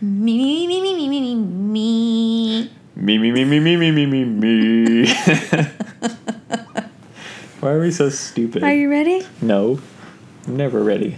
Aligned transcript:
Me, 0.00 0.66
me, 0.66 0.80
me, 0.82 0.94
me, 0.94 1.08
me, 1.08 1.20
me, 1.20 1.34
me. 1.34 2.70
Me, 2.96 3.18
me, 3.18 3.32
me, 3.32 3.44
me, 3.44 3.60
me, 3.60 3.76
me, 3.76 3.90
me, 3.92 4.06
me, 4.06 4.24
me. 4.24 5.06
Why 7.60 7.70
are 7.70 7.80
we 7.80 7.90
so 7.90 8.08
stupid? 8.10 8.62
Are 8.62 8.74
you 8.74 8.90
ready? 8.90 9.26
No, 9.40 9.80
never 10.46 10.82
ready. 10.82 11.16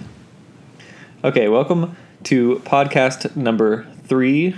Okay, 1.24 1.48
welcome 1.48 1.96
to 2.24 2.62
podcast 2.64 3.34
number 3.34 3.86
three 4.04 4.54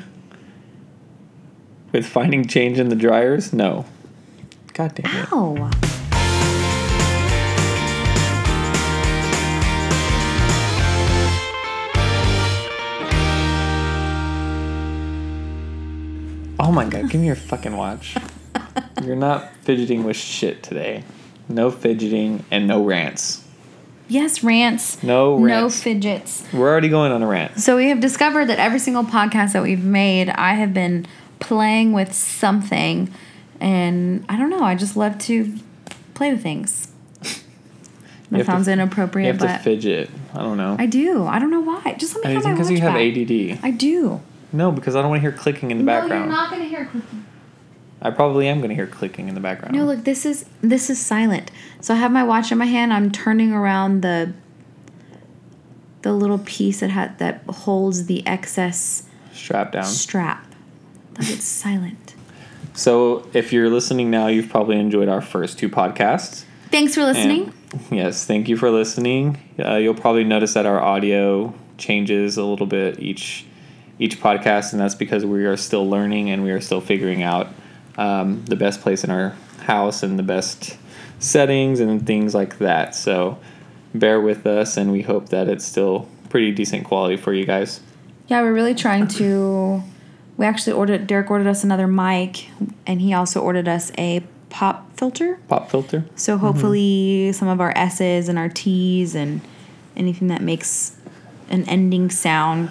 with 1.92 2.06
finding 2.06 2.46
change 2.46 2.78
in 2.78 2.88
the 2.88 2.96
dryers. 2.96 3.52
No. 3.52 3.86
God 4.74 4.94
damn 4.94 5.16
it. 5.16 5.32
Ow. 5.32 5.70
Oh 16.70 16.72
my 16.72 16.84
god, 16.84 17.10
give 17.10 17.20
me 17.20 17.26
your 17.26 17.34
fucking 17.34 17.76
watch. 17.76 18.14
You're 19.02 19.16
not 19.16 19.52
fidgeting 19.62 20.04
with 20.04 20.16
shit 20.16 20.62
today. 20.62 21.02
No 21.48 21.68
fidgeting 21.72 22.44
and 22.52 22.68
no 22.68 22.84
rants. 22.84 23.44
Yes, 24.06 24.44
rants. 24.44 25.02
No 25.02 25.36
No 25.36 25.68
fidgets. 25.68 26.44
We're 26.52 26.68
already 26.70 26.88
going 26.88 27.10
on 27.10 27.24
a 27.24 27.26
rant. 27.26 27.58
So 27.58 27.76
we 27.76 27.88
have 27.88 27.98
discovered 27.98 28.44
that 28.44 28.60
every 28.60 28.78
single 28.78 29.02
podcast 29.02 29.52
that 29.54 29.64
we've 29.64 29.82
made, 29.82 30.28
I 30.28 30.54
have 30.54 30.72
been 30.72 31.06
playing 31.40 31.92
with 31.92 32.12
something, 32.12 33.12
and 33.58 34.24
I 34.28 34.36
don't 34.38 34.48
know. 34.50 34.62
I 34.62 34.76
just 34.76 34.96
love 34.96 35.18
to 35.22 35.52
play 36.14 36.30
with 36.32 36.40
things. 36.40 36.86
That 38.30 38.36
have 38.36 38.38
to- 38.38 38.44
sounds 38.44 38.66
You 38.68 38.74
inappropriate, 38.74 39.40
have 39.40 39.58
to 39.58 39.58
fidget. 39.64 40.08
I 40.32 40.38
don't 40.38 40.56
know. 40.56 40.76
I 40.78 40.86
do. 40.86 41.26
I 41.26 41.40
don't 41.40 41.50
know 41.50 41.62
why. 41.62 41.96
Just 41.98 42.14
let 42.14 42.24
me 42.26 42.30
I 42.30 42.34
have 42.34 42.44
my 42.44 42.52
because 42.52 42.68
watch 42.68 42.76
you 42.78 42.80
have 42.82 42.94
back. 42.94 43.00
ADD. 43.02 43.58
I 43.64 43.72
do. 43.72 44.20
No, 44.52 44.72
because 44.72 44.96
I 44.96 45.00
don't 45.02 45.10
want 45.10 45.18
to 45.22 45.28
hear 45.30 45.36
clicking 45.36 45.70
in 45.70 45.78
the 45.78 45.84
background. 45.84 46.28
No, 46.28 46.34
you're 46.34 46.42
not 46.42 46.50
gonna 46.50 46.64
hear 46.64 46.86
clicking. 46.86 47.26
I 48.02 48.10
probably 48.10 48.48
am 48.48 48.58
going 48.58 48.70
to 48.70 48.74
hear 48.74 48.86
clicking 48.86 49.28
in 49.28 49.34
the 49.34 49.42
background. 49.42 49.74
No, 49.76 49.84
look. 49.84 50.04
This 50.04 50.24
is 50.24 50.46
this 50.62 50.88
is 50.88 50.98
silent. 50.98 51.50
So 51.82 51.92
I 51.92 51.98
have 51.98 52.10
my 52.10 52.22
watch 52.24 52.50
in 52.50 52.56
my 52.56 52.64
hand. 52.64 52.94
I'm 52.94 53.10
turning 53.12 53.52
around 53.52 54.00
the 54.00 54.32
the 56.02 56.14
little 56.14 56.38
piece 56.38 56.80
that 56.80 56.90
had 56.90 57.18
that 57.18 57.42
holds 57.46 58.06
the 58.06 58.26
excess 58.26 59.06
Strap 59.34 59.72
down. 59.72 59.84
strap. 59.84 60.46
But 61.14 61.28
it's 61.30 61.44
silent. 61.44 62.14
So, 62.72 63.28
if 63.34 63.52
you're 63.52 63.68
listening 63.68 64.10
now, 64.10 64.28
you've 64.28 64.48
probably 64.48 64.78
enjoyed 64.78 65.08
our 65.08 65.20
first 65.20 65.58
two 65.58 65.68
podcasts. 65.68 66.44
Thanks 66.70 66.94
for 66.94 67.02
listening. 67.04 67.52
And- 67.72 67.82
yes, 67.98 68.24
thank 68.24 68.48
you 68.48 68.56
for 68.56 68.70
listening. 68.70 69.38
Uh, 69.62 69.74
you'll 69.74 69.92
probably 69.94 70.24
notice 70.24 70.54
that 70.54 70.64
our 70.66 70.80
audio 70.80 71.52
changes 71.78 72.38
a 72.38 72.44
little 72.44 72.66
bit 72.66 72.98
each 73.00 73.44
each 74.00 74.18
podcast, 74.18 74.72
and 74.72 74.80
that's 74.80 74.96
because 74.96 75.24
we 75.24 75.44
are 75.44 75.56
still 75.56 75.88
learning 75.88 76.30
and 76.30 76.42
we 76.42 76.50
are 76.50 76.60
still 76.60 76.80
figuring 76.80 77.22
out 77.22 77.48
um, 77.98 78.42
the 78.46 78.56
best 78.56 78.80
place 78.80 79.04
in 79.04 79.10
our 79.10 79.36
house 79.60 80.02
and 80.02 80.18
the 80.18 80.22
best 80.22 80.78
settings 81.18 81.78
and 81.80 82.04
things 82.06 82.34
like 82.34 82.58
that. 82.58 82.94
So, 82.94 83.38
bear 83.94 84.20
with 84.20 84.46
us, 84.46 84.76
and 84.78 84.90
we 84.90 85.02
hope 85.02 85.28
that 85.28 85.48
it's 85.48 85.66
still 85.66 86.08
pretty 86.30 86.50
decent 86.50 86.86
quality 86.86 87.18
for 87.18 87.34
you 87.34 87.44
guys. 87.44 87.80
Yeah, 88.26 88.40
we're 88.40 88.54
really 88.54 88.74
trying 88.74 89.06
to. 89.08 89.82
We 90.38 90.46
actually 90.46 90.72
ordered. 90.72 91.06
Derek 91.06 91.30
ordered 91.30 91.48
us 91.48 91.62
another 91.62 91.86
mic, 91.86 92.48
and 92.86 93.02
he 93.02 93.12
also 93.12 93.42
ordered 93.42 93.68
us 93.68 93.92
a 93.98 94.24
pop 94.48 94.96
filter. 94.96 95.38
Pop 95.48 95.70
filter. 95.70 96.06
So 96.16 96.38
hopefully, 96.38 97.32
some 97.32 97.48
of 97.48 97.60
our 97.60 97.76
S's 97.76 98.30
and 98.30 98.38
our 98.38 98.48
T's 98.48 99.14
and 99.14 99.42
anything 99.94 100.28
that 100.28 100.40
makes 100.40 100.96
an 101.50 101.68
ending 101.68 102.08
sound 102.08 102.70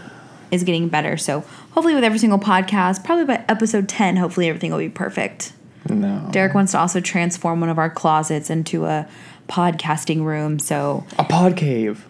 is 0.52 0.64
getting 0.64 0.88
better. 0.89 1.17
So 1.17 1.42
hopefully, 1.72 1.95
with 1.95 2.03
every 2.03 2.19
single 2.19 2.39
podcast, 2.39 3.03
probably 3.03 3.25
by 3.25 3.44
episode 3.47 3.88
ten, 3.89 4.16
hopefully 4.17 4.50
everything 4.50 4.72
will 4.72 4.80
be 4.80 4.89
perfect. 4.89 5.53
No. 5.89 6.28
Derek 6.31 6.54
wants 6.54 6.73
to 6.73 6.80
also 6.80 6.99
transform 6.99 7.60
one 7.61 7.70
of 7.70 7.77
our 7.80 7.89
closets 7.89 8.49
into 8.49 8.86
a 8.86 9.08
podcasting 9.48 10.23
room. 10.23 10.60
So 10.60 11.05
A 11.17 11.23
pod 11.23 11.55
cave. 11.58 12.05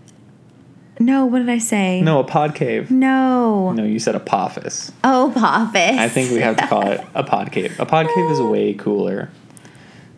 no, 1.00 1.26
what 1.26 1.40
did 1.40 1.50
I 1.50 1.60
say? 1.60 2.02
No, 2.02 2.20
a 2.20 2.24
pod 2.26 2.56
cave. 2.56 2.92
No. 2.92 3.72
No, 3.72 3.84
you 3.86 4.00
said 4.00 4.16
a 4.16 4.20
poffice. 4.20 4.92
Oh, 5.04 5.32
Poffis. 5.36 5.98
I 5.98 6.10
think 6.10 6.32
we 6.32 6.40
have 6.40 6.58
to 6.58 6.68
call 6.68 6.88
it 6.88 7.02
a 7.14 7.24
pod 7.24 7.52
cave. 7.54 7.80
A 7.80 7.86
pod 7.86 8.08
cave 8.14 8.30
is 8.32 8.42
way 8.42 8.74
cooler. 8.74 9.30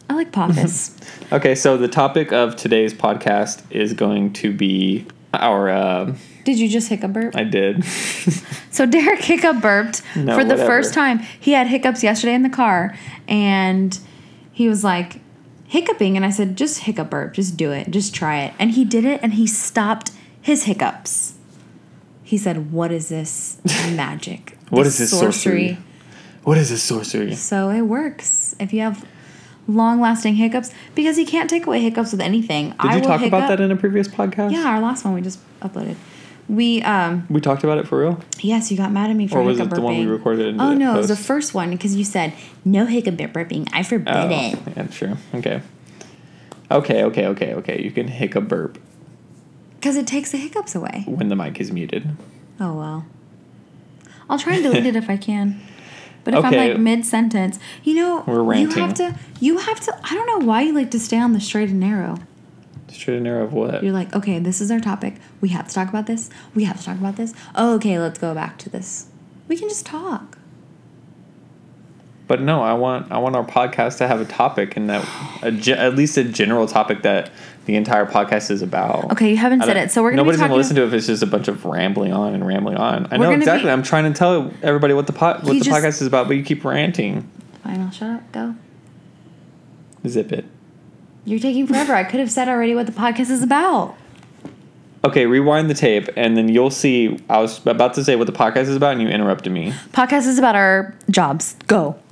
I 0.10 0.14
like 0.16 0.32
Poffis. 0.32 0.98
Okay, 1.34 1.56
so 1.56 1.78
the 1.78 1.88
topic 1.88 2.34
of 2.34 2.58
today's 2.58 2.94
podcast 2.94 3.62
is 3.70 3.94
going 3.94 4.34
to 4.34 4.52
be 4.52 5.06
our. 5.34 5.70
Uh, 5.70 6.16
Did 6.44 6.60
you 6.60 6.68
just 6.70 6.90
hiccup 6.90 7.14
burp? 7.14 7.36
I 7.36 7.44
did. 7.44 7.84
So 8.74 8.86
Derek 8.86 9.20
hiccup 9.22 9.62
burped 9.62 10.02
No, 10.16 10.34
for 10.34 10.46
the 10.46 10.52
whatever. 10.52 10.66
first 10.66 10.94
time. 10.94 11.20
He 11.20 11.52
had 11.52 11.68
hiccups 11.68 12.04
yesterday 12.04 12.34
in 12.34 12.42
the 12.42 12.50
car, 12.50 12.98
and 13.28 14.00
he 14.54 14.70
was 14.70 14.82
like 14.82 15.20
hiccuping, 15.68 16.16
and 16.16 16.26
I 16.26 16.30
said, 16.30 16.56
"Just 16.56 16.80
hiccup 16.80 17.10
burp, 17.10 17.34
just 17.34 17.58
do 17.58 17.72
it, 17.74 17.92
just 17.92 18.16
try 18.16 18.40
it." 18.44 18.54
And 18.60 18.72
he 18.72 18.86
did 18.86 19.04
it, 19.04 19.20
and 19.22 19.34
he 19.34 19.46
stopped 19.46 20.12
his 20.42 20.64
hiccups. 20.64 21.34
He 22.24 22.38
said, 22.38 22.72
"What 22.72 22.94
is 22.94 23.10
this 23.10 23.60
magic? 23.92 24.58
What 24.70 24.88
is 24.88 24.98
this 24.98 25.12
sorcery?" 25.12 25.78
what 26.44 26.58
is 26.58 26.70
this 26.70 26.82
sorcery? 26.82 27.36
So 27.36 27.70
it 27.70 27.82
works 27.82 28.56
if 28.58 28.72
you 28.72 28.80
have 28.82 29.06
long-lasting 29.68 30.36
hiccups 30.36 30.72
because 30.96 31.18
he 31.18 31.26
can't 31.26 31.50
take 31.50 31.66
away 31.68 31.82
hiccups 31.82 32.12
with 32.14 32.22
anything. 32.22 32.70
Did 32.70 32.78
I 32.80 32.96
you 32.96 33.02
talk 33.04 33.22
about 33.22 33.50
that 33.50 33.60
in 33.60 33.70
a 33.70 33.76
previous 33.76 34.08
podcast? 34.08 34.54
Yeah, 34.54 34.64
our 34.66 34.80
last 34.80 35.04
one 35.04 35.14
we 35.14 35.22
just 35.22 35.40
uploaded. 35.60 35.98
We 36.52 36.82
um 36.82 37.26
We 37.30 37.40
talked 37.40 37.64
about 37.64 37.78
it 37.78 37.88
for 37.88 38.00
real? 38.02 38.20
yes, 38.42 38.70
you 38.72 38.76
got 38.78 38.92
mad 38.92 39.10
at 39.10 39.16
me 39.16 39.26
for 39.28 39.40
Or 39.40 39.44
was 39.44 39.58
hiccup 39.58 39.72
it 39.72 39.76
the 39.78 39.82
one 39.82 39.98
we 39.98 40.06
recorded 40.06 40.48
in 40.48 40.60
Oh 40.60 40.74
no, 40.74 40.96
it 40.96 40.98
was 40.98 41.08
the 41.08 41.16
first 41.16 41.54
one 41.54 41.72
because 41.72 41.96
you 41.96 42.04
said 42.04 42.34
no 42.66 42.86
hiccup 42.86 43.16
burping. 43.16 43.70
I 43.72 43.84
forbid 43.84 44.14
Oh, 44.14 44.30
it 44.30 44.60
yeah, 44.76 44.90
sure. 44.90 45.18
Okay. 45.34 45.62
Okay, 46.70 47.04
okay, 47.04 47.26
okay, 47.28 47.54
okay. 47.54 47.82
You 47.82 47.92
can 47.92 48.10
hiccup 48.10 48.50
burp 48.50 48.78
because 49.76 49.96
it 49.96 50.06
takes 50.06 50.32
the 50.32 50.38
hiccups 50.38 50.76
away. 50.76 51.04
when 51.08 51.30
the 51.30 51.36
mic 51.38 51.60
is 51.62 51.72
muted. 51.72 52.10
Oh 52.60 52.74
well, 52.74 53.06
I'll 54.30 54.38
try 54.40 54.56
and 54.56 54.64
delete 54.64 54.86
it 54.86 54.96
if 54.98 55.10
I 55.10 55.16
can. 55.18 55.62
But 56.24 56.34
if 56.34 56.44
Okay. 56.46 56.60
I'm 56.60 56.70
like 56.70 56.80
mid 56.80 57.06
sentence, 57.06 57.60
you 57.84 57.96
know, 57.96 58.24
We're 58.28 58.54
you 58.56 58.70
have 58.72 58.94
to. 58.96 59.16
You 59.40 59.58
have 59.58 59.80
to. 59.82 60.00
I 60.04 60.14
don't 60.14 60.28
know 60.28 60.46
why 60.46 60.62
you 60.64 60.74
like 60.74 60.92
to 60.92 61.00
stay 61.00 61.18
on 61.18 61.32
the 61.34 61.40
straight 61.40 61.70
and 61.70 61.80
narrow. 61.80 62.18
Straight 62.92 63.16
and 63.16 63.24
narrow 63.24 63.44
of 63.44 63.54
what? 63.54 63.84
You're 63.84 63.94
like, 63.94 64.14
okay, 64.16 64.38
this 64.40 64.62
is 64.62 64.70
our 64.70 64.80
topic. 64.80 65.16
We 65.40 65.50
have 65.50 65.68
to 65.68 65.74
talk 65.74 65.90
about 65.90 66.08
this. 66.08 66.30
We 66.54 66.66
have 66.66 66.78
to 66.78 66.86
talk 66.86 66.98
about 66.98 67.16
this. 67.16 67.34
Oh, 67.56 67.76
okay, 67.76 67.98
let's 67.98 68.20
go 68.20 68.34
back 68.34 68.58
to 68.60 68.70
this. 68.70 69.08
We 69.48 69.58
can 69.58 69.70
just 69.70 69.86
talk. 69.86 70.38
But 72.28 72.42
no, 72.42 72.62
I 72.62 72.74
want 72.74 73.12
I 73.12 73.18
want 73.18 73.36
our 73.36 73.46
podcast 73.46 73.98
to 73.98 74.08
have 74.08 74.22
a 74.22 74.26
topic 74.26 74.78
and 74.78 74.90
that 74.90 75.06
a, 75.44 75.72
at 75.78 75.96
least 75.96 76.16
a 76.18 76.24
general 76.24 76.66
topic 76.66 77.02
that 77.02 77.30
the 77.66 77.76
entire 77.76 78.06
podcast 78.06 78.50
is 78.52 78.62
about. 78.62 79.12
Okay, 79.12 79.32
you 79.32 79.36
haven't 79.36 79.64
said 79.64 79.76
it, 79.76 79.92
so 79.92 80.02
we're 80.02 80.12
gonna 80.12 80.22
nobody's 80.22 80.40
gonna 80.40 80.56
listen 80.56 80.78
to 80.78 80.84
it 80.84 80.88
if 80.88 80.94
it's 80.94 81.08
just 81.08 81.24
a 81.24 81.28
bunch 81.28 81.50
of 81.50 81.66
rambling 81.66 82.14
on 82.14 82.34
and 82.34 82.48
rambling 82.48 82.78
on. 82.78 83.08
I 83.12 83.18
know 83.18 83.32
exactly. 83.32 83.68
be- 83.68 83.72
I'm 83.72 83.84
trying 83.84 84.12
to 84.12 84.18
tell 84.18 84.54
everybody 84.62 84.94
what 84.94 85.08
the 85.08 85.14
pot 85.14 85.44
what 85.44 85.52
the 85.52 85.60
just- 85.60 85.70
podcast 85.70 86.02
is 86.02 86.08
about, 86.08 86.28
but 86.28 86.38
you 86.38 86.44
keep 86.44 86.64
ranting. 86.64 87.30
Fine, 87.64 87.82
I'll 87.82 87.92
shut 87.92 88.10
up. 88.10 88.32
Go. 88.32 88.56
Zip 90.08 90.32
it. 90.32 90.46
You're 91.26 91.40
taking 91.40 91.68
forever. 91.68 91.94
I 91.94 92.04
could 92.04 92.20
have 92.20 92.32
said 92.32 92.50
already 92.50 92.76
what 92.76 92.86
the 92.86 92.92
podcast 92.92 93.30
is 93.30 93.44
about. 93.44 93.96
Okay, 95.04 95.26
rewind 95.26 95.70
the 95.70 95.74
tape, 95.74 96.10
and 96.16 96.38
then 96.38 96.48
you'll 96.50 96.70
see. 96.70 97.20
I 97.30 97.40
was 97.40 97.66
about 97.66 97.96
to 97.96 98.04
say 98.04 98.16
what 98.16 98.28
the 98.28 98.34
podcast 98.34 98.68
is 98.68 98.76
about, 98.76 98.94
and 98.94 99.02
you 99.02 99.08
interrupted 99.08 99.52
me. 99.52 99.72
Podcast 99.94 100.28
is 100.28 100.38
about 100.38 100.56
our 100.56 100.96
jobs. 101.10 101.56
Go. 101.68 102.00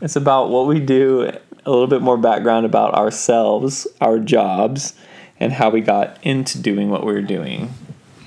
It's 0.00 0.14
about 0.14 0.50
what 0.50 0.66
we 0.68 0.78
do, 0.78 1.24
a 1.66 1.70
little 1.70 1.88
bit 1.88 2.02
more 2.02 2.16
background 2.16 2.64
about 2.64 2.94
ourselves, 2.94 3.86
our 4.00 4.20
jobs, 4.20 4.94
and 5.40 5.52
how 5.52 5.70
we 5.70 5.80
got 5.80 6.18
into 6.22 6.60
doing 6.62 6.88
what 6.88 7.04
we're 7.04 7.22
doing, 7.22 7.74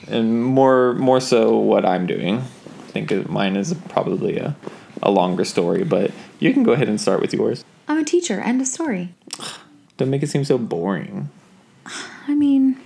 and 0.07 0.44
more 0.44 0.94
more 0.95 1.22
so 1.22 1.57
what 1.57 1.86
I'm 1.86 2.06
doing. 2.06 2.39
I 2.39 2.92
think 2.92 3.30
mine 3.30 3.56
is 3.56 3.74
probably 3.88 4.38
a, 4.38 4.56
a 5.03 5.12
longer 5.12 5.45
story, 5.45 5.83
but 5.83 6.12
you 6.39 6.53
can 6.53 6.63
go 6.63 6.71
ahead 6.74 6.89
and 6.89 7.00
start 7.00 7.21
with 7.21 7.33
yours. 7.33 7.63
I'm 7.88 7.98
a 8.00 8.03
teacher. 8.03 8.39
End 8.39 8.62
of 8.62 8.68
story. 8.68 9.13
Don't 9.98 10.09
make 10.09 10.24
it 10.24 10.30
seem 10.30 10.44
so 10.45 10.57
boring. 10.57 11.30
I 12.27 12.33
mean, 12.36 12.77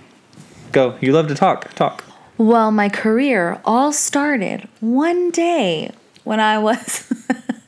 Go. 0.72 0.96
You 1.00 1.12
love 1.12 1.28
to 1.28 1.34
talk. 1.34 1.72
Talk. 1.74 2.04
well, 2.36 2.70
my 2.70 2.88
career 2.90 3.60
all 3.64 3.92
started 3.92 4.68
one 4.80 5.30
day 5.30 5.90
when 6.24 6.38
I 6.40 6.58
was. 6.58 7.10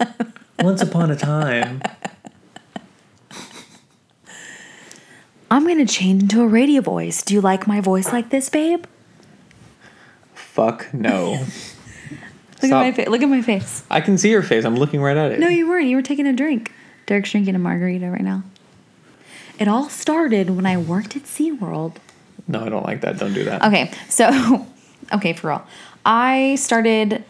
Once 0.60 0.82
upon 0.82 1.10
a 1.10 1.16
time. 1.16 1.80
I'm 5.50 5.64
going 5.64 5.78
to 5.78 5.86
change 5.90 6.22
into 6.24 6.42
a 6.42 6.46
radio 6.46 6.82
voice. 6.82 7.22
Do 7.22 7.32
you 7.32 7.40
like 7.40 7.66
my 7.66 7.80
voice 7.80 8.12
like 8.12 8.28
this, 8.28 8.50
babe? 8.50 8.84
Fuck 10.34 10.92
no. 10.92 11.46
Look 12.60 12.70
Stop. 12.70 12.84
at 12.84 12.86
my 12.86 12.92
face. 12.92 13.08
Look 13.08 13.22
at 13.22 13.28
my 13.28 13.42
face. 13.42 13.84
I 13.88 14.00
can 14.00 14.18
see 14.18 14.30
your 14.30 14.42
face. 14.42 14.64
I'm 14.64 14.74
looking 14.74 15.00
right 15.00 15.16
at 15.16 15.32
it. 15.32 15.38
No, 15.38 15.48
you 15.48 15.68
weren't. 15.68 15.86
You 15.86 15.96
were 15.96 16.02
taking 16.02 16.26
a 16.26 16.32
drink. 16.32 16.72
Derek's 17.06 17.30
drinking 17.30 17.54
a 17.54 17.58
margarita 17.58 18.10
right 18.10 18.20
now. 18.20 18.42
It 19.58 19.68
all 19.68 19.88
started 19.88 20.50
when 20.50 20.66
I 20.66 20.76
worked 20.76 21.14
at 21.16 21.22
SeaWorld. 21.22 21.96
No, 22.48 22.64
I 22.64 22.68
don't 22.68 22.84
like 22.84 23.02
that. 23.02 23.18
Don't 23.18 23.32
do 23.32 23.44
that. 23.44 23.64
Okay, 23.64 23.92
so, 24.08 24.66
okay, 25.12 25.32
for 25.34 25.48
real. 25.48 25.66
I 26.04 26.56
started 26.56 27.24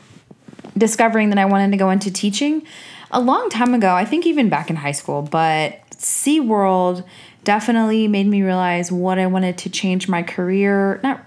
discovering 0.76 1.28
that 1.30 1.38
I 1.38 1.44
wanted 1.44 1.72
to 1.72 1.76
go 1.76 1.90
into 1.90 2.10
teaching 2.10 2.66
a 3.10 3.20
long 3.20 3.50
time 3.50 3.74
ago. 3.74 3.94
I 3.94 4.04
think 4.04 4.26
even 4.26 4.48
back 4.48 4.70
in 4.70 4.76
high 4.76 4.92
school, 4.92 5.22
but 5.22 5.80
SeaWorld 5.90 7.04
definitely 7.44 8.08
made 8.08 8.26
me 8.26 8.42
realize 8.42 8.90
what 8.90 9.18
I 9.18 9.26
wanted 9.26 9.58
to 9.58 9.70
change 9.70 10.08
my 10.08 10.22
career. 10.22 11.00
Not, 11.02 11.24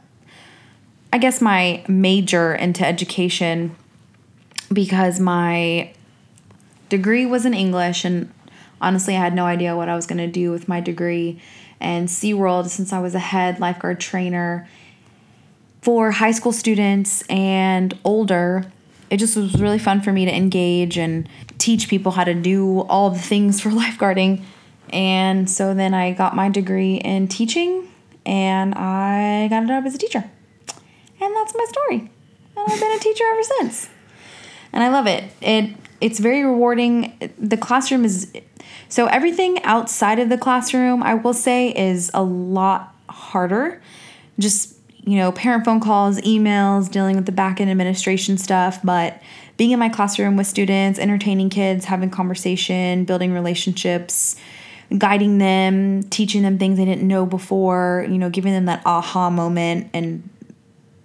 I 1.13 1.17
guess, 1.17 1.41
my 1.41 1.83
major 1.87 2.55
into 2.55 2.85
education 2.85 3.75
because 4.71 5.19
my 5.19 5.93
degree 6.89 7.25
was 7.25 7.45
in 7.45 7.53
English 7.53 8.05
and 8.05 8.31
honestly, 8.81 9.15
I 9.15 9.19
had 9.19 9.33
no 9.33 9.45
idea 9.45 9.75
what 9.75 9.89
I 9.89 9.95
was 9.95 10.05
going 10.05 10.17
to 10.17 10.27
do 10.27 10.51
with 10.51 10.67
my 10.67 10.81
degree. 10.81 11.39
And 11.79 12.07
SeaWorld, 12.07 12.67
since 12.67 12.91
I 12.93 12.99
was 12.99 13.15
a 13.15 13.19
head 13.19 13.59
lifeguard 13.59 13.99
trainer 13.99 14.67
for 15.81 16.11
high 16.11 16.31
school 16.31 16.51
students 16.51 17.23
and 17.23 17.97
older, 18.03 18.71
it 19.09 19.17
just 19.17 19.35
was 19.35 19.59
really 19.59 19.79
fun 19.79 20.01
for 20.01 20.11
me 20.11 20.25
to 20.25 20.35
engage 20.35 20.97
and 20.97 21.27
teach 21.57 21.87
people 21.87 22.13
how 22.13 22.23
to 22.23 22.33
do 22.33 22.81
all 22.81 23.09
the 23.09 23.19
things 23.19 23.59
for 23.61 23.69
lifeguarding. 23.71 24.43
And 24.91 25.49
so 25.49 25.73
then 25.73 25.93
I 25.93 26.11
got 26.11 26.35
my 26.35 26.49
degree 26.49 26.95
in 26.95 27.27
teaching 27.27 27.89
and 28.25 28.73
I 28.75 29.47
got 29.47 29.63
a 29.63 29.67
job 29.67 29.85
as 29.85 29.95
a 29.95 29.97
teacher. 29.97 30.29
And 31.21 31.35
that's 31.35 31.53
my 31.55 31.65
story. 31.69 32.11
And 32.57 32.71
I've 32.71 32.79
been 32.79 32.91
a 32.91 32.99
teacher 32.99 33.23
ever 33.31 33.43
since. 33.43 33.89
And 34.73 34.83
I 34.83 34.89
love 34.89 35.07
it. 35.07 35.23
It 35.41 35.71
it's 35.99 36.19
very 36.19 36.43
rewarding. 36.43 37.31
The 37.37 37.57
classroom 37.57 38.05
is 38.05 38.31
so 38.89 39.05
everything 39.05 39.63
outside 39.63 40.19
of 40.19 40.29
the 40.29 40.37
classroom, 40.37 41.03
I 41.03 41.13
will 41.13 41.33
say 41.33 41.69
is 41.69 42.11
a 42.13 42.23
lot 42.23 42.95
harder. 43.09 43.81
Just 44.39 44.75
you 45.03 45.17
know, 45.17 45.31
parent 45.31 45.65
phone 45.65 45.79
calls, 45.79 46.19
emails, 46.21 46.89
dealing 46.89 47.15
with 47.15 47.25
the 47.25 47.31
back 47.31 47.59
end 47.59 47.71
administration 47.71 48.37
stuff, 48.37 48.79
but 48.83 49.21
being 49.57 49.71
in 49.71 49.79
my 49.79 49.89
classroom 49.89 50.37
with 50.37 50.47
students, 50.47 50.99
entertaining 50.99 51.49
kids, 51.49 51.85
having 51.85 52.09
conversation, 52.09 53.05
building 53.05 53.33
relationships, 53.33 54.35
guiding 54.97 55.37
them, 55.37 56.03
teaching 56.03 56.43
them 56.43 56.57
things 56.57 56.77
they 56.77 56.85
didn't 56.85 57.07
know 57.07 57.25
before, 57.25 58.05
you 58.09 58.17
know, 58.17 58.29
giving 58.29 58.53
them 58.53 58.65
that 58.65 58.81
aha 58.85 59.29
moment 59.29 59.89
and 59.93 60.27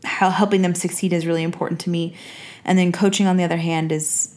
how 0.06 0.30
helping 0.30 0.62
them 0.62 0.74
succeed 0.74 1.12
is 1.12 1.26
really 1.26 1.42
important 1.42 1.80
to 1.80 1.90
me. 1.90 2.14
And 2.64 2.78
then 2.78 2.92
coaching 2.92 3.26
on 3.26 3.36
the 3.36 3.44
other 3.44 3.56
hand 3.56 3.92
is 3.92 4.34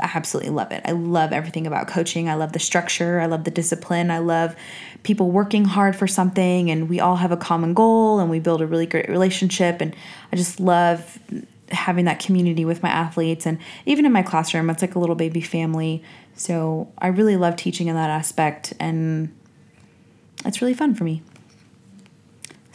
I 0.00 0.10
absolutely 0.14 0.50
love 0.50 0.70
it. 0.70 0.82
I 0.84 0.92
love 0.92 1.32
everything 1.32 1.66
about 1.66 1.88
coaching. 1.88 2.28
I 2.28 2.34
love 2.34 2.52
the 2.52 2.58
structure. 2.58 3.20
I 3.20 3.26
love 3.26 3.44
the 3.44 3.50
discipline. 3.50 4.10
I 4.10 4.18
love 4.18 4.54
people 5.02 5.30
working 5.30 5.64
hard 5.64 5.96
for 5.96 6.06
something 6.06 6.70
and 6.70 6.88
we 6.88 7.00
all 7.00 7.16
have 7.16 7.32
a 7.32 7.36
common 7.36 7.74
goal 7.74 8.20
and 8.20 8.30
we 8.30 8.38
build 8.38 8.60
a 8.60 8.66
really 8.66 8.86
great 8.86 9.08
relationship. 9.08 9.80
And 9.80 9.94
I 10.32 10.36
just 10.36 10.60
love 10.60 11.18
having 11.70 12.04
that 12.06 12.20
community 12.20 12.64
with 12.64 12.82
my 12.82 12.88
athletes 12.88 13.44
and 13.44 13.58
even 13.86 14.06
in 14.06 14.12
my 14.12 14.22
classroom, 14.22 14.70
it's 14.70 14.82
like 14.82 14.94
a 14.94 14.98
little 14.98 15.16
baby 15.16 15.40
family. 15.40 16.02
So 16.34 16.90
I 16.98 17.08
really 17.08 17.36
love 17.36 17.56
teaching 17.56 17.88
in 17.88 17.96
that 17.96 18.10
aspect 18.10 18.72
and 18.78 19.34
it's 20.44 20.62
really 20.62 20.74
fun 20.74 20.94
for 20.94 21.04
me. 21.04 21.22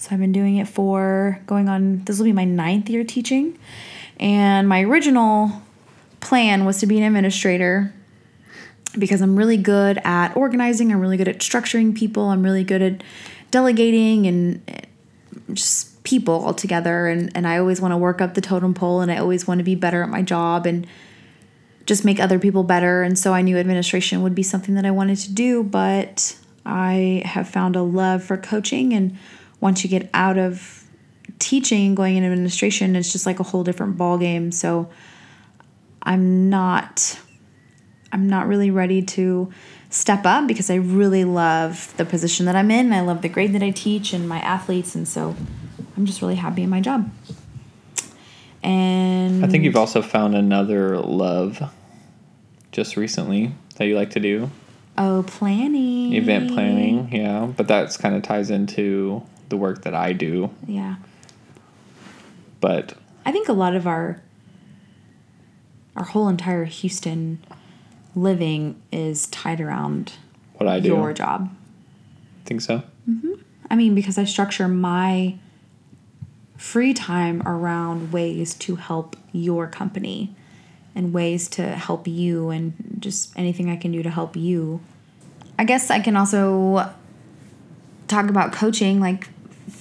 So 0.03 0.09
I've 0.11 0.19
been 0.19 0.33
doing 0.33 0.57
it 0.57 0.67
for 0.67 1.39
going 1.47 1.69
on, 1.69 2.03
this 2.03 2.17
will 2.17 2.25
be 2.25 2.33
my 2.33 2.43
ninth 2.43 2.89
year 2.89 3.05
teaching. 3.05 3.57
And 4.19 4.67
my 4.67 4.81
original 4.81 5.61
plan 6.19 6.65
was 6.65 6.79
to 6.79 6.87
be 6.87 6.97
an 6.97 7.05
administrator 7.05 7.93
because 8.99 9.21
I'm 9.21 9.37
really 9.37 9.55
good 9.55 10.01
at 10.03 10.35
organizing, 10.35 10.91
I'm 10.91 10.99
really 10.99 11.15
good 11.15 11.29
at 11.29 11.37
structuring 11.37 11.95
people, 11.95 12.25
I'm 12.25 12.43
really 12.43 12.65
good 12.65 12.81
at 12.81 13.01
delegating 13.49 14.27
and 14.27 14.61
eh, 14.67 14.81
just 15.53 16.03
people 16.03 16.43
altogether 16.43 17.07
and 17.07 17.31
and 17.33 17.47
I 17.47 17.57
always 17.57 17.79
want 17.79 17.93
to 17.93 17.97
work 17.97 18.19
up 18.19 18.33
the 18.33 18.41
totem 18.41 18.73
pole 18.73 18.99
and 18.99 19.09
I 19.09 19.19
always 19.19 19.47
want 19.47 19.59
to 19.59 19.63
be 19.63 19.73
better 19.73 20.03
at 20.03 20.09
my 20.09 20.21
job 20.21 20.65
and 20.65 20.85
just 21.85 22.03
make 22.03 22.19
other 22.19 22.39
people 22.39 22.63
better 22.63 23.03
and 23.03 23.17
so 23.17 23.33
I 23.33 23.41
knew 23.41 23.57
administration 23.57 24.21
would 24.21 24.35
be 24.35 24.43
something 24.43 24.75
that 24.75 24.85
I 24.85 24.91
wanted 24.91 25.19
to 25.19 25.31
do, 25.31 25.63
but 25.63 26.37
I 26.65 27.21
have 27.23 27.47
found 27.47 27.77
a 27.77 27.83
love 27.83 28.21
for 28.21 28.35
coaching 28.35 28.91
and 28.91 29.17
once 29.63 29.81
you 29.81 29.89
get 29.89 30.09
out 30.13 30.37
of 30.37 30.83
teaching 31.39 31.87
and 31.87 31.97
going 31.97 32.17
in 32.17 32.25
administration, 32.25 32.97
it's 32.97 33.13
just 33.13 33.25
like 33.25 33.39
a 33.39 33.43
whole 33.43 33.63
different 33.63 33.95
ball 33.97 34.17
game. 34.17 34.51
So 34.51 34.89
I'm 36.03 36.49
not 36.49 37.17
I'm 38.11 38.27
not 38.27 38.47
really 38.47 38.69
ready 38.71 39.01
to 39.01 39.51
step 39.89 40.25
up 40.25 40.47
because 40.47 40.69
I 40.69 40.75
really 40.75 41.23
love 41.23 41.93
the 41.95 42.03
position 42.03 42.45
that 42.45 42.57
I'm 42.57 42.69
in. 42.71 42.91
I 42.91 42.99
love 42.99 43.21
the 43.21 43.29
grade 43.29 43.53
that 43.53 43.63
I 43.63 43.69
teach 43.71 44.11
and 44.11 44.27
my 44.27 44.39
athletes 44.39 44.95
and 44.95 45.07
so 45.07 45.33
I'm 45.95 46.05
just 46.05 46.21
really 46.21 46.35
happy 46.35 46.63
in 46.63 46.69
my 46.69 46.81
job. 46.81 47.09
And 48.61 49.45
I 49.45 49.47
think 49.47 49.63
you've 49.63 49.77
also 49.77 50.01
found 50.01 50.35
another 50.35 50.99
love 50.99 51.63
just 52.73 52.97
recently 52.97 53.55
that 53.77 53.85
you 53.85 53.95
like 53.95 54.09
to 54.11 54.19
do. 54.19 54.51
Oh, 54.97 55.23
planning. 55.25 56.13
Event 56.13 56.51
planning, 56.51 57.09
yeah. 57.13 57.45
But 57.45 57.69
that's 57.69 57.95
kind 57.95 58.13
of 58.13 58.23
ties 58.23 58.49
into 58.49 59.23
the 59.53 59.57
work 59.57 59.83
that 59.83 59.93
I 59.93 60.13
do. 60.13 60.49
Yeah. 60.65 60.95
But 62.59 62.95
I 63.23 63.31
think 63.31 63.49
a 63.49 63.53
lot 63.53 63.75
of 63.75 63.85
our 63.85 64.19
our 65.95 66.05
whole 66.05 66.27
entire 66.27 66.65
Houston 66.65 67.37
living 68.15 68.81
is 68.91 69.27
tied 69.27 69.61
around 69.61 70.13
what 70.55 70.67
I 70.67 70.79
do. 70.79 70.87
your 70.87 71.13
job. 71.13 71.55
Think 72.45 72.61
so? 72.61 72.81
Mm-hmm. 73.07 73.33
I 73.69 73.75
mean, 73.75 73.93
because 73.93 74.17
I 74.17 74.23
structure 74.23 74.67
my 74.67 75.35
free 76.57 76.95
time 76.95 77.47
around 77.47 78.11
ways 78.11 78.55
to 78.55 78.77
help 78.77 79.15
your 79.33 79.67
company 79.67 80.35
and 80.95 81.13
ways 81.13 81.47
to 81.49 81.63
help 81.75 82.07
you 82.07 82.49
and 82.49 82.97
just 82.97 83.37
anything 83.37 83.69
I 83.69 83.75
can 83.75 83.91
do 83.91 84.01
to 84.01 84.09
help 84.09 84.35
you. 84.35 84.81
I 85.59 85.63
guess 85.63 85.91
I 85.91 85.99
can 85.99 86.15
also 86.15 86.91
talk 88.07 88.29
about 88.29 88.51
coaching 88.51 88.99
like 88.99 89.29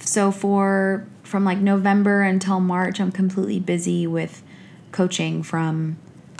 so 0.01 0.31
for 0.31 1.05
from 1.23 1.45
like 1.45 1.57
November 1.57 2.21
until 2.21 2.59
March 2.59 2.99
I'm 2.99 3.11
completely 3.11 3.59
busy 3.59 4.05
with 4.05 4.43
coaching 4.91 5.43
from 5.43 5.97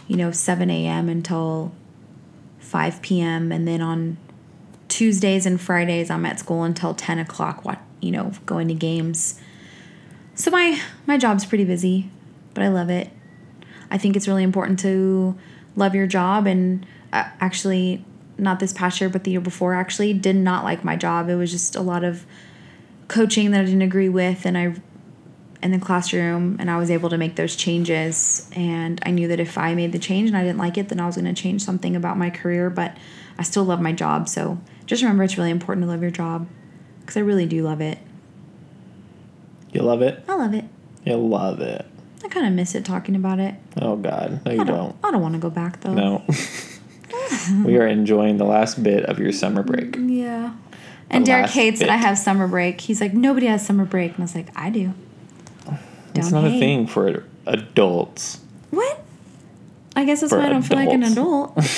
you 0.07 0.15
know 0.15 0.31
7 0.31 0.69
a.m. 0.69 1.09
until 1.09 1.73
5 2.59 3.01
p.m. 3.01 3.51
and 3.51 3.67
then 3.67 3.81
on 3.81 4.17
Tuesdays 4.87 5.45
and 5.45 5.59
Fridays 5.59 6.09
I'm 6.09 6.25
at 6.25 6.39
school 6.39 6.63
until 6.63 6.93
10 6.93 7.19
o'clock 7.19 7.65
what 7.65 7.81
you 8.01 8.11
know 8.11 8.31
going 8.45 8.67
to 8.67 8.73
games 8.73 9.39
so 10.35 10.51
my 10.51 10.79
my 11.05 11.17
job's 11.17 11.45
pretty 11.45 11.65
busy 11.65 12.09
but 12.53 12.63
I 12.63 12.67
love 12.67 12.89
it 12.89 13.09
I 13.89 13.97
think 13.97 14.15
it's 14.15 14.27
really 14.27 14.43
important 14.43 14.79
to 14.79 15.35
love 15.75 15.95
your 15.95 16.07
job 16.07 16.45
and 16.45 16.85
uh, 17.11 17.29
actually 17.39 18.03
not 18.37 18.59
this 18.59 18.73
past 18.73 18.99
year 18.99 19.09
but 19.09 19.23
the 19.23 19.31
year 19.31 19.41
before 19.41 19.73
actually 19.73 20.13
did 20.13 20.35
not 20.35 20.63
like 20.63 20.83
my 20.83 20.95
job 20.95 21.29
it 21.29 21.35
was 21.35 21.51
just 21.51 21.75
a 21.75 21.81
lot 21.81 22.03
of 22.03 22.25
coaching 23.07 23.51
that 23.51 23.61
I 23.61 23.65
didn't 23.65 23.81
agree 23.81 24.09
with 24.09 24.45
and 24.45 24.57
I 24.57 24.75
in 25.61 25.71
the 25.71 25.79
classroom 25.79 26.57
and 26.59 26.69
I 26.69 26.77
was 26.77 26.91
able 26.91 27.09
to 27.09 27.17
make 27.17 27.35
those 27.37 27.55
changes 27.55 28.49
and 28.53 28.99
I 29.05 29.11
knew 29.11 29.29
that 29.29 29.39
if 29.39 29.57
I 29.57 29.73
made 29.75 29.93
the 29.93 29.99
change 29.99 30.27
and 30.29 30.35
I 30.37 30.43
didn't 30.43 30.57
like 30.57 30.77
it 30.77 30.89
then 30.89 30.99
I 30.99 31.05
was 31.05 31.15
going 31.15 31.33
to 31.33 31.41
change 31.41 31.63
something 31.63 31.95
about 31.95 32.17
my 32.17 32.29
career 32.29 32.69
but 32.69 32.97
I 33.37 33.43
still 33.43 33.63
love 33.63 33.79
my 33.79 33.93
job 33.93 34.27
so 34.27 34.59
just 34.85 35.01
remember 35.01 35.23
it's 35.23 35.37
really 35.37 35.51
important 35.51 35.85
to 35.85 35.89
love 35.89 36.01
your 36.01 36.11
job 36.11 36.47
cuz 37.05 37.15
I 37.15 37.21
really 37.21 37.45
do 37.45 37.63
love 37.63 37.79
it. 37.81 37.97
You 39.71 39.81
love 39.81 40.01
it? 40.01 40.23
I 40.27 40.35
love 40.35 40.53
it. 40.53 40.65
You 41.05 41.15
love 41.15 41.59
it. 41.61 41.85
I 42.23 42.27
kind 42.27 42.45
of 42.45 42.53
miss 42.53 42.75
it 42.75 42.85
talking 42.85 43.15
about 43.15 43.39
it. 43.39 43.55
Oh 43.81 43.95
God, 43.95 44.41
no, 44.45 44.51
you 44.51 44.61
I 44.61 44.63
don't. 44.63 44.75
don't 44.77 44.95
I 45.03 45.11
don't 45.11 45.21
want 45.21 45.33
to 45.35 45.39
go 45.39 45.49
back 45.49 45.81
though. 45.81 45.93
No. 45.93 46.23
we 47.65 47.77
are 47.77 47.87
enjoying 47.87 48.37
the 48.37 48.45
last 48.45 48.81
bit 48.83 49.05
of 49.05 49.19
your 49.19 49.31
summer 49.31 49.63
break. 49.63 49.95
Yeah. 50.07 50.53
And 51.09 51.25
Derek 51.25 51.49
hates 51.49 51.79
that 51.79 51.89
I 51.89 51.97
have 51.97 52.17
summer 52.17 52.47
break. 52.47 52.81
He's 52.81 52.99
like, 52.99 53.13
nobody 53.13 53.45
has 53.45 53.65
summer 53.65 53.85
break. 53.85 54.11
And 54.13 54.19
I 54.19 54.23
was 54.23 54.35
like, 54.35 54.47
I 54.55 54.69
do. 54.69 54.93
It's 56.15 56.31
not 56.31 56.45
a 56.45 56.59
thing 56.59 56.87
for 56.87 57.23
adults. 57.45 58.39
What? 58.69 59.03
I 59.95 60.05
guess 60.05 60.21
that's 60.21 60.33
why 60.33 60.45
I 60.45 60.49
don't 60.49 60.63
feel 60.63 60.77
like 60.77 60.89
an 60.89 61.03
adult. 61.03 61.57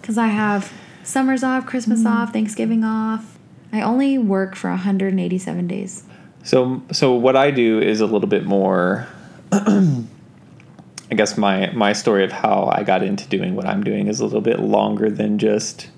Because 0.00 0.16
I 0.18 0.28
have 0.28 0.72
summers 1.04 1.44
off, 1.44 1.66
Christmas 1.66 2.00
mm-hmm. 2.00 2.08
off, 2.08 2.32
Thanksgiving 2.32 2.82
off. 2.82 3.38
I 3.72 3.82
only 3.82 4.18
work 4.18 4.56
for 4.56 4.70
187 4.70 5.68
days. 5.68 6.02
So 6.42 6.82
so 6.90 7.14
what 7.14 7.36
I 7.36 7.50
do 7.52 7.80
is 7.80 8.00
a 8.00 8.06
little 8.06 8.26
bit 8.26 8.44
more 8.44 9.06
I 9.52 11.14
guess 11.14 11.36
my 11.36 11.70
my 11.72 11.92
story 11.92 12.24
of 12.24 12.32
how 12.32 12.72
I 12.72 12.82
got 12.82 13.02
into 13.02 13.28
doing 13.28 13.54
what 13.54 13.66
I'm 13.66 13.84
doing 13.84 14.06
is 14.06 14.20
a 14.20 14.24
little 14.24 14.40
bit 14.40 14.60
longer 14.60 15.10
than 15.10 15.38
just 15.38 15.89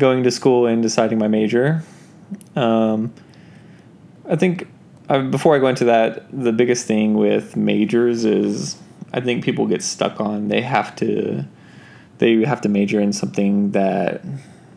going 0.00 0.24
to 0.24 0.30
school 0.30 0.66
and 0.66 0.82
deciding 0.82 1.18
my 1.18 1.28
major. 1.28 1.82
Um, 2.56 3.12
I 4.28 4.36
think 4.36 4.66
uh, 5.08 5.22
before 5.22 5.54
I 5.54 5.58
go 5.58 5.68
into 5.68 5.84
that, 5.84 6.26
the 6.32 6.52
biggest 6.52 6.86
thing 6.86 7.14
with 7.14 7.56
majors 7.56 8.24
is 8.24 8.76
I 9.12 9.20
think 9.20 9.44
people 9.44 9.66
get 9.66 9.82
stuck 9.82 10.20
on 10.20 10.48
they 10.48 10.62
have 10.62 10.94
to 10.96 11.44
they 12.18 12.44
have 12.44 12.60
to 12.62 12.68
major 12.68 13.00
in 13.00 13.12
something 13.12 13.72
that 13.72 14.22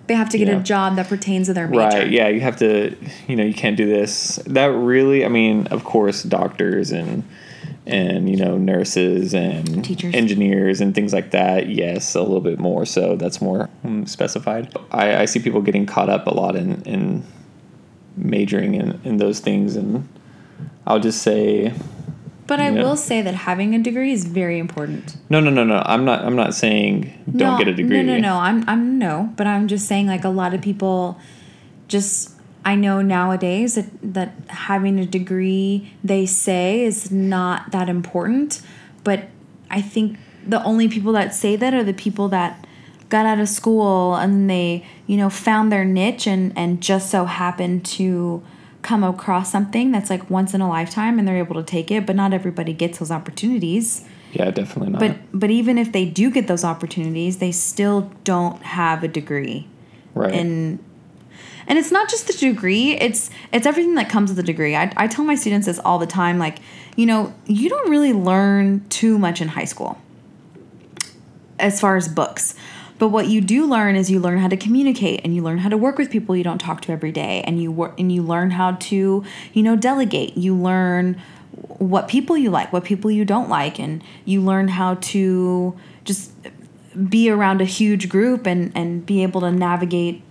They 0.07 0.15
have 0.15 0.29
to 0.29 0.37
get 0.37 0.47
Yeah. 0.47 0.59
a 0.59 0.63
job 0.63 0.95
that 0.95 1.07
pertains 1.07 1.47
to 1.47 1.53
their 1.53 1.67
major. 1.67 1.79
Right. 1.97 2.09
Yeah. 2.11 2.29
You 2.29 2.41
have 2.41 2.57
to. 2.57 2.95
You 3.27 3.35
know. 3.35 3.43
You 3.43 3.53
can't 3.53 3.77
do 3.77 3.85
this. 3.85 4.37
That 4.47 4.71
really. 4.71 5.23
I 5.25 5.29
mean, 5.29 5.67
of 5.67 5.83
course, 5.83 6.23
doctors 6.23 6.91
and 6.91 7.23
and 7.85 8.29
you 8.29 8.37
know 8.37 8.57
nurses 8.57 9.33
and 9.33 9.83
Teachers. 9.83 10.13
engineers 10.15 10.79
and 10.81 10.95
things 10.95 11.11
like 11.13 11.31
that. 11.31 11.67
Yes, 11.67 12.15
a 12.15 12.21
little 12.21 12.41
bit 12.41 12.59
more. 12.59 12.85
So 12.85 13.15
that's 13.15 13.41
more 13.41 13.69
mm, 13.85 14.07
specified. 14.07 14.73
I, 14.91 15.21
I 15.23 15.25
see 15.25 15.39
people 15.39 15.61
getting 15.61 15.85
caught 15.85 16.09
up 16.09 16.27
a 16.27 16.31
lot 16.33 16.55
in 16.55 16.81
in 16.83 17.23
majoring 18.15 18.75
in 18.75 18.99
in 19.03 19.17
those 19.17 19.39
things, 19.39 19.75
and 19.75 20.07
I'll 20.85 20.99
just 20.99 21.21
say 21.21 21.73
But 22.45 22.59
I 22.59 22.69
Yeah. 22.69 22.83
will 22.83 22.97
say 22.97 23.21
that 23.21 23.33
having 23.47 23.73
a 23.73 23.79
degree 23.79 24.11
is 24.11 24.25
very 24.25 24.59
important. 24.59 25.15
no, 25.29 25.39
no, 25.39 25.49
no, 25.49 25.63
no. 25.63 25.81
I'm 25.85 26.03
not. 26.05 26.23
I'm 26.25 26.35
not 26.35 26.53
saying 26.53 27.11
don't 27.35 27.53
no, 27.53 27.57
get 27.57 27.67
a 27.69 27.73
degree. 27.73 28.03
No, 28.03 28.13
no, 28.15 28.19
no. 28.19 28.35
I'm 28.37 28.63
I'm 28.67 28.99
no, 28.99 29.31
but 29.37 29.47
I'm 29.47 29.67
just 29.67 29.87
saying 29.87 30.07
like 30.07 30.23
a 30.25 30.29
lot 30.29 30.53
of 30.53 30.61
people 30.61 31.17
just 31.87 32.31
I 32.65 32.75
know 32.75 33.01
nowadays 33.01 33.75
that 33.75 33.85
that 34.13 34.33
having 34.47 34.99
a 34.99 35.05
degree 35.05 35.93
they 36.03 36.25
say 36.25 36.81
is 36.81 37.11
not 37.11 37.71
that 37.71 37.89
important, 37.89 38.61
but 39.03 39.27
I 39.69 39.81
think 39.81 40.17
the 40.45 40.63
only 40.63 40.87
people 40.87 41.13
that 41.13 41.33
say 41.33 41.55
that 41.55 41.73
are 41.73 41.83
the 41.83 41.93
people 41.93 42.29
that 42.29 42.65
got 43.09 43.25
out 43.25 43.39
of 43.39 43.49
school 43.49 44.15
and 44.15 44.49
they, 44.49 44.85
you 45.07 45.17
know, 45.17 45.29
found 45.29 45.71
their 45.71 45.85
niche 45.85 46.27
and 46.27 46.53
and 46.57 46.81
just 46.81 47.09
so 47.09 47.25
happened 47.25 47.85
to 47.85 48.43
come 48.81 49.03
across 49.03 49.51
something 49.51 49.91
that's 49.91 50.09
like 50.09 50.29
once 50.29 50.53
in 50.53 50.61
a 50.61 50.67
lifetime 50.67 51.17
and 51.17 51.27
they're 51.27 51.37
able 51.37 51.55
to 51.55 51.63
take 51.63 51.89
it, 51.89 52.05
but 52.05 52.15
not 52.15 52.33
everybody 52.33 52.73
gets 52.73 52.99
those 52.99 53.11
opportunities. 53.11 54.05
Yeah, 54.33 54.51
definitely 54.51 54.91
not. 54.91 54.99
But 54.99 55.17
but 55.33 55.51
even 55.51 55.77
if 55.77 55.91
they 55.91 56.05
do 56.05 56.31
get 56.31 56.47
those 56.47 56.63
opportunities, 56.63 57.37
they 57.37 57.51
still 57.51 58.11
don't 58.23 58.61
have 58.63 59.03
a 59.03 59.07
degree. 59.07 59.67
right. 60.15 60.33
And 60.33 60.79
and 61.67 61.79
it's 61.79 61.91
not 61.91 62.09
just 62.09 62.27
the 62.27 62.33
degree, 62.33 62.93
it's 62.93 63.29
it's 63.51 63.65
everything 63.65 63.95
that 63.95 64.09
comes 64.09 64.29
with 64.29 64.37
the 64.37 64.43
degree. 64.43 64.75
I, 64.75 64.91
I 64.97 65.07
tell 65.07 65.25
my 65.25 65.35
students 65.35 65.67
this 65.67 65.79
all 65.79 65.99
the 65.99 66.07
time, 66.07 66.39
like, 66.39 66.59
you 66.95 67.05
know, 67.05 67.33
you 67.45 67.69
don't 67.69 67.89
really 67.89 68.13
learn 68.13 68.87
too 68.89 69.17
much 69.17 69.41
in 69.41 69.49
high 69.49 69.65
school 69.65 69.97
as 71.59 71.79
far 71.79 71.95
as 71.95 72.07
books. 72.07 72.55
But 72.99 73.09
what 73.09 73.27
you 73.27 73.41
do 73.41 73.65
learn 73.65 73.95
is 73.95 74.09
you 74.09 74.19
learn 74.19 74.37
how 74.37 74.47
to 74.47 74.57
communicate 74.57 75.21
and 75.23 75.35
you 75.35 75.41
learn 75.41 75.57
how 75.57 75.69
to 75.69 75.77
work 75.77 75.97
with 75.97 76.09
people 76.09 76.35
you 76.35 76.43
don't 76.43 76.59
talk 76.59 76.81
to 76.81 76.91
every 76.91 77.11
day 77.11 77.41
and 77.41 77.61
you 77.61 77.71
work 77.71 77.99
and 77.99 78.11
you 78.11 78.21
learn 78.21 78.51
how 78.51 78.73
to, 78.73 79.23
you 79.51 79.63
know, 79.63 79.75
delegate. 79.75 80.37
You 80.37 80.55
learn 80.55 81.21
what 81.67 82.07
people 82.07 82.37
you 82.37 82.49
like, 82.49 82.71
what 82.71 82.83
people 82.83 83.11
you 83.11 83.25
don't 83.25 83.49
like 83.49 83.79
and 83.79 84.03
you 84.25 84.41
learn 84.41 84.69
how 84.69 84.95
to 84.95 85.77
just 86.05 86.31
be 87.09 87.29
around 87.29 87.61
a 87.61 87.65
huge 87.65 88.07
group 88.07 88.45
and 88.45 88.71
and 88.75 89.05
be 89.05 89.23
able 89.23 89.41
to 89.41 89.51
navigate 89.51 90.21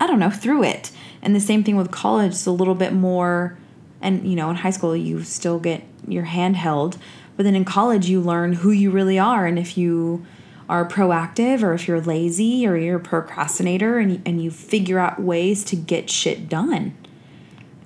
I 0.00 0.06
don't 0.06 0.18
know, 0.18 0.30
through 0.30 0.64
it. 0.64 0.90
And 1.22 1.34
the 1.34 1.40
same 1.40 1.64
thing 1.64 1.76
with 1.76 1.90
college, 1.90 2.32
it's 2.32 2.46
a 2.46 2.52
little 2.52 2.74
bit 2.74 2.92
more 2.92 3.56
and 4.00 4.28
you 4.28 4.36
know, 4.36 4.50
in 4.50 4.56
high 4.56 4.70
school 4.70 4.96
you 4.96 5.22
still 5.24 5.58
get 5.58 5.82
your 6.06 6.24
hand 6.24 6.56
held, 6.56 6.98
but 7.36 7.42
then 7.42 7.56
in 7.56 7.64
college 7.64 8.08
you 8.08 8.20
learn 8.20 8.54
who 8.54 8.70
you 8.70 8.90
really 8.90 9.18
are 9.18 9.46
and 9.46 9.58
if 9.58 9.76
you 9.76 10.24
are 10.68 10.86
proactive 10.86 11.62
or 11.62 11.72
if 11.72 11.88
you're 11.88 12.00
lazy 12.00 12.66
or 12.66 12.76
you're 12.76 12.98
a 12.98 13.00
procrastinator 13.00 13.98
and 13.98 14.22
and 14.26 14.42
you 14.42 14.50
figure 14.50 14.98
out 14.98 15.20
ways 15.20 15.64
to 15.64 15.76
get 15.76 16.10
shit 16.10 16.48
done. 16.48 16.96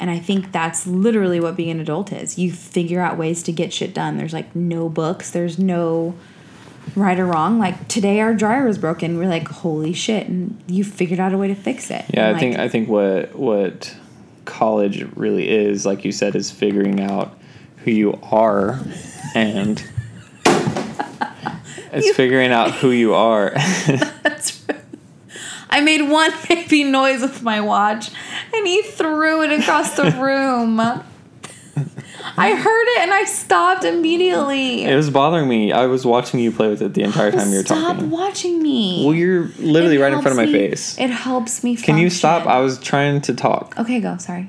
And 0.00 0.11
I 0.11 0.19
think 0.19 0.50
that's 0.50 0.85
literally 0.85 1.38
what 1.38 1.54
being 1.54 1.71
an 1.71 1.81
adult 1.81 2.12
is. 2.12 2.37
You 2.37 2.50
figure 2.50 3.00
out 3.00 3.16
ways 3.16 3.40
to 3.45 3.52
get 3.52 3.73
shit 3.73 3.95
done. 3.95 4.16
There's 4.16 4.33
like 4.33 4.54
no 4.54 4.88
books, 4.88 5.31
there's 5.31 5.59
no 5.59 6.14
right 6.94 7.18
or 7.18 7.26
wrong. 7.26 7.58
Like 7.58 7.88
today 7.88 8.20
our 8.20 8.34
dryer 8.34 8.66
was 8.66 8.78
broken. 8.78 9.16
We're 9.18 9.28
like, 9.28 9.48
holy 9.48 9.92
shit. 9.92 10.28
And 10.28 10.62
you 10.66 10.84
figured 10.84 11.20
out 11.20 11.32
a 11.32 11.38
way 11.38 11.48
to 11.48 11.54
fix 11.54 11.90
it. 11.90 12.04
Yeah, 12.12 12.28
And, 12.28 12.36
I 12.36 12.40
think 12.40 12.58
I 12.58 12.68
think 12.68 12.88
what 12.88 13.34
what 13.34 13.94
college 14.44 15.04
really 15.16 15.48
is, 15.48 15.86
like 15.86 16.04
you 16.04 16.12
said, 16.12 16.34
is 16.34 16.50
figuring 16.50 17.00
out 17.00 17.36
who 17.78 17.90
you 17.90 18.18
are, 18.22 18.80
and 19.34 19.84
it's 21.92 22.14
figuring 22.16 22.52
out 22.52 22.72
who 22.72 22.90
you 22.90 23.14
are. 23.14 23.50
That's 24.22 24.62
I 25.72 25.80
made 25.80 26.02
one 26.02 26.30
baby 26.48 26.84
noise 26.84 27.22
with 27.22 27.42
my 27.42 27.60
watch 27.60 28.10
and 28.54 28.66
he 28.66 28.82
threw 28.82 29.42
it 29.42 29.58
across 29.58 29.96
the 29.96 30.10
room. 30.12 30.76
I 32.36 32.54
heard 32.54 32.84
it 32.96 33.02
and 33.02 33.12
I 33.12 33.24
stopped 33.24 33.84
immediately. 33.84 34.84
it 34.84 34.94
was 34.94 35.10
bothering 35.10 35.48
me. 35.48 35.72
I 35.72 35.86
was 35.86 36.04
watching 36.06 36.40
you 36.40 36.52
play 36.52 36.68
with 36.68 36.82
it 36.82 36.94
the 36.94 37.02
entire 37.02 37.30
time 37.32 37.50
you 37.50 37.56
were 37.58 37.62
Stop 37.64 37.78
talking. 37.96 38.08
Stop 38.08 38.10
watching 38.10 38.62
me. 38.62 39.02
Well, 39.04 39.14
you're 39.14 39.44
literally 39.58 39.96
It 39.96 40.00
right 40.00 40.12
in 40.12 40.22
front 40.22 40.38
of 40.38 40.44
my 40.44 40.46
me- 40.46 40.52
face. 40.52 40.98
It 40.98 41.10
helps 41.10 41.62
me. 41.64 41.76
Can 41.76 41.98
you 41.98 42.10
stop? 42.10 42.46
I 42.46 42.58
was 42.60 42.78
trying 42.78 43.20
to 43.22 43.34
talk. 43.34 43.74
okay, 43.78 44.00
go. 44.00 44.16
Sorry. 44.18 44.48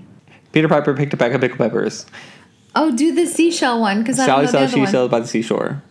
Peter 0.52 0.68
Piper 0.68 0.94
picked 0.94 1.14
a 1.14 1.18
pack 1.18 1.32
of 1.34 1.42
pickled 1.42 1.58
peppers. 1.60 2.06
Oh, 2.76 2.96
do 2.96 3.14
the 3.14 3.26
seashell 3.28 3.80
one 3.82 4.00
because 4.00 4.20
I 4.20 4.26
Sally 4.26 4.46
don't 4.46 4.54
know 4.54 4.60
the 4.62 4.68
saw 4.68 4.74
other 4.78 4.86
she 4.88 4.92
sells 4.92 5.12
by 5.12 5.20
the 5.20 5.28
seashore. 5.28 5.84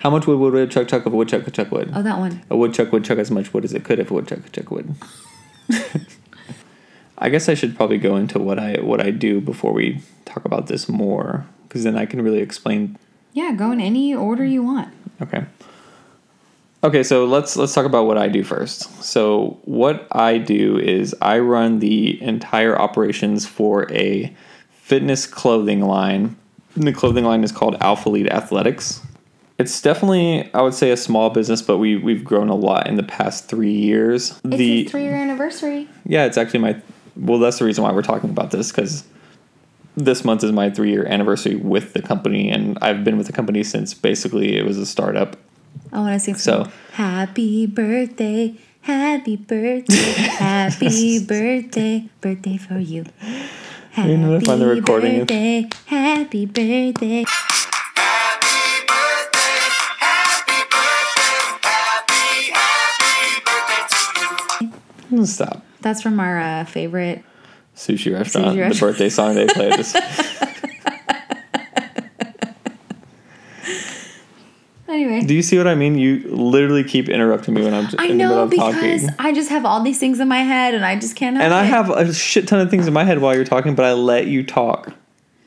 How 0.00 0.10
much 0.10 0.26
wood 0.26 0.38
would 0.38 0.48
a 0.54 0.56
woodchuck 0.58 0.86
chuck 0.88 1.06
if 1.06 1.12
a 1.12 1.16
woodchuck 1.16 1.44
could 1.44 1.54
chuck 1.54 1.70
wood? 1.70 1.90
Oh, 1.94 2.02
that 2.02 2.18
one. 2.18 2.42
A 2.50 2.56
woodchuck 2.56 2.92
would 2.92 3.04
chuck 3.04 3.18
as 3.18 3.30
much 3.30 3.54
wood 3.54 3.64
as 3.64 3.72
it 3.72 3.84
could 3.84 3.98
if 3.98 4.10
a 4.10 4.14
woodchuck 4.14 4.42
could 4.42 4.52
chuck 4.52 4.70
wood. 4.70 4.94
I 7.18 7.28
guess 7.28 7.48
I 7.48 7.54
should 7.54 7.76
probably 7.76 7.98
go 7.98 8.16
into 8.16 8.38
what 8.38 8.58
I 8.58 8.80
what 8.80 9.00
I 9.00 9.10
do 9.10 9.40
before 9.40 9.72
we 9.72 10.00
talk 10.24 10.44
about 10.44 10.66
this 10.66 10.88
more, 10.88 11.46
because 11.68 11.84
then 11.84 11.96
I 11.96 12.06
can 12.06 12.22
really 12.22 12.40
explain. 12.40 12.98
Yeah, 13.32 13.52
go 13.52 13.72
in 13.72 13.80
any 13.80 14.14
order 14.14 14.44
you 14.44 14.62
want. 14.62 14.92
Okay. 15.20 15.44
Okay, 16.82 17.02
so 17.02 17.24
let's 17.24 17.56
let's 17.56 17.72
talk 17.72 17.86
about 17.86 18.06
what 18.06 18.18
I 18.18 18.28
do 18.28 18.44
first. 18.44 19.02
So 19.02 19.58
what 19.64 20.06
I 20.12 20.36
do 20.38 20.78
is 20.78 21.14
I 21.22 21.38
run 21.38 21.78
the 21.78 22.20
entire 22.22 22.78
operations 22.78 23.46
for 23.46 23.90
a 23.90 24.34
fitness 24.70 25.26
clothing 25.26 25.80
line. 25.80 26.36
The 26.76 26.92
clothing 26.92 27.24
line 27.24 27.42
is 27.42 27.52
called 27.52 27.78
Alphalete 27.78 28.28
Athletics. 28.30 29.00
It's 29.56 29.80
definitely, 29.80 30.52
I 30.52 30.60
would 30.62 30.74
say, 30.74 30.90
a 30.90 30.96
small 30.96 31.30
business, 31.30 31.62
but 31.62 31.78
we 31.78 31.96
we've 31.96 32.24
grown 32.24 32.48
a 32.48 32.54
lot 32.56 32.86
in 32.86 32.96
the 32.96 33.02
past 33.02 33.48
three 33.48 33.72
years. 33.72 34.32
It's 34.44 34.56
the 34.56 34.84
three 34.84 35.04
year 35.04 35.14
anniversary. 35.14 35.88
yeah, 36.04 36.26
it's 36.26 36.36
actually 36.36 36.60
my. 36.60 36.82
Well, 37.16 37.38
that's 37.38 37.58
the 37.58 37.64
reason 37.64 37.84
why 37.84 37.92
we're 37.92 38.02
talking 38.02 38.30
about 38.30 38.50
this 38.50 38.70
because 38.72 39.04
this 39.96 40.24
month 40.24 40.42
is 40.42 40.50
my 40.52 40.70
three 40.70 40.90
year 40.90 41.06
anniversary 41.06 41.54
with 41.56 41.92
the 41.92 42.02
company, 42.02 42.50
and 42.50 42.76
I've 42.82 43.04
been 43.04 43.16
with 43.16 43.26
the 43.28 43.32
company 43.32 43.62
since 43.62 43.94
basically 43.94 44.56
it 44.56 44.64
was 44.64 44.76
a 44.78 44.86
startup. 44.86 45.36
I 45.92 46.00
want 46.00 46.14
to 46.14 46.20
sing 46.20 46.34
So- 46.36 46.64
some. 46.64 46.72
Happy 46.92 47.66
birthday, 47.66 48.54
happy 48.82 49.36
birthday, 49.36 49.94
happy 50.38 51.24
birthday, 51.24 52.08
birthday 52.20 52.56
for 52.56 52.78
you. 52.78 53.04
Happy 53.92 54.10
You 54.10 54.16
know, 54.18 54.40
find 54.40 54.60
the 54.60 54.66
recording. 54.66 55.20
birthday, 55.20 55.68
happy 55.86 56.46
birthday. 56.46 57.24
Happy 57.96 58.84
birthday, 58.86 59.60
happy 60.00 60.62
birthday, 60.70 61.58
happy, 61.62 62.50
happy 62.50 63.40
birthday. 65.10 65.24
Stop. 65.26 65.62
That's 65.84 66.00
from 66.00 66.18
our 66.18 66.40
uh, 66.40 66.64
favorite. 66.64 67.22
Sushi 67.76 68.10
restaurant. 68.12 68.48
Sushi 68.48 68.54
The 68.54 68.60
restaurant. 68.62 68.92
birthday 68.92 69.08
song 69.10 69.34
they 69.34 69.46
played. 69.46 69.78
Is, 69.78 69.94
Anyway, 74.88 75.22
do 75.22 75.34
you 75.34 75.42
see 75.42 75.58
what 75.58 75.66
I 75.66 75.74
mean? 75.74 75.98
You 75.98 76.20
literally 76.28 76.84
keep 76.84 77.08
interrupting 77.08 77.52
me 77.54 77.62
when 77.62 77.74
I'm 77.74 77.86
I 77.98 78.04
in 78.04 78.10
the 78.12 78.14
middle 78.14 78.36
know 78.36 78.42
of 78.44 78.50
because 78.50 78.74
talking. 78.74 79.08
I 79.18 79.32
just 79.32 79.50
have 79.50 79.66
all 79.66 79.82
these 79.82 79.98
things 79.98 80.20
in 80.20 80.28
my 80.28 80.42
head 80.42 80.72
and 80.72 80.86
I 80.86 80.98
just 80.98 81.16
can't. 81.16 81.36
And 81.36 81.52
I 81.52 81.64
it. 81.64 81.68
have 81.68 81.90
a 81.90 82.14
shit 82.14 82.46
ton 82.46 82.60
of 82.60 82.70
things 82.70 82.86
in 82.86 82.92
my 82.94 83.02
head 83.04 83.20
while 83.20 83.34
you're 83.34 83.44
talking, 83.44 83.74
but 83.74 83.84
I 83.84 83.92
let 83.92 84.26
you 84.26 84.44
talk. 84.44 84.92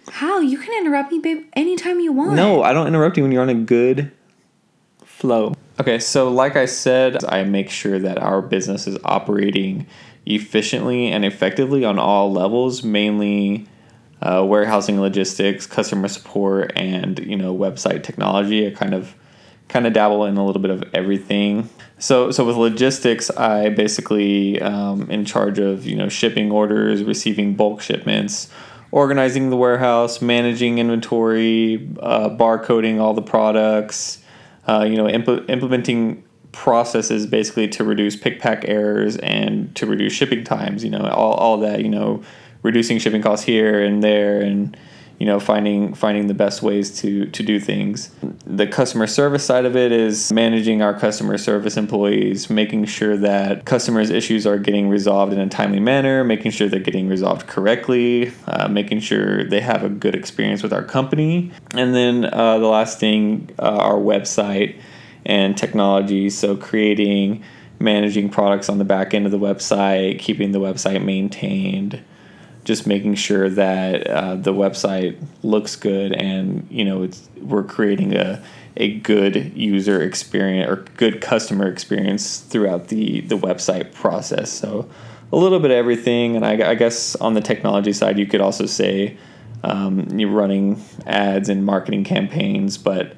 How 0.09 0.39
you 0.39 0.57
can 0.57 0.73
interrupt 0.85 1.11
me, 1.11 1.19
babe, 1.19 1.45
anytime 1.53 1.99
you 1.99 2.11
want. 2.11 2.33
No, 2.33 2.61
I 2.61 2.73
don't 2.73 2.87
interrupt 2.87 3.15
you 3.17 3.23
when 3.23 3.31
you're 3.31 3.41
on 3.41 3.49
a 3.49 3.55
good 3.55 4.11
flow. 5.05 5.53
Okay, 5.79 5.99
so 5.99 6.29
like 6.29 6.55
I 6.55 6.65
said, 6.65 7.23
I 7.25 7.43
make 7.43 7.69
sure 7.69 7.99
that 7.99 8.17
our 8.17 8.41
business 8.41 8.85
is 8.87 8.97
operating 9.05 9.85
efficiently 10.35 11.11
and 11.11 11.25
effectively 11.25 11.85
on 11.85 11.99
all 11.99 12.31
levels, 12.31 12.83
mainly 12.83 13.67
uh, 14.21 14.43
warehousing, 14.45 14.99
logistics, 14.99 15.65
customer 15.67 16.07
support, 16.07 16.71
and 16.75 17.19
you 17.19 17.37
know 17.37 17.55
website 17.55 18.03
technology. 18.03 18.67
I 18.67 18.71
kind 18.71 18.93
of 18.93 19.15
kind 19.67 19.85
of 19.85 19.93
dabble 19.93 20.25
in 20.25 20.37
a 20.37 20.45
little 20.45 20.61
bit 20.61 20.71
of 20.71 20.83
everything. 20.93 21.69
So 21.99 22.31
so 22.31 22.45
with 22.45 22.55
logistics, 22.55 23.29
I 23.31 23.69
basically 23.69 24.61
um, 24.61 25.09
in 25.09 25.25
charge 25.25 25.59
of 25.59 25.85
you 25.85 25.95
know 25.95 26.09
shipping 26.09 26.51
orders, 26.51 27.03
receiving 27.03 27.55
bulk 27.55 27.81
shipments, 27.81 28.49
organizing 28.91 29.49
the 29.49 29.57
warehouse, 29.57 30.21
managing 30.21 30.79
inventory, 30.79 31.89
uh, 31.99 32.29
barcoding 32.29 32.99
all 32.99 33.13
the 33.13 33.21
products, 33.21 34.23
uh, 34.67 34.85
you 34.89 34.95
know 34.95 35.05
impl- 35.05 35.47
implementing 35.49 36.23
processes 36.51 37.25
basically 37.25 37.67
to 37.69 37.83
reduce 37.83 38.15
pick 38.15 38.39
pack 38.39 38.65
errors 38.67 39.17
and 39.17 39.75
to 39.75 39.85
reduce 39.85 40.13
shipping 40.13 40.43
times. 40.43 40.83
You 40.83 40.89
know 40.89 41.07
all 41.07 41.33
all 41.33 41.57
that 41.59 41.81
you 41.81 41.89
know 41.89 42.23
reducing 42.63 42.99
shipping 42.99 43.21
costs 43.21 43.45
here 43.45 43.83
and 43.83 44.03
there 44.03 44.41
and 44.41 44.77
you 45.19 45.25
know 45.25 45.39
finding 45.39 45.93
finding 45.93 46.27
the 46.27 46.33
best 46.33 46.61
ways 46.61 46.99
to 47.01 47.25
to 47.27 47.41
do 47.41 47.59
things 47.59 48.11
the 48.45 48.67
customer 48.67 49.07
service 49.07 49.43
side 49.43 49.65
of 49.65 49.75
it 49.75 49.91
is 49.91 50.31
managing 50.31 50.81
our 50.81 50.97
customer 50.97 51.37
service 51.37 51.75
employees 51.75 52.49
making 52.49 52.85
sure 52.85 53.17
that 53.17 53.65
customers 53.65 54.09
issues 54.09 54.45
are 54.45 54.59
getting 54.59 54.89
resolved 54.89 55.33
in 55.33 55.39
a 55.39 55.49
timely 55.49 55.79
manner 55.79 56.23
making 56.23 56.51
sure 56.51 56.67
they're 56.67 56.79
getting 56.79 57.07
resolved 57.07 57.47
correctly 57.47 58.31
uh, 58.47 58.67
making 58.67 58.99
sure 58.99 59.43
they 59.43 59.61
have 59.61 59.83
a 59.83 59.89
good 59.89 60.13
experience 60.13 60.61
with 60.61 60.73
our 60.73 60.83
company 60.83 61.51
and 61.71 61.95
then 61.95 62.25
uh, 62.25 62.59
the 62.59 62.67
last 62.67 62.99
thing 62.99 63.49
uh, 63.59 63.63
our 63.63 63.95
website 63.95 64.75
and 65.27 65.55
technology. 65.55 66.31
So 66.31 66.57
creating 66.57 67.43
managing 67.79 68.29
products 68.29 68.69
on 68.69 68.79
the 68.79 68.85
back 68.85 69.13
end 69.13 69.27
of 69.27 69.31
the 69.31 69.37
website 69.37 70.17
keeping 70.17 70.51
the 70.51 70.59
website 70.59 71.03
maintained 71.03 72.03
just 72.63 72.87
making 72.87 73.15
sure 73.15 73.49
that 73.49 74.05
uh, 74.07 74.35
the 74.35 74.51
website 74.51 75.15
looks 75.43 75.75
good 75.75 76.11
and 76.11 76.67
you 76.71 76.83
know 76.83 77.03
it's 77.03 77.29
we're 77.39 77.63
creating 77.63 78.15
a 78.15 78.43
a 78.77 78.95
good 78.99 79.53
user 79.55 80.01
experience 80.01 80.69
or 80.69 80.85
good 80.97 81.21
customer 81.21 81.67
experience 81.67 82.39
throughout 82.39 82.89
the 82.89 83.21
the 83.21 83.37
website 83.37 83.93
process. 83.93 84.51
So 84.51 84.89
a 85.31 85.35
little 85.37 85.59
bit 85.59 85.71
of 85.71 85.77
everything. 85.77 86.35
And 86.35 86.45
I, 86.45 86.71
I 86.71 86.75
guess 86.75 87.15
on 87.17 87.33
the 87.33 87.41
technology 87.41 87.93
side 87.93 88.17
you 88.19 88.25
could 88.25 88.41
also 88.41 88.65
say 88.65 89.17
um, 89.63 90.07
you're 90.19 90.29
running 90.29 90.83
ads 91.05 91.49
and 91.49 91.65
marketing 91.65 92.03
campaigns 92.03 92.77
but 92.77 93.15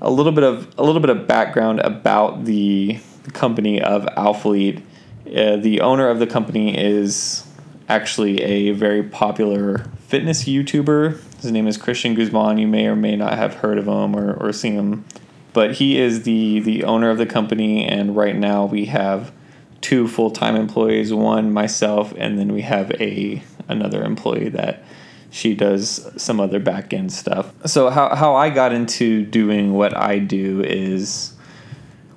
a 0.00 0.10
little 0.10 0.32
bit 0.32 0.44
of 0.44 0.72
a 0.78 0.82
little 0.82 1.00
bit 1.00 1.10
of 1.10 1.26
background 1.26 1.80
about 1.80 2.44
the 2.44 2.98
company 3.32 3.80
of 3.80 4.04
Alphalete. 4.16 4.82
Uh, 5.26 5.56
the 5.56 5.80
owner 5.80 6.08
of 6.08 6.18
the 6.18 6.26
company 6.26 6.76
is 6.76 7.46
actually 7.88 8.42
a 8.42 8.70
very 8.72 9.02
popular 9.02 9.78
fitness 10.06 10.44
YouTuber. 10.44 11.40
His 11.40 11.50
name 11.52 11.66
is 11.66 11.76
Christian 11.76 12.14
Guzman. 12.14 12.58
You 12.58 12.66
may 12.66 12.86
or 12.86 12.96
may 12.96 13.16
not 13.16 13.34
have 13.34 13.54
heard 13.54 13.78
of 13.78 13.86
him 13.86 14.16
or, 14.16 14.34
or 14.34 14.52
seen 14.52 14.74
him, 14.74 15.04
but 15.52 15.74
he 15.74 15.98
is 15.98 16.22
the 16.22 16.60
the 16.60 16.84
owner 16.84 17.10
of 17.10 17.18
the 17.18 17.26
company. 17.26 17.84
And 17.84 18.16
right 18.16 18.36
now 18.36 18.64
we 18.64 18.86
have 18.86 19.32
two 19.80 20.08
full 20.08 20.30
time 20.30 20.56
employees. 20.56 21.12
One 21.12 21.52
myself, 21.52 22.12
and 22.16 22.38
then 22.38 22.52
we 22.52 22.62
have 22.62 22.90
a 22.92 23.42
another 23.68 24.02
employee 24.02 24.48
that 24.50 24.82
she 25.30 25.54
does 25.54 26.10
some 26.20 26.40
other 26.40 26.58
back 26.58 26.92
end 26.92 27.12
stuff. 27.12 27.52
So 27.66 27.90
how 27.90 28.14
how 28.14 28.34
I 28.34 28.50
got 28.50 28.72
into 28.72 29.24
doing 29.24 29.74
what 29.74 29.96
I 29.96 30.18
do 30.18 30.62
is 30.62 31.34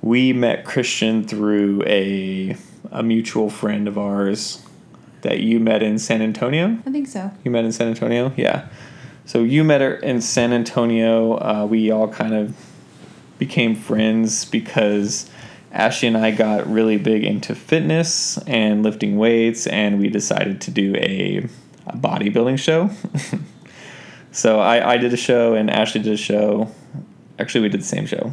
we 0.00 0.32
met 0.32 0.64
Christian 0.64 1.24
through 1.24 1.82
a 1.86 2.56
a 2.90 3.02
mutual 3.02 3.50
friend 3.50 3.88
of 3.88 3.98
ours 3.98 4.62
that 5.22 5.40
you 5.40 5.60
met 5.60 5.82
in 5.82 5.98
San 5.98 6.20
Antonio. 6.20 6.78
I 6.86 6.90
think 6.90 7.08
so. 7.08 7.30
You 7.44 7.50
met 7.50 7.64
in 7.64 7.72
San 7.72 7.88
Antonio, 7.88 8.32
yeah. 8.36 8.68
So 9.24 9.42
you 9.42 9.62
met 9.62 9.80
her 9.80 9.94
in 9.94 10.20
San 10.20 10.52
Antonio. 10.52 11.34
Uh, 11.34 11.66
we 11.66 11.90
all 11.90 12.08
kind 12.08 12.34
of 12.34 12.56
became 13.38 13.74
friends 13.74 14.44
because 14.44 15.30
Ashley 15.70 16.08
and 16.08 16.16
I 16.16 16.32
got 16.32 16.66
really 16.66 16.98
big 16.98 17.24
into 17.24 17.54
fitness 17.54 18.36
and 18.46 18.82
lifting 18.82 19.16
weights, 19.16 19.66
and 19.66 19.98
we 19.98 20.08
decided 20.08 20.60
to 20.62 20.70
do 20.70 20.94
a, 20.96 21.48
a 21.86 21.96
bodybuilding 21.96 22.58
show. 22.58 22.90
so 24.32 24.60
I, 24.60 24.92
I 24.94 24.96
did 24.96 25.12
a 25.12 25.16
show, 25.16 25.54
and 25.54 25.70
Ashley 25.70 26.00
did 26.02 26.12
a 26.12 26.16
show. 26.16 26.70
Actually, 27.38 27.62
we 27.62 27.68
did 27.70 27.80
the 27.80 27.84
same 27.86 28.06
show. 28.06 28.30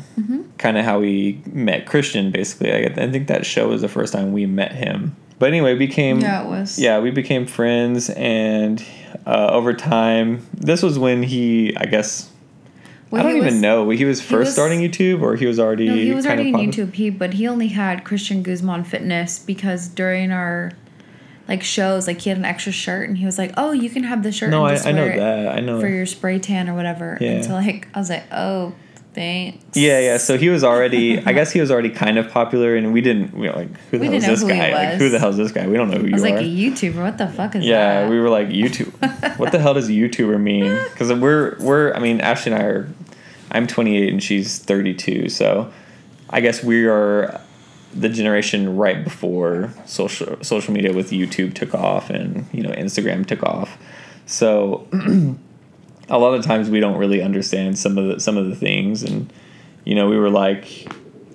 Kind 0.58 0.78
of 0.78 0.86
how 0.86 1.00
we 1.00 1.42
met 1.52 1.86
Christian, 1.86 2.32
basically. 2.32 2.72
I, 2.74 2.92
I 3.04 3.10
think 3.10 3.28
that 3.28 3.46
show 3.46 3.70
was 3.70 3.82
the 3.82 3.88
first 3.88 4.14
time 4.14 4.34
we 4.34 4.46
met 4.46 4.74
him. 4.74 5.16
But 5.40 5.48
anyway, 5.48 5.72
we 5.74 5.80
became 5.80 6.20
Yeah, 6.20 6.44
it 6.44 6.50
was. 6.50 6.78
yeah, 6.78 7.00
we 7.00 7.12
became 7.12 7.46
friends, 7.46 8.10
and 8.10 8.84
uh, 9.26 9.48
over 9.52 9.74
time, 9.74 10.46
this 10.54 10.84
was 10.84 11.00
when 11.00 11.24
he, 11.24 11.74
I 11.78 11.86
guess, 11.86 12.30
Well, 13.10 13.22
I 13.22 13.24
don't 13.24 13.38
even 13.38 13.46
was- 13.54 13.62
know. 13.62 13.90
He 13.90 14.04
was 14.04 14.22
first 14.22 14.48
was- 14.48 14.54
starting 14.54 14.82
YouTube, 14.82 15.22
or 15.22 15.36
he 15.38 15.46
was 15.46 15.58
already. 15.60 15.88
No, 15.88 15.96
he 15.96 16.12
was 16.14 16.26
already 16.26 16.50
of 16.54 16.60
in 16.60 16.70
YouTube. 16.72 16.94
He 16.94 17.10
but 17.10 17.34
he 17.36 17.48
only 17.48 17.70
had 17.70 18.04
Christian 18.04 18.44
Guzman 18.44 18.84
Fitness 18.84 19.40
because 19.40 19.88
during 19.88 20.32
our 20.34 20.74
like 21.50 21.64
shows, 21.64 22.06
like 22.06 22.22
he 22.22 22.30
had 22.30 22.38
an 22.38 22.46
extra 22.46 22.72
shirt 22.72 23.10
and 23.10 23.18
he 23.18 23.26
was 23.26 23.40
like, 23.40 23.54
"Oh, 23.58 23.72
you 23.72 23.90
can 23.90 24.04
have 24.04 24.22
the 24.22 24.32
shirt." 24.32 24.52
No, 24.52 24.68
and 24.68 24.78
I, 24.78 24.90
I 24.90 24.92
know 24.92 25.08
that. 25.08 25.58
I 25.58 25.60
know. 25.60 25.82
for 25.82 25.88
your 25.88 26.06
spray 26.06 26.38
tan 26.38 26.70
or 26.70 26.76
whatever. 26.76 27.18
Yeah. 27.20 27.32
And 27.32 27.46
so 27.46 27.54
like 27.54 27.88
I 27.96 28.00
was 28.00 28.10
like, 28.12 28.24
"Oh, 28.32 28.76
thanks." 29.16 29.76
yeah, 29.76 30.00
yeah. 30.00 30.18
So 30.18 30.38
he 30.38 30.50
was 30.50 30.64
already. 30.64 31.18
I 31.26 31.34
guess 31.34 31.52
he 31.52 31.60
was 31.60 31.72
already 31.72 31.90
kind 31.90 32.20
of 32.20 32.30
popular, 32.30 32.76
and 32.76 32.94
we 32.94 33.02
didn't. 33.02 33.34
We 33.34 33.50
were 33.50 33.56
like, 33.56 33.76
who 33.90 33.98
the 33.98 34.10
We 34.10 34.20
hell 34.20 34.32
is 34.32 34.42
this 34.42 34.44
guy? 34.44 34.74
Like, 34.74 35.00
who 35.00 35.10
the 35.10 35.18
hell 35.18 35.30
is 35.30 35.38
this 35.38 35.52
guy? 35.52 35.68
We 35.68 35.76
don't 35.76 35.90
know 35.90 35.98
who 35.98 36.04
I 36.04 36.08
you 36.10 36.14
was 36.14 36.24
are. 36.24 36.30
like, 36.30 36.40
"A 36.40 36.48
YouTuber? 36.48 37.02
What 37.02 37.18
the 37.18 37.28
fuck 37.28 37.56
is 37.56 37.66
yeah, 37.66 37.78
that?" 37.78 38.04
Yeah, 38.04 38.10
we 38.10 38.20
were 38.20 38.30
like 38.30 38.50
YouTube. 38.50 39.38
what 39.40 39.52
the 39.52 39.58
hell 39.58 39.74
does 39.74 39.90
YouTuber 39.90 40.40
mean? 40.40 40.80
Because 40.92 41.12
we're 41.12 41.58
we're. 41.60 41.94
I 41.96 42.00
mean, 42.00 42.22
Ashley 42.22 42.52
and 42.52 42.62
I 42.62 42.66
are. 42.66 42.90
I'm 43.52 43.66
28 43.66 44.10
and 44.10 44.22
she's 44.22 44.60
32, 44.60 45.30
so 45.30 45.74
I 46.30 46.40
guess 46.42 46.64
we 46.64 46.86
are 46.86 47.42
the 47.94 48.10
generation 48.10 48.78
right 48.78 49.04
before 49.04 49.74
social 49.86 50.38
social 50.44 50.74
media 50.74 50.94
with 50.94 51.10
YouTube 51.12 51.54
took 51.54 51.74
off 51.74 52.10
and 52.10 52.46
you 52.52 52.62
know 52.64 52.72
Instagram 52.72 53.26
took 53.26 53.44
off. 53.44 53.78
So 54.26 54.88
a 56.10 56.18
lot 56.20 56.34
of 56.34 56.44
times 56.46 56.70
we 56.70 56.80
don't 56.80 56.98
really 56.98 57.22
understand 57.22 57.78
some 57.80 57.98
of 57.98 58.08
the 58.08 58.20
some 58.20 58.38
of 58.38 58.48
the 58.48 58.56
things 58.56 59.04
and 59.04 59.32
you 59.86 59.96
know 59.96 60.08
we 60.08 60.18
were 60.18 60.30
like 60.30 60.66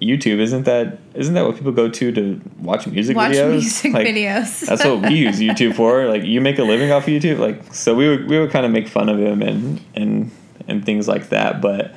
YouTube 0.00 0.38
isn't 0.38 0.64
that 0.64 0.98
isn't 1.14 1.34
that 1.34 1.44
what 1.46 1.56
people 1.56 1.72
go 1.72 1.88
to 1.88 2.12
to 2.12 2.40
watch 2.60 2.86
music 2.86 3.16
Watch 3.16 3.32
videos? 3.32 3.50
music 3.50 3.92
Like, 3.92 4.06
videos. 4.06 4.60
that's 4.66 4.84
what 4.84 5.02
we 5.02 5.14
use 5.14 5.38
YouTube 5.40 5.74
for. 5.74 6.06
Like 6.06 6.24
you 6.24 6.40
make 6.40 6.58
a 6.58 6.64
living 6.64 6.92
off 6.92 7.04
of 7.04 7.08
YouTube. 7.08 7.38
Like 7.38 7.72
so 7.74 7.94
we 7.94 8.08
would 8.08 8.28
we 8.28 8.38
would 8.38 8.50
kind 8.50 8.66
of 8.66 8.72
make 8.72 8.88
fun 8.88 9.08
of 9.08 9.18
him 9.18 9.42
and 9.42 9.80
and 9.94 10.30
and 10.68 10.84
things 10.84 11.08
like 11.08 11.30
that. 11.30 11.60
But 11.60 11.94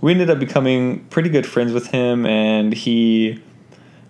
we 0.00 0.12
ended 0.12 0.30
up 0.30 0.38
becoming 0.38 1.04
pretty 1.06 1.28
good 1.28 1.46
friends 1.46 1.72
with 1.72 1.88
him 1.88 2.26
and 2.26 2.72
he 2.72 3.42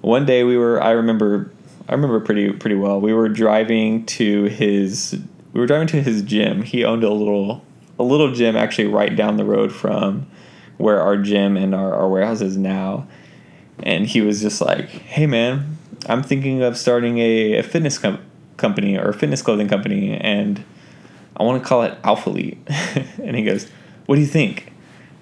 one 0.03 0.27
day 0.27 0.45
we 0.45 0.57
were 0.59 0.83
I 0.83 0.91
remember 0.91 1.51
I 1.89 1.95
remember 1.95 2.21
pretty 2.21 2.53
pretty 2.53 2.77
well. 2.77 3.01
We 3.01 3.15
were 3.15 3.29
driving 3.29 4.05
to 4.07 4.45
his 4.45 5.19
we 5.53 5.61
were 5.61 5.67
driving 5.67 5.89
to 5.89 6.03
his 6.03 6.23
gym. 6.23 6.63
He 6.63 6.85
owned 6.85 7.05
a 7.05 7.11
little 7.11 7.65
a 7.99 8.03
little 8.03 8.33
gym 8.33 8.57
actually 8.57 8.89
right 8.89 9.15
down 9.15 9.37
the 9.37 9.45
road 9.45 9.73
from 9.73 10.27
where 10.77 11.01
our 11.01 11.17
gym 11.17 11.57
and 11.57 11.75
our, 11.75 11.95
our 11.95 12.09
warehouse 12.09 12.41
is 12.41 12.57
now. 12.57 13.07
And 13.83 14.07
he 14.07 14.21
was 14.21 14.43
just 14.43 14.61
like, 14.61 14.89
Hey 14.89 15.27
man, 15.27 15.79
I'm 16.07 16.23
thinking 16.23 16.63
of 16.63 16.77
starting 16.77 17.19
a, 17.19 17.59
a 17.59 17.63
fitness 17.63 17.99
com- 17.99 18.25
company 18.57 18.99
or 18.99 19.11
a 19.11 19.15
fitness 19.15 19.41
clothing 19.41 19.69
company 19.69 20.17
and 20.17 20.65
I 21.37 21.45
want 21.45 21.63
to 21.63 21.69
call 21.69 21.83
it 21.83 22.01
Alphalete." 22.03 22.59
and 23.23 23.37
he 23.37 23.45
goes, 23.45 23.71
What 24.07 24.17
do 24.17 24.21
you 24.21 24.27
think? 24.27 24.72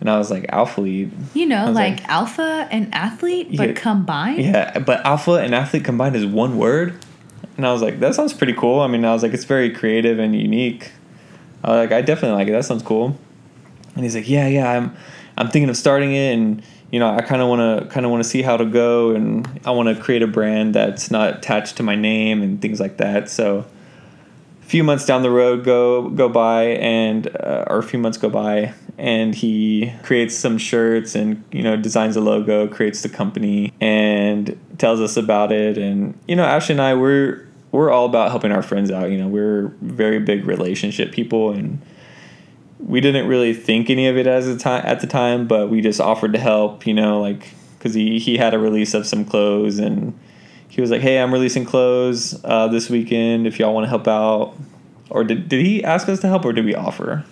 And 0.01 0.09
I 0.09 0.17
was 0.17 0.31
like, 0.31 0.47
Alphalete. 0.47 1.11
you 1.35 1.45
know, 1.47 1.67
like, 1.71 2.01
like- 2.01 2.09
alpha 2.09 2.67
and 2.71 2.93
athlete, 2.95 3.49
Yeah. 3.51 3.67
but 3.67 3.77
combined. 3.77 4.43
Yeah, 4.43 4.79
but 4.79 5.05
alpha 5.05 5.33
and 5.33 5.55
athlete 5.55 5.85
combined 5.85 6.17
is 6.17 6.25
one 6.27 6.57
word. 6.57 6.95
And 7.57 7.67
I 7.67 7.73
was 7.73 7.83
like, 7.83 8.01
that 8.01 8.15
sounds 8.15 8.33
pretty 8.33 8.55
cool. 8.55 8.81
I 8.81 8.87
mean, 8.87 9.05
I 9.05 9.13
was 9.13 9.23
like, 9.23 9.35
it's 9.35 9.45
very 9.45 9.69
creative 9.71 10.19
and 10.19 10.35
unique. 10.35 10.93
I 11.63 11.69
was 11.71 11.77
like, 11.91 11.93
I 11.93 12.01
definitely 12.01 12.39
like 12.39 12.49
it. 12.49 12.53
That 12.53 12.65
sounds 12.65 12.83
cool. 12.83 13.19
And 13.95 14.05
he's 14.05 14.15
like, 14.15 14.29
yeah, 14.29 14.47
yeah, 14.49 14.71
I'm, 14.71 14.97
I'm 15.37 15.49
thinking 15.51 15.69
of 15.69 15.77
starting 15.77 16.13
it, 16.15 16.33
and 16.33 16.63
you 16.91 16.99
know, 16.99 17.11
I 17.15 17.21
kind 17.21 17.43
of 17.43 17.49
want 17.49 17.61
to, 17.83 17.89
kind 17.93 18.07
of 18.07 18.11
want 18.11 18.23
to 18.23 18.29
see 18.29 18.41
how 18.43 18.57
to 18.57 18.65
go, 18.65 19.11
and 19.15 19.47
I 19.67 19.71
want 19.73 19.95
to 19.95 20.03
create 20.03 20.23
a 20.23 20.27
brand 20.27 20.75
that's 20.75 21.11
not 21.11 21.37
attached 21.39 21.77
to 21.77 21.83
my 21.83 21.95
name 21.97 22.41
and 22.43 22.61
things 22.63 22.81
like 22.81 22.97
that. 22.97 23.29
So, 23.29 23.67
a 24.63 24.65
few 24.67 24.83
months 24.83 25.05
down 25.05 25.23
the 25.23 25.31
road 25.31 25.65
go 25.65 26.09
go 26.09 26.29
by, 26.29 26.63
and 26.65 27.27
uh, 27.37 27.65
or 27.69 27.79
a 27.79 27.83
few 27.83 27.99
months 27.99 28.17
go 28.19 28.31
by, 28.31 28.73
and 29.01 29.35
he 29.35 29.93
creates 30.03 30.37
some 30.37 30.59
shirts 30.59 31.15
and 31.15 31.43
you 31.51 31.63
know 31.63 31.75
designs 31.75 32.17
a 32.17 32.21
logo, 32.21 32.69
creates 32.69 33.03
the 33.03 33.09
company, 33.09 33.73
and 33.81 34.59
tells 34.79 35.01
us 35.01 35.17
about 35.17 35.51
it. 35.53 35.79
And 35.79 36.19
you 36.29 36.37
know, 36.37 36.45
Ashley 36.45 36.75
and 36.75 36.83
I 36.83 36.95
we're 36.95 37.49
we're 37.73 37.91
all 37.91 38.05
about 38.05 38.31
helping 38.31 38.53
our 38.53 38.63
friends 38.63 38.91
out. 38.91 39.11
You 39.11 39.19
know, 39.19 39.29
we're 39.29 39.69
very 39.81 40.19
big 40.19 40.45
relationship 40.45 41.13
people, 41.13 41.51
and 41.51 41.81
we 42.79 43.01
didn't 43.01 43.27
really 43.27 43.55
think 43.55 43.89
any 43.89 44.07
of 44.07 44.19
it 44.19 44.27
as 44.27 44.47
a 44.47 44.59
time 44.59 44.83
at 44.85 45.01
the 45.01 45.07
time, 45.07 45.49
but 45.49 45.71
we 45.71 45.81
just 45.81 46.01
offered 46.01 46.35
to 46.35 46.39
help. 46.39 46.87
You 46.87 46.95
know, 46.95 47.21
like 47.21 47.55
because 47.79 47.95
he 47.95 48.19
he 48.19 48.37
had 48.37 48.53
a 48.53 48.59
release 48.59 48.93
of 48.93 49.07
some 49.07 49.25
clothes 49.25 49.79
and 49.79 50.19
he 50.69 50.83
was 50.83 50.91
like, 50.91 51.01
"Hey, 51.01 51.19
I'm 51.19 51.33
releasing 51.33 51.65
clothes 51.65 52.39
uh, 52.45 52.69
this 52.69 52.91
weekend. 52.91 53.47
If 53.47 53.59
y'all 53.59 53.75
want 53.75 53.85
to 53.85 53.89
help 53.89 54.07
out." 54.07 54.55
Or 55.13 55.25
did, 55.25 55.49
did 55.49 55.67
he 55.67 55.83
ask 55.83 56.09
us 56.09 56.21
to 56.21 56.29
help, 56.29 56.45
or 56.45 56.53
did 56.53 56.65
we 56.65 56.73
offer? 56.73 57.25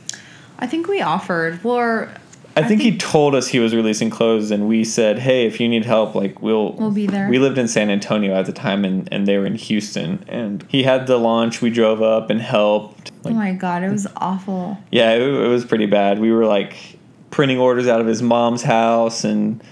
I 0.58 0.66
think 0.66 0.88
we 0.88 1.00
offered. 1.00 1.60
Or 1.64 2.10
I, 2.56 2.64
think, 2.64 2.80
he 2.80 2.96
told 2.96 3.34
us 3.34 3.48
he 3.48 3.60
was 3.60 3.74
releasing 3.74 4.10
clothes, 4.10 4.50
and 4.50 4.66
we 4.66 4.82
said, 4.84 5.20
"Hey, 5.20 5.46
if 5.46 5.60
you 5.60 5.68
need 5.68 5.84
help, 5.84 6.14
like 6.14 6.42
we'll 6.42 6.72
We'll 6.72 6.90
be 6.90 7.06
there. 7.06 7.28
We 7.28 7.38
lived 7.38 7.58
in 7.58 7.68
San 7.68 7.90
Antonio 7.90 8.34
at 8.34 8.46
the 8.46 8.52
time, 8.52 8.84
and, 8.84 9.08
and 9.12 9.26
they 9.26 9.38
were 9.38 9.46
in 9.46 9.54
Houston. 9.54 10.24
And 10.26 10.64
he 10.68 10.82
had 10.82 11.06
the 11.06 11.18
launch. 11.18 11.62
We 11.62 11.70
drove 11.70 12.02
up 12.02 12.30
and 12.30 12.40
helped. 12.40 13.12
oh 13.24 13.30
my 13.30 13.52
god, 13.52 13.82
it 13.82 13.90
was 13.90 14.06
awful. 14.16 14.78
yeah, 14.90 15.12
it, 15.12 15.22
it 15.22 15.48
was 15.48 15.64
pretty 15.64 15.86
bad. 15.86 16.18
We 16.18 16.32
were 16.32 16.46
like 16.46 16.74
printing 17.30 17.58
orders 17.58 17.86
out 17.86 18.00
of 18.00 18.06
his 18.06 18.22
mom's 18.22 18.62
house 18.62 19.22
and 19.22 19.62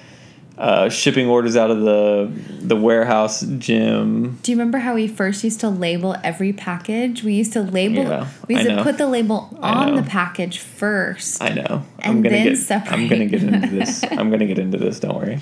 uh, 0.59 0.88
shipping 0.88 1.29
orders 1.29 1.57
out 1.57 1.71
of 1.71 1.81
the 1.81 2.31
the 2.61 2.77
warehouse 2.77 3.42
gym. 3.59 4.38
Do 4.42 4.53
you 4.53 4.57
remember 4.57 4.79
how 4.79 4.95
we 4.95 5.07
first 5.07 5.45
used 5.45 5.61
to 5.61 5.69
label 5.69 6.16
every 6.25 6.53
package? 6.53 7.23
We 7.23 7.35
used 7.35 7.53
to 7.53 7.62
label. 7.62 8.05
Yeah, 8.05 8.29
we 8.49 8.57
used 8.57 8.69
to 8.69 8.83
put 8.83 8.99
the 8.99 9.07
label 9.07 9.57
on 9.61 9.97
the 9.97 10.03
package 10.03 10.59
first. 10.59 11.42
I 11.42 11.51
know. 11.51 11.85
And 11.99 12.16
I'm 12.19 12.23
gonna 12.23 12.37
then 12.37 12.55
get. 12.55 12.92
I'm 12.92 13.09
gonna 13.09 13.27
get 13.27 13.42
into 13.42 13.69
this. 13.69 14.03
I'm 14.11 14.31
gonna 14.31 14.47
get 14.47 14.59
into 14.59 14.79
this. 14.79 15.01
Don't 15.01 15.16
worry. 15.16 15.40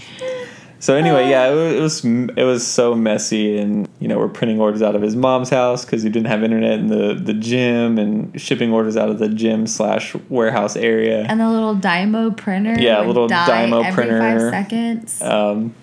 So 0.84 0.96
anyway, 0.96 1.30
yeah, 1.30 1.48
it 1.48 1.54
was, 1.54 2.04
it 2.04 2.12
was 2.12 2.28
it 2.36 2.44
was 2.44 2.66
so 2.66 2.94
messy, 2.94 3.56
and 3.56 3.88
you 4.00 4.06
know 4.06 4.18
we're 4.18 4.28
printing 4.28 4.60
orders 4.60 4.82
out 4.82 4.94
of 4.94 5.00
his 5.00 5.16
mom's 5.16 5.48
house 5.48 5.82
because 5.82 6.02
he 6.02 6.10
didn't 6.10 6.26
have 6.26 6.44
internet 6.44 6.78
in 6.78 6.88
the 6.88 7.14
the 7.14 7.32
gym, 7.32 7.98
and 7.98 8.38
shipping 8.38 8.70
orders 8.70 8.94
out 8.94 9.08
of 9.08 9.18
the 9.18 9.30
gym 9.30 9.66
slash 9.66 10.14
warehouse 10.28 10.76
area. 10.76 11.24
and 11.26 11.40
the 11.40 11.48
little 11.48 11.74
Dymo 11.74 12.36
printer. 12.36 12.78
Yeah, 12.78 13.00
little 13.00 13.26
Dymo 13.28 13.82
every 13.82 13.94
printer. 13.94 14.18
Five 14.20 14.50
seconds. 14.50 15.22
Um, 15.22 15.74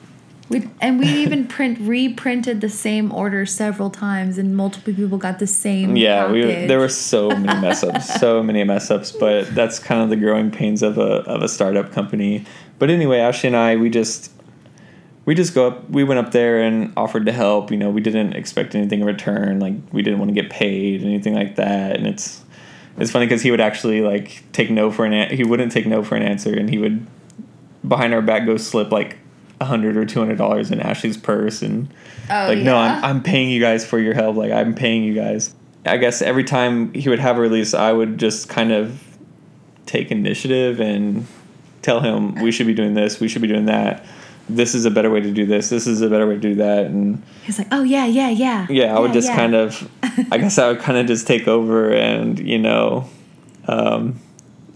we 0.50 0.70
and 0.80 1.00
we 1.00 1.08
even 1.08 1.48
print 1.48 1.80
reprinted 1.82 2.62
the 2.62 2.70
same 2.70 3.12
order 3.12 3.44
several 3.48 3.90
times, 3.90 4.38
and 4.38 4.56
multiple 4.56 4.94
people 4.94 5.18
got 5.18 5.40
the 5.40 5.48
same. 5.48 5.96
yeah, 5.96 6.32
we 6.32 6.44
there 6.44 6.78
were 6.78 6.90
so 6.90 7.30
many 7.30 7.60
mess 7.60 7.84
ups, 7.84 8.20
so 8.20 8.44
many 8.44 8.64
mess 8.72 8.92
ups, 8.92 9.12
but 9.12 9.56
that's 9.56 9.80
kind 9.80 10.04
of 10.04 10.12
the 10.12 10.16
growing 10.16 10.52
pains 10.52 10.84
of 10.84 11.00
a 11.00 11.24
of 11.24 11.42
a 11.42 11.50
startup 11.50 11.92
company. 11.92 12.46
But 12.78 12.92
anyway, 12.92 13.18
Ashley 13.18 13.48
and 13.48 13.58
I, 13.58 13.78
we 13.78 13.90
just 13.90 14.32
we 15.32 15.36
just 15.36 15.56
go 15.56 15.68
up. 15.68 15.90
We 15.90 16.04
went 16.04 16.20
up 16.20 16.34
there 16.34 16.62
and 16.62 16.92
offered 16.98 17.26
to 17.26 17.32
help. 17.32 17.72
You 17.72 17.78
know, 17.78 17.90
we 17.90 18.02
didn't 18.02 18.34
expect 18.34 18.76
anything 18.76 19.00
in 19.00 19.06
return. 19.06 19.62
Like 19.62 19.76
we 19.94 20.02
didn't 20.02 20.20
want 20.20 20.28
to 20.28 20.36
get 20.36 20.52
paid, 20.52 21.04
anything 21.04 21.34
like 21.34 21.56
that. 21.56 21.96
And 21.96 22.06
it's 22.06 22.44
it's 22.98 23.12
funny 23.12 23.28
because 23.28 23.42
he 23.42 23.50
would 23.50 23.62
actually 23.62 24.02
like 24.02 24.44
take 24.52 24.70
no 24.70 24.92
for 24.92 25.06
an 25.06 25.14
an- 25.14 25.34
he 25.34 25.46
wouldn't 25.46 25.72
take 25.72 25.86
no 25.86 26.04
for 26.04 26.18
an 26.18 26.22
answer, 26.24 26.54
and 26.54 26.70
he 26.70 26.78
would 26.78 27.08
behind 27.88 28.14
our 28.14 28.22
back 28.22 28.46
go 28.46 28.58
slip 28.58 28.92
like 28.92 29.20
a 29.62 29.64
hundred 29.66 29.96
or 29.96 30.04
two 30.06 30.20
hundred 30.20 30.38
dollars 30.38 30.70
in 30.70 30.82
Ashley's 30.82 31.16
purse 31.16 31.62
and 31.62 31.88
Oh, 32.30 32.48
like 32.50 32.58
no. 32.60 32.76
I'm, 32.76 33.02
I'm 33.02 33.24
paying 33.24 33.50
you 33.50 33.62
guys 33.62 33.86
for 33.86 34.00
your 34.00 34.14
help 34.14 34.36
like 34.36 34.52
i'm 34.52 34.74
paying 34.76 35.04
you 35.04 35.14
guys 35.14 35.54
i 35.86 35.96
guess 35.98 36.22
every 36.22 36.44
time 36.44 36.94
he 36.94 37.08
would 37.10 37.20
have 37.20 37.38
a 37.38 37.42
release 37.42 37.74
i 37.74 37.92
would 37.92 38.18
just 38.18 38.48
kind 38.50 38.72
of 38.72 39.02
take 39.86 40.12
initiative 40.12 40.80
and 40.80 41.26
tell 41.82 42.00
him 42.02 42.36
we 42.36 42.52
should 42.52 42.68
be 42.68 42.74
doing 42.74 42.94
this 42.94 43.20
we 43.20 43.28
should 43.28 43.42
be 43.42 43.48
doing 43.48 43.66
that 43.66 44.06
this 44.56 44.76
is 44.76 44.86
a 44.86 44.92
better 44.92 45.10
way 45.10 45.20
to 45.22 45.32
do 45.32 45.46
this 45.46 45.70
this 45.70 45.88
is 45.88 46.02
a 46.02 46.10
better 46.10 46.28
way 46.28 46.36
to 46.36 46.40
do 46.40 46.56
that 46.56 46.86
and 46.86 47.22
He's 47.44 47.58
like, 47.58 47.68
oh 47.72 47.84
yeah, 47.84 48.06
yeah, 48.06 48.30
yeah. 48.30 48.68
yeah 48.70 48.96
i 48.96 49.00
would 49.00 49.14
just 49.14 49.30
yeah." 49.30 49.36
kind 49.36 49.56
of 49.56 49.90
i 50.32 50.38
guess 50.38 50.58
i 50.58 50.68
would 50.70 50.80
kind 50.80 50.98
of 50.98 51.06
just 51.08 51.26
take 51.28 51.48
over 51.48 51.92
and 51.94 52.40
you 52.40 52.58
know 52.60 53.10
um, 53.68 54.20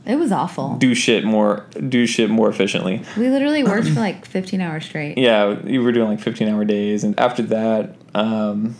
It 0.06 0.16
was 0.18 0.32
awful. 0.32 0.76
do 0.78 0.94
shit 0.94 1.24
more 1.26 1.66
do 1.90 2.06
shit 2.06 2.30
more 2.30 2.50
efficiently 2.50 3.02
We 3.18 3.30
literally 3.30 3.64
worked 3.64 3.88
for 3.88 4.00
like 4.00 4.26
15 4.26 4.62
hours 4.62 4.86
straight. 4.86 5.18
yeah, 5.18 5.60
you 5.66 5.82
were 5.82 5.92
doing 5.92 6.08
like 6.10 6.20
15 6.20 6.48
hour 6.48 6.64
days. 6.66 7.04
And 7.04 7.20
after 7.20 7.42
that, 7.44 7.96
um, 8.14 8.76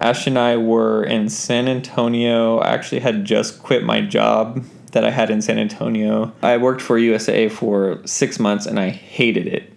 Ash 0.00 0.26
and 0.26 0.36
I 0.36 0.56
were 0.56 1.04
in 1.04 1.28
San 1.28 1.68
Antonio. 1.68 2.58
I 2.58 2.70
actually 2.74 3.00
had 3.00 3.24
just 3.24 3.62
quit 3.62 3.84
my 3.84 4.00
job 4.00 4.64
that 4.92 5.04
I 5.04 5.10
had 5.10 5.30
in 5.30 5.42
San 5.42 5.58
Antonio. 5.58 6.32
I 6.42 6.56
worked 6.56 6.80
for 6.80 6.98
USA 6.98 7.48
for 7.48 8.00
six 8.06 8.38
months 8.38 8.66
and 8.66 8.78
I 8.78 8.90
hated 8.90 9.46
it. 9.46 9.72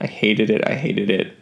I 0.00 0.06
hated 0.06 0.50
it. 0.50 0.68
I 0.68 0.74
hated 0.74 1.10
it. 1.10 1.32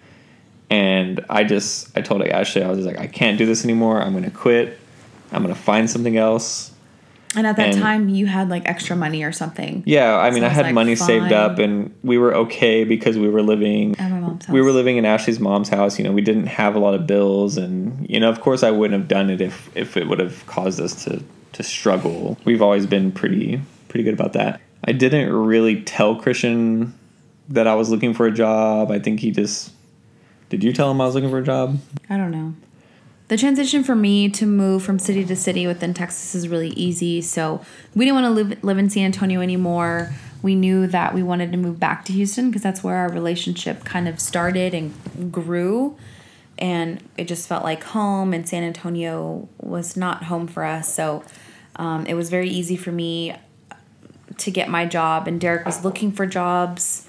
And 0.71 1.25
I 1.29 1.45
just, 1.45 1.97
I 1.97 2.01
told 2.01 2.23
Ashley, 2.23 2.63
I 2.63 2.69
was 2.71 2.85
like, 2.85 2.99
I 2.99 3.07
can't 3.07 3.39
do 3.39 3.47
this 3.47 3.65
anymore. 3.65 4.01
I'm 4.01 4.13
going 4.13 4.25
to 4.25 4.31
quit. 4.31 4.79
I'm 5.33 5.43
going 5.43 5.55
to 5.55 5.61
find 5.61 5.89
something 5.89 6.17
else. 6.17 6.73
And 7.35 7.47
at 7.47 7.57
that 7.57 7.71
And- 7.75 7.79
time, 7.79 8.09
you 8.09 8.27
had 8.27 8.49
like 8.49 8.67
extra 8.67 8.97
money 8.97 9.23
or 9.23 9.31
something. 9.33 9.83
Yeah, 9.85 10.17
I 10.17 10.31
mean, 10.31 10.41
So 10.41 10.47
I 10.47 10.51
I 10.51 10.53
had 10.53 10.65
like, 10.67 10.75
money 10.75 10.97
saved 10.97 11.33
up, 11.33 11.59
and 11.59 11.95
we 12.03 12.17
were 12.17 12.35
okay 12.35 12.85
because 12.85 13.19
we 13.19 13.29
were 13.29 13.43
living. 13.43 13.95
At 13.99 14.11
my 14.11 14.21
mom's 14.21 14.49
We 14.49 14.63
were 14.63 14.73
living 14.73 14.97
in 14.97 15.05
Ashley's 15.05 15.39
mom's 15.39 15.69
house. 15.69 15.99
You 15.99 16.05
know, 16.05 16.13
we 16.13 16.23
didn't 16.23 16.47
have 16.47 16.75
a 16.77 16.79
lot 16.79 16.95
of 16.95 17.07
bills, 17.07 17.59
and 17.59 18.09
you 18.09 18.21
know, 18.21 18.31
of 18.31 18.41
course, 18.41 18.63
I 18.63 18.71
wouldn't 18.71 18.99
have 18.99 19.09
done 19.09 19.29
it 19.29 19.43
if 19.43 19.69
if 19.77 19.99
it 19.99 20.09
would 20.09 20.19
have 20.19 20.47
caused 20.47 20.81
us 20.81 21.05
to 21.05 21.23
to 21.57 21.63
struggle. 21.63 22.39
We've 22.45 22.63
always 22.63 22.87
been 22.87 23.13
pretty 23.13 23.61
pretty 23.89 24.05
good 24.05 24.15
about 24.15 24.35
that. 24.35 24.61
I 24.85 24.93
didn't 24.93 25.33
really 25.33 25.83
tell 25.83 26.17
Christian 26.17 26.95
that 27.49 27.67
I 27.67 27.75
was 27.75 27.91
looking 27.91 28.13
for 28.13 28.27
a 28.27 28.31
job. 28.31 28.91
I 28.91 28.99
think 28.99 29.21
he 29.21 29.31
just. 29.31 29.73
Did 30.49 30.63
you 30.63 30.73
tell 30.73 30.91
him 30.91 31.01
I 31.01 31.07
was 31.07 31.15
looking 31.15 31.31
for 31.31 31.39
a 31.39 31.45
job? 31.45 31.79
I 32.09 32.17
don't 32.17 32.31
know. 32.31 32.55
The 33.29 33.37
transition 33.37 33.83
for 33.83 33.97
me 33.97 34.29
to 34.31 34.47
move 34.47 34.85
from 34.85 35.01
city 35.01 35.25
to 35.25 35.35
city 35.35 35.67
within 35.67 35.93
Texas 35.95 36.35
is 36.35 36.47
really 36.47 36.69
easy. 36.71 37.21
So 37.23 37.65
we 37.95 38.05
didn't 38.05 38.23
want 38.23 38.27
to 38.27 38.43
live 38.43 38.63
live 38.63 38.79
in 38.79 38.91
San 38.91 39.07
Antonio 39.07 39.41
anymore. 39.41 40.13
We 40.43 40.55
knew 40.55 40.87
that 40.89 41.15
we 41.15 41.23
wanted 41.23 41.51
to 41.53 41.59
move 41.59 41.81
back 41.81 42.05
to 42.05 42.13
Houston 42.13 42.51
because 42.51 42.63
that's 42.63 42.85
where 42.85 42.97
our 42.97 43.11
relationship 43.11 43.85
kind 43.85 44.07
of 44.07 44.21
started 44.21 44.75
and 44.75 45.33
grew. 45.33 45.97
And 46.59 47.07
it 47.19 47.29
just 47.29 47.49
felt 47.49 47.65
like 47.65 47.85
home, 47.85 48.33
and 48.33 48.49
San 48.49 48.63
Antonio 48.63 49.49
was 49.61 49.97
not 49.97 50.25
home 50.25 50.47
for 50.47 50.65
us. 50.65 50.93
So 50.93 51.23
um, 51.77 52.07
it 52.07 52.15
was 52.15 52.31
very 52.31 52.49
easy 52.49 52.77
for 52.77 52.93
me 52.93 53.37
to 54.39 54.51
get 54.51 54.69
my 54.69 54.87
job. 54.87 55.29
And 55.29 55.41
Derek 55.41 55.67
was 55.67 55.85
looking 55.85 56.13
for 56.13 56.27
jobs 56.27 57.07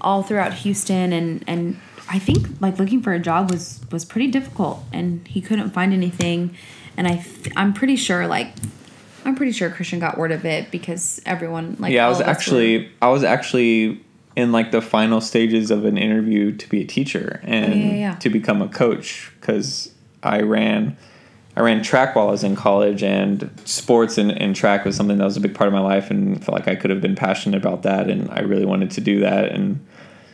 all 0.00 0.22
throughout 0.22 0.54
Houston 0.54 1.12
and 1.12 1.44
and 1.46 1.80
I 2.08 2.18
think 2.18 2.60
like 2.60 2.78
looking 2.78 3.02
for 3.02 3.12
a 3.12 3.18
job 3.18 3.50
was 3.50 3.80
was 3.90 4.04
pretty 4.04 4.28
difficult 4.28 4.82
and 4.92 5.26
he 5.26 5.40
couldn't 5.40 5.70
find 5.70 5.92
anything 5.92 6.56
and 6.96 7.06
I 7.06 7.16
th- 7.16 7.52
I'm 7.56 7.74
pretty 7.74 7.96
sure 7.96 8.26
like 8.26 8.52
I'm 9.24 9.34
pretty 9.34 9.52
sure 9.52 9.68
Christian 9.70 9.98
got 9.98 10.16
word 10.16 10.32
of 10.32 10.44
it 10.44 10.70
because 10.70 11.20
everyone 11.26 11.76
like 11.78 11.92
yeah, 11.92 12.06
I 12.06 12.08
was 12.08 12.20
actually 12.20 12.90
I 13.02 13.08
was 13.08 13.24
actually 13.24 14.04
in 14.38 14.52
like 14.52 14.70
the 14.70 14.80
final 14.80 15.20
stages 15.20 15.70
of 15.72 15.84
an 15.84 15.98
interview 15.98 16.52
to 16.56 16.68
be 16.68 16.80
a 16.80 16.86
teacher 16.86 17.40
and 17.42 17.72
Oh, 17.72 17.76
yeah, 17.76 17.92
yeah. 17.94 18.14
to 18.16 18.30
become 18.30 18.62
a 18.62 18.68
coach 18.68 19.32
because 19.40 19.92
I 20.22 20.40
ran 20.42 20.96
I 21.56 21.60
ran 21.60 21.82
track 21.82 22.14
while 22.14 22.28
I 22.28 22.30
was 22.30 22.44
in 22.44 22.54
college 22.54 23.02
and 23.02 23.50
sports 23.64 24.16
and, 24.16 24.30
and 24.30 24.54
track 24.54 24.84
was 24.84 24.94
something 24.94 25.18
that 25.18 25.24
was 25.24 25.36
a 25.36 25.40
big 25.40 25.56
part 25.56 25.66
of 25.66 25.74
my 25.74 25.80
life 25.80 26.08
and 26.08 26.42
felt 26.44 26.56
like 26.56 26.68
I 26.68 26.76
could 26.76 26.90
have 26.90 27.00
been 27.00 27.16
passionate 27.16 27.56
about 27.60 27.82
that 27.82 28.08
and 28.08 28.30
I 28.30 28.40
really 28.42 28.64
wanted 28.64 28.92
to 28.92 29.00
do 29.00 29.18
that 29.20 29.46
and 29.46 29.84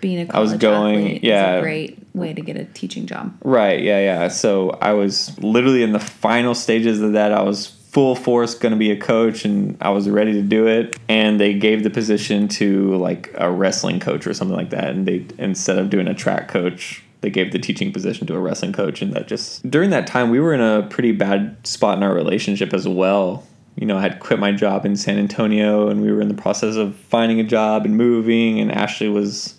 being 0.02 0.28
a 0.30 0.36
I 0.36 0.40
was 0.40 0.52
going- 0.52 1.20
yeah. 1.24 1.54
is 1.54 1.58
a 1.60 1.62
great 1.62 1.98
way 2.12 2.34
to 2.34 2.42
get 2.42 2.56
a 2.58 2.64
teaching 2.66 3.06
job. 3.06 3.34
Right, 3.42 3.80
yeah, 3.82 4.00
yeah. 4.00 4.28
So 4.28 4.70
I 4.82 4.92
was 4.92 5.36
literally 5.38 5.82
in 5.82 5.92
the 5.92 5.98
final 5.98 6.54
stages 6.54 7.00
of 7.00 7.14
that. 7.14 7.32
I 7.32 7.42
was 7.42 7.73
full 7.94 8.16
force 8.16 8.56
going 8.56 8.72
to 8.72 8.78
be 8.78 8.90
a 8.90 8.96
coach 8.96 9.44
and 9.44 9.78
I 9.80 9.90
was 9.90 10.10
ready 10.10 10.32
to 10.32 10.42
do 10.42 10.66
it. 10.66 10.98
And 11.08 11.38
they 11.38 11.54
gave 11.54 11.84
the 11.84 11.90
position 11.90 12.48
to 12.48 12.96
like 12.96 13.32
a 13.36 13.48
wrestling 13.48 14.00
coach 14.00 14.26
or 14.26 14.34
something 14.34 14.56
like 14.56 14.70
that. 14.70 14.88
And 14.88 15.06
they, 15.06 15.24
instead 15.38 15.78
of 15.78 15.90
doing 15.90 16.08
a 16.08 16.14
track 16.14 16.48
coach, 16.48 17.04
they 17.20 17.30
gave 17.30 17.52
the 17.52 17.58
teaching 17.60 17.92
position 17.92 18.26
to 18.26 18.34
a 18.34 18.40
wrestling 18.40 18.72
coach. 18.72 19.00
And 19.00 19.12
that 19.12 19.28
just, 19.28 19.70
during 19.70 19.90
that 19.90 20.08
time, 20.08 20.30
we 20.30 20.40
were 20.40 20.52
in 20.52 20.60
a 20.60 20.82
pretty 20.90 21.12
bad 21.12 21.56
spot 21.64 21.96
in 21.96 22.02
our 22.02 22.12
relationship 22.12 22.74
as 22.74 22.88
well. 22.88 23.46
You 23.76 23.86
know, 23.86 23.96
I 23.96 24.00
had 24.00 24.18
quit 24.18 24.40
my 24.40 24.50
job 24.50 24.84
in 24.84 24.96
San 24.96 25.16
Antonio 25.16 25.88
and 25.88 26.02
we 26.02 26.10
were 26.10 26.20
in 26.20 26.28
the 26.28 26.34
process 26.34 26.74
of 26.74 26.96
finding 26.96 27.38
a 27.38 27.44
job 27.44 27.84
and 27.84 27.96
moving. 27.96 28.58
And 28.58 28.72
Ashley 28.72 29.08
was 29.08 29.54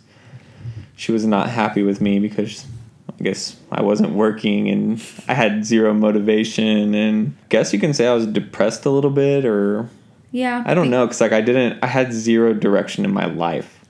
she 0.98 1.14
was 1.14 1.26
not 1.26 1.50
happy 1.50 1.84
with 1.84 2.02
me 2.02 2.20
because 2.20 2.66
I 3.08 3.24
guess 3.24 3.56
I 3.72 3.82
wasn't 3.82 4.14
working 4.14 4.70
and 4.70 5.02
I 5.28 5.34
had 5.34 5.66
zero 5.66 5.94
motivation 5.94 6.94
and 6.94 7.36
I 7.44 7.48
guess 7.50 7.72
you 7.74 7.80
can 7.80 7.94
say 7.94 8.08
I 8.08 8.14
was 8.14 8.28
depressed 8.28 8.86
a 8.86 8.90
little 8.90 9.10
bit 9.10 9.46
or 9.46 9.90
Yeah. 10.32 10.64
I 10.66 10.74
don't 10.74 10.90
know 10.90 11.08
cuz 11.08 11.22
like 11.22 11.32
I 11.32 11.42
didn't 11.42 11.80
I 11.84 11.88
had 11.88 12.12
zero 12.14 12.54
direction 12.54 13.06
in 13.06 13.14
my 13.14 13.26
life. 13.26 13.86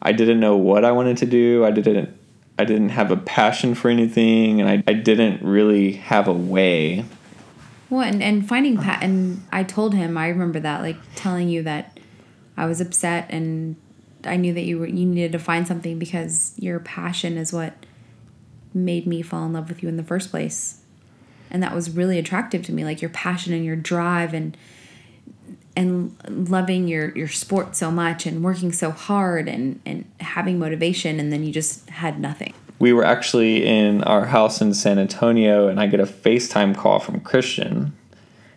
I 0.00 0.12
didn't 0.12 0.40
know 0.40 0.56
what 0.56 0.84
I 0.84 0.92
wanted 0.92 1.16
to 1.18 1.26
do. 1.26 1.64
I 1.64 1.70
didn't 1.70 2.10
I 2.58 2.64
didn't 2.64 2.90
have 2.90 3.10
a 3.10 3.16
passion 3.16 3.74
for 3.74 3.88
anything 3.88 4.60
and 4.60 4.70
I, 4.70 4.82
I 4.86 4.94
didn't 4.94 5.42
really 5.42 5.92
have 5.92 6.28
a 6.28 6.32
way. 6.32 7.04
Well, 7.92 8.00
and, 8.00 8.22
and 8.22 8.48
finding 8.48 8.78
Pat, 8.78 9.02
and 9.02 9.42
I 9.52 9.64
told 9.64 9.92
him, 9.92 10.16
I 10.16 10.28
remember 10.28 10.58
that, 10.60 10.80
like 10.80 10.96
telling 11.14 11.50
you 11.50 11.62
that 11.64 12.00
I 12.56 12.64
was 12.64 12.80
upset 12.80 13.26
and 13.28 13.76
I 14.24 14.36
knew 14.36 14.54
that 14.54 14.62
you 14.62 14.78
were, 14.78 14.86
you 14.86 15.04
needed 15.04 15.32
to 15.32 15.38
find 15.38 15.68
something 15.68 15.98
because 15.98 16.54
your 16.56 16.80
passion 16.80 17.36
is 17.36 17.52
what 17.52 17.74
made 18.74 19.06
me 19.06 19.22
fall 19.22 19.44
in 19.44 19.52
love 19.52 19.68
with 19.68 19.82
you 19.82 19.88
in 19.88 19.96
the 19.96 20.02
first 20.02 20.30
place. 20.30 20.78
And 21.50 21.62
that 21.62 21.74
was 21.74 21.90
really 21.90 22.18
attractive 22.18 22.64
to 22.66 22.72
me, 22.72 22.84
like 22.84 23.02
your 23.02 23.10
passion 23.10 23.52
and 23.52 23.64
your 23.64 23.76
drive 23.76 24.32
and, 24.32 24.56
and 25.76 26.16
loving 26.28 26.88
your, 26.88 27.10
your 27.16 27.28
sport 27.28 27.76
so 27.76 27.90
much 27.90 28.24
and 28.24 28.42
working 28.42 28.72
so 28.72 28.90
hard 28.90 29.48
and, 29.48 29.80
and 29.84 30.10
having 30.20 30.58
motivation. 30.58 31.20
And 31.20 31.32
then 31.32 31.44
you 31.44 31.52
just 31.52 31.90
had 31.90 32.18
nothing. 32.18 32.54
we 32.82 32.92
were 32.92 33.04
actually 33.04 33.64
in 33.64 34.02
our 34.02 34.24
house 34.24 34.60
in 34.60 34.74
San 34.74 34.98
Antonio, 34.98 35.68
and 35.68 35.78
I 35.78 35.86
get 35.86 36.00
a 36.00 36.04
FaceTime 36.04 36.76
call 36.76 36.98
from 36.98 37.20
Christian. 37.20 37.92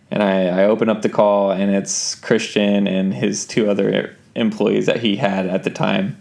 And 0.10 0.23
I, 0.23 0.47
I 0.47 0.63
open 0.63 0.89
up 0.89 1.04
the 1.04 1.10
call, 1.10 1.51
and 1.51 1.69
it's 1.69 2.15
Christian 2.15 2.88
and 2.88 3.13
his 3.13 3.45
two 3.45 3.69
other 3.69 4.15
employees 4.34 4.88
that 4.88 5.01
he 5.01 5.17
had 5.17 5.45
at 5.45 5.63
the 5.63 5.69
time. 5.69 6.17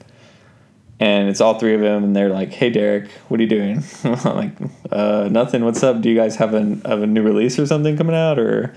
And 1.01 1.29
it's 1.29 1.41
all 1.41 1.59
three 1.59 1.75
of 1.75 1.81
them, 1.81 2.05
and 2.05 2.15
they're 2.15 2.31
like, 2.31 2.53
"Hey, 2.53 2.71
Derek, 2.71 3.11
what 3.29 3.41
are 3.41 3.43
you 3.43 3.49
doing?" 3.49 3.83
I'm 4.05 4.37
like, 4.37 4.53
uh, 4.93 5.29
"Nothing. 5.31 5.65
What's 5.65 5.83
up? 5.83 6.01
Do 6.01 6.09
you 6.09 6.15
guys 6.15 6.37
have 6.37 6.55
a 6.55 6.61
have 6.89 7.03
a 7.03 7.07
new 7.07 7.23
release 7.23 7.59
or 7.59 7.67
something 7.67 7.97
coming 7.97 8.15
out?" 8.15 8.39
Or 8.39 8.73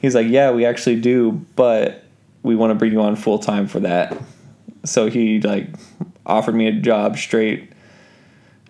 he's 0.00 0.14
like, 0.14 0.26
"Yeah, 0.28 0.50
we 0.50 0.64
actually 0.64 1.00
do, 1.00 1.32
but 1.54 2.04
we 2.42 2.56
want 2.56 2.72
to 2.72 2.74
bring 2.74 2.92
you 2.92 3.00
on 3.00 3.14
full 3.14 3.38
time 3.38 3.68
for 3.68 3.80
that." 3.80 4.16
So 4.84 5.08
he 5.08 5.40
like 5.40 5.68
offered 6.26 6.54
me 6.54 6.66
a 6.66 6.72
job 6.72 7.16
straight 7.16 7.72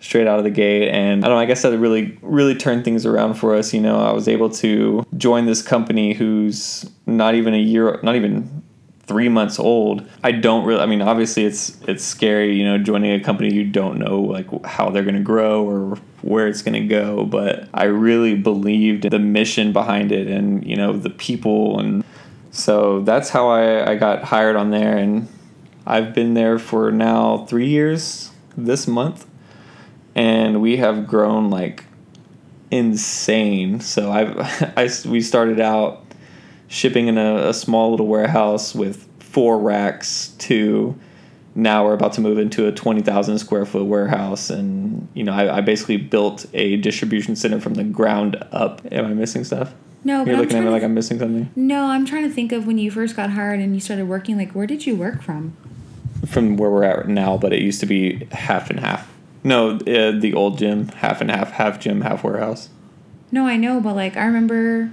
straight 0.01 0.27
out 0.27 0.37
of 0.37 0.45
the 0.45 0.49
gate 0.49 0.89
and 0.89 1.25
I 1.25 1.27
don't 1.27 1.35
know 1.35 1.41
I 1.41 1.45
guess 1.45 1.61
that 1.63 1.77
really 1.77 2.17
really 2.21 2.55
turned 2.55 2.85
things 2.85 3.05
around 3.05 3.33
for 3.33 3.53
us 3.55 3.73
you 3.73 3.81
know 3.81 3.99
I 3.99 4.13
was 4.13 4.27
able 4.27 4.49
to 4.51 5.05
join 5.17 5.45
this 5.45 5.61
company 5.61 6.13
who's 6.13 6.89
not 7.05 7.35
even 7.35 7.53
a 7.53 7.59
year 7.59 7.99
not 8.01 8.15
even 8.15 8.63
3 9.09 9.27
months 9.27 9.59
old 9.59 10.07
I 10.23 10.31
don't 10.31 10.63
really 10.65 10.81
I 10.81 10.85
mean 10.85 11.01
obviously 11.01 11.43
it's 11.43 11.77
it's 11.87 12.03
scary 12.03 12.55
you 12.55 12.63
know 12.63 12.77
joining 12.77 13.11
a 13.11 13.19
company 13.19 13.53
you 13.53 13.65
don't 13.65 13.97
know 13.97 14.21
like 14.21 14.47
how 14.63 14.89
they're 14.89 15.03
going 15.03 15.15
to 15.15 15.21
grow 15.21 15.65
or 15.65 15.97
where 16.21 16.47
it's 16.47 16.61
going 16.61 16.81
to 16.81 16.87
go 16.87 17.25
but 17.25 17.67
I 17.73 17.85
really 17.85 18.35
believed 18.35 19.05
in 19.05 19.11
the 19.11 19.19
mission 19.19 19.73
behind 19.73 20.11
it 20.11 20.27
and 20.27 20.65
you 20.65 20.75
know 20.75 20.93
the 20.93 21.09
people. 21.09 21.79
And 21.79 22.03
so 22.51 23.01
that's 23.01 23.29
how 23.29 23.49
I, 23.49 23.91
I 23.91 23.95
got 23.95 24.23
hired 24.23 24.55
on 24.55 24.71
there. 24.71 24.97
And 24.97 25.27
I've 25.85 26.13
been 26.13 26.33
there 26.33 26.59
for 26.59 26.91
now 26.91 27.45
3 27.45 27.67
years 27.67 28.31
this 28.57 28.87
month. 28.87 29.25
And 30.15 30.61
we 30.61 30.77
have 30.77 31.07
grown 31.07 31.49
like 31.49 31.85
insane. 32.71 33.79
So 33.79 34.11
I've 34.11 34.37
I 34.77 34.89
we 35.07 35.21
started 35.21 35.59
out 35.59 36.03
shipping 36.69 37.07
in 37.07 37.17
a, 37.17 37.49
a 37.49 37.53
small 37.53 37.91
little 37.91 38.07
warehouse 38.07 38.73
with 38.73 39.07
four 39.19 39.59
racks 39.59 40.29
to 40.39 40.97
now 41.55 41.83
we're 41.83 41.93
about 41.93 42.13
to 42.13 42.21
move 42.21 42.37
into 42.37 42.67
a 42.67 42.71
20,000 42.71 43.37
square 43.39 43.65
foot 43.65 43.85
warehouse. 43.85 44.49
And 44.49 45.07
you 45.13 45.23
know 45.23 45.33
I, 45.33 45.57
I 45.57 45.61
basically 45.61 45.97
built 45.97 46.45
a 46.53 46.77
distribution 46.77 47.35
center 47.35 47.59
from 47.59 47.73
the 47.73 47.83
ground 47.83 48.41
up. 48.51 48.81
Am 48.91 49.05
i 49.05 49.13
missing 49.13 49.43
stuff? 49.43 49.73
No, 50.03 50.23
you're 50.23 50.37
looking 50.37 50.57
at 50.57 50.63
me 50.63 50.69
like 50.69 50.83
i'm 50.83 50.93
missing 50.93 51.19
something? 51.19 51.51
No, 51.57 51.87
I'm 51.87 52.05
trying 52.05 52.23
to 52.23 52.33
think 52.33 52.53
of 52.53 52.65
when 52.65 52.77
you 52.77 52.89
first 52.89 53.17
got 53.17 53.31
hired 53.31 53.59
and 53.59 53.73
you 53.73 53.81
started 53.81 54.07
working. 54.07 54.37
Like, 54.37 54.53
where 54.53 54.65
did 54.65 54.85
you 54.85 54.95
work 54.95 55.21
from? 55.21 55.57
from 56.27 56.57
where 56.57 56.69
we're 56.69 56.83
at 56.83 57.07
now 57.07 57.37
but 57.37 57.53
it 57.53 57.61
used 57.61 57.79
to 57.79 57.85
be 57.85 58.25
half 58.31 58.69
and 58.69 58.79
half. 58.79 59.11
No 59.43 59.77
uh, 59.77 60.11
the 60.19 60.33
old 60.33 60.57
gym 60.57 60.89
half 60.89 61.21
and 61.21 61.31
half 61.31 61.51
half 61.51 61.79
gym 61.79 62.01
half 62.01 62.23
warehouse. 62.23 62.69
No, 63.31 63.45
I 63.45 63.57
know, 63.57 63.79
but 63.79 63.95
like 63.95 64.17
I 64.17 64.25
remember, 64.25 64.91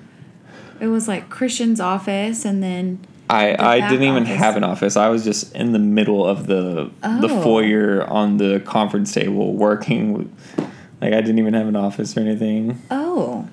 it 0.81 0.89
was 0.89 1.09
like 1.09 1.29
Christian's 1.31 1.81
office, 1.81 2.45
and 2.45 2.63
then 2.63 2.99
I, 3.29 3.53
The 3.53 3.65
I 3.65 3.81
didn't 3.89 4.05
even 4.05 4.23
office. 4.25 4.37
have 4.39 4.57
an 4.57 4.65
office. 4.65 4.97
I 4.97 5.09
was 5.09 5.25
just 5.25 5.55
in 5.55 5.73
the 5.73 5.79
middle 5.79 6.25
of 6.27 6.47
the 6.47 6.91
the 7.03 7.29
Oh. 7.31 7.43
foyer 7.43 8.05
on 8.09 8.37
the 8.37 8.61
conference 8.65 9.13
table 9.13 9.53
working. 9.55 10.31
Like 11.01 11.13
I 11.13 11.21
didn't 11.21 11.39
even 11.39 11.55
have 11.55 11.67
an 11.69 11.77
office 11.77 12.17
or 12.17 12.21
anything. 12.21 12.81
oh, 12.91 13.47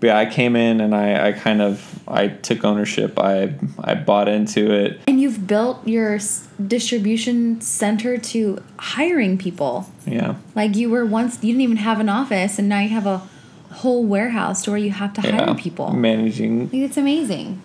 But 0.00 0.06
yeah, 0.08 0.18
I 0.18 0.26
came 0.26 0.56
in 0.56 0.80
and 0.80 0.94
I, 0.94 1.28
I 1.28 1.32
kind 1.32 1.60
of 1.62 2.00
I 2.08 2.28
took 2.28 2.64
ownership. 2.64 3.18
I 3.18 3.54
I 3.84 3.94
bought 3.94 4.28
into 4.28 4.72
it. 4.72 5.00
and 5.06 5.20
you've 5.20 5.46
built 5.46 5.86
your 5.86 6.18
distribution 6.66 7.60
center 7.60 8.16
to 8.16 8.58
hiring 8.78 9.36
people. 9.38 9.90
Yeah. 10.06 10.36
Like 10.54 10.74
you 10.74 10.88
were 10.90 11.04
once, 11.04 11.36
you 11.42 11.52
didn't 11.52 11.60
even 11.62 11.76
have 11.76 12.00
an 12.00 12.08
office, 12.08 12.58
and 12.58 12.68
now 12.68 12.80
you 12.80 12.88
have 12.88 13.06
a 13.06 13.20
whole 13.70 14.04
warehouse 14.04 14.62
to 14.64 14.70
where 14.70 14.78
you 14.78 14.90
have 14.90 15.12
to 15.14 15.22
yeah. 15.22 15.46
hire 15.46 15.54
people. 15.54 15.92
Managing 15.92 16.64
Like, 16.64 16.74
it's 16.74 16.96
amazing. 16.96 17.62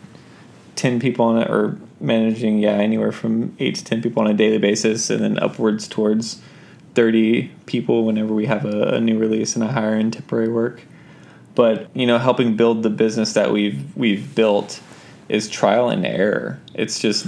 ten 0.75 0.99
people 0.99 1.25
on 1.25 1.41
it 1.41 1.49
or 1.49 1.77
managing 1.99 2.59
yeah 2.59 2.71
anywhere 2.71 3.11
from 3.11 3.55
eight 3.59 3.75
to 3.75 3.83
ten 3.83 4.01
people 4.01 4.21
on 4.21 4.29
a 4.29 4.33
daily 4.33 4.57
basis 4.57 5.09
and 5.09 5.21
then 5.21 5.39
upwards 5.39 5.87
towards 5.87 6.41
30 6.93 7.49
people 7.65 8.05
whenever 8.05 8.33
we 8.33 8.45
have 8.45 8.65
a, 8.65 8.95
a 8.95 8.99
new 8.99 9.17
release 9.17 9.55
and 9.55 9.63
a 9.63 9.71
hire 9.71 9.95
in 9.95 10.11
temporary 10.11 10.49
work 10.49 10.81
but 11.55 11.89
you 11.93 12.05
know 12.05 12.17
helping 12.17 12.55
build 12.55 12.83
the 12.83 12.89
business 12.89 13.33
that 13.33 13.51
we've 13.51 13.95
we've 13.95 14.35
built 14.35 14.81
is 15.29 15.49
trial 15.49 15.89
and 15.89 16.05
error 16.05 16.59
it's 16.73 16.99
just 16.99 17.25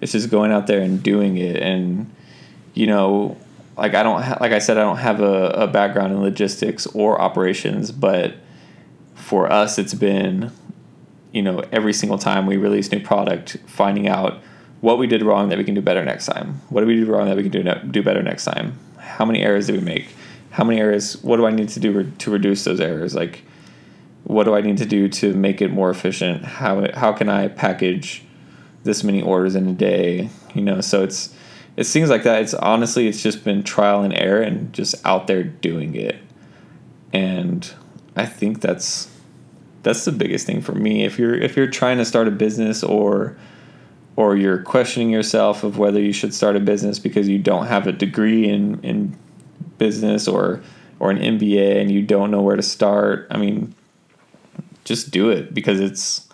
it's 0.00 0.12
just 0.12 0.30
going 0.30 0.50
out 0.50 0.66
there 0.66 0.80
and 0.80 1.02
doing 1.02 1.36
it 1.36 1.56
and 1.56 2.10
you 2.74 2.86
know 2.86 3.36
like 3.76 3.94
i 3.94 4.02
don't 4.02 4.22
ha- 4.22 4.38
like 4.40 4.52
i 4.52 4.58
said 4.58 4.76
i 4.76 4.80
don't 4.80 4.98
have 4.98 5.20
a, 5.20 5.48
a 5.50 5.66
background 5.66 6.12
in 6.12 6.20
logistics 6.20 6.86
or 6.88 7.20
operations 7.20 7.90
but 7.90 8.34
for 9.14 9.50
us 9.50 9.78
it's 9.78 9.94
been 9.94 10.50
you 11.32 11.42
know 11.42 11.64
every 11.72 11.92
single 11.92 12.18
time 12.18 12.46
we 12.46 12.56
release 12.56 12.90
new 12.92 13.00
product 13.00 13.56
finding 13.66 14.08
out 14.08 14.42
what 14.82 14.98
we 14.98 15.06
did 15.06 15.22
wrong 15.22 15.48
that 15.48 15.58
we 15.58 15.64
can 15.64 15.74
do 15.74 15.80
better 15.80 16.04
next 16.04 16.26
time. 16.26 16.60
What 16.68 16.80
did 16.80 16.88
we 16.88 16.96
do 16.96 17.06
wrong 17.06 17.28
that 17.28 17.36
we 17.36 17.44
can 17.44 17.52
do 17.52 17.62
ne- 17.62 17.82
do 17.90 18.02
better 18.02 18.22
next 18.22 18.44
time? 18.44 18.78
How 18.98 19.24
many 19.24 19.40
errors 19.40 19.68
did 19.68 19.76
we 19.76 19.80
make? 19.80 20.08
How 20.50 20.64
many 20.64 20.80
errors 20.80 21.22
what 21.22 21.36
do 21.36 21.46
i 21.46 21.50
need 21.50 21.70
to 21.70 21.80
do 21.80 21.92
re- 21.92 22.12
to 22.18 22.30
reduce 22.30 22.64
those 22.64 22.80
errors? 22.80 23.14
Like 23.14 23.44
what 24.24 24.44
do 24.44 24.54
i 24.54 24.60
need 24.60 24.78
to 24.78 24.86
do 24.86 25.08
to 25.08 25.34
make 25.34 25.62
it 25.62 25.70
more 25.70 25.88
efficient? 25.88 26.44
How 26.44 26.92
how 26.94 27.12
can 27.12 27.28
i 27.28 27.48
package 27.48 28.24
this 28.82 29.04
many 29.04 29.22
orders 29.22 29.54
in 29.54 29.68
a 29.68 29.72
day? 29.72 30.30
You 30.52 30.62
know 30.62 30.80
so 30.80 31.04
it's 31.04 31.32
it's 31.76 31.92
things 31.92 32.10
like 32.10 32.24
that. 32.24 32.42
It's 32.42 32.54
honestly 32.54 33.08
it's 33.08 33.22
just 33.22 33.44
been 33.44 33.62
trial 33.62 34.02
and 34.02 34.16
error 34.16 34.42
and 34.42 34.72
just 34.72 34.94
out 35.06 35.26
there 35.26 35.42
doing 35.42 35.94
it. 35.94 36.16
And 37.12 37.70
i 38.14 38.26
think 38.26 38.60
that's 38.60 39.10
that's 39.82 40.04
the 40.04 40.12
biggest 40.12 40.46
thing 40.46 40.60
for 40.60 40.72
me. 40.72 41.04
If 41.04 41.18
you're 41.18 41.34
if 41.34 41.56
you're 41.56 41.66
trying 41.66 41.98
to 41.98 42.04
start 42.04 42.28
a 42.28 42.30
business 42.30 42.82
or 42.82 43.36
or 44.16 44.36
you're 44.36 44.62
questioning 44.62 45.10
yourself 45.10 45.64
of 45.64 45.78
whether 45.78 46.00
you 46.00 46.12
should 46.12 46.34
start 46.34 46.56
a 46.56 46.60
business 46.60 46.98
because 46.98 47.28
you 47.28 47.38
don't 47.38 47.66
have 47.66 47.86
a 47.86 47.92
degree 47.92 48.48
in 48.48 48.80
in 48.82 49.16
business 49.78 50.28
or 50.28 50.62
or 51.00 51.10
an 51.10 51.18
MBA 51.18 51.80
and 51.80 51.90
you 51.90 52.02
don't 52.02 52.30
know 52.30 52.42
where 52.42 52.54
to 52.54 52.62
start 52.62 53.26
i 53.30 53.36
mean 53.36 53.74
just 54.84 55.10
do 55.10 55.30
it 55.30 55.52
because 55.52 55.80
it's 55.80 56.28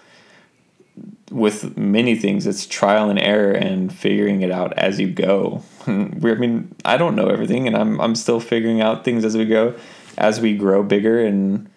with 1.30 1.76
many 1.76 2.16
things 2.16 2.46
it's 2.46 2.66
trial 2.66 3.10
and 3.10 3.18
error 3.18 3.52
and 3.52 3.92
figuring 3.92 4.42
it 4.42 4.50
out 4.50 4.76
as 4.78 4.98
you 4.98 5.08
go. 5.08 5.62
We 5.86 6.32
I 6.32 6.34
mean 6.34 6.74
I 6.84 6.96
don't 6.96 7.16
know 7.16 7.28
everything 7.28 7.66
and 7.66 7.76
I'm 7.76 8.00
I'm 8.00 8.14
still 8.14 8.40
figuring 8.40 8.80
out 8.80 9.04
things 9.04 9.24
as 9.24 9.36
we 9.36 9.46
go 9.46 9.74
as 10.16 10.40
we 10.40 10.56
grow 10.56 10.82
bigger 10.82 11.24
and 11.24 11.68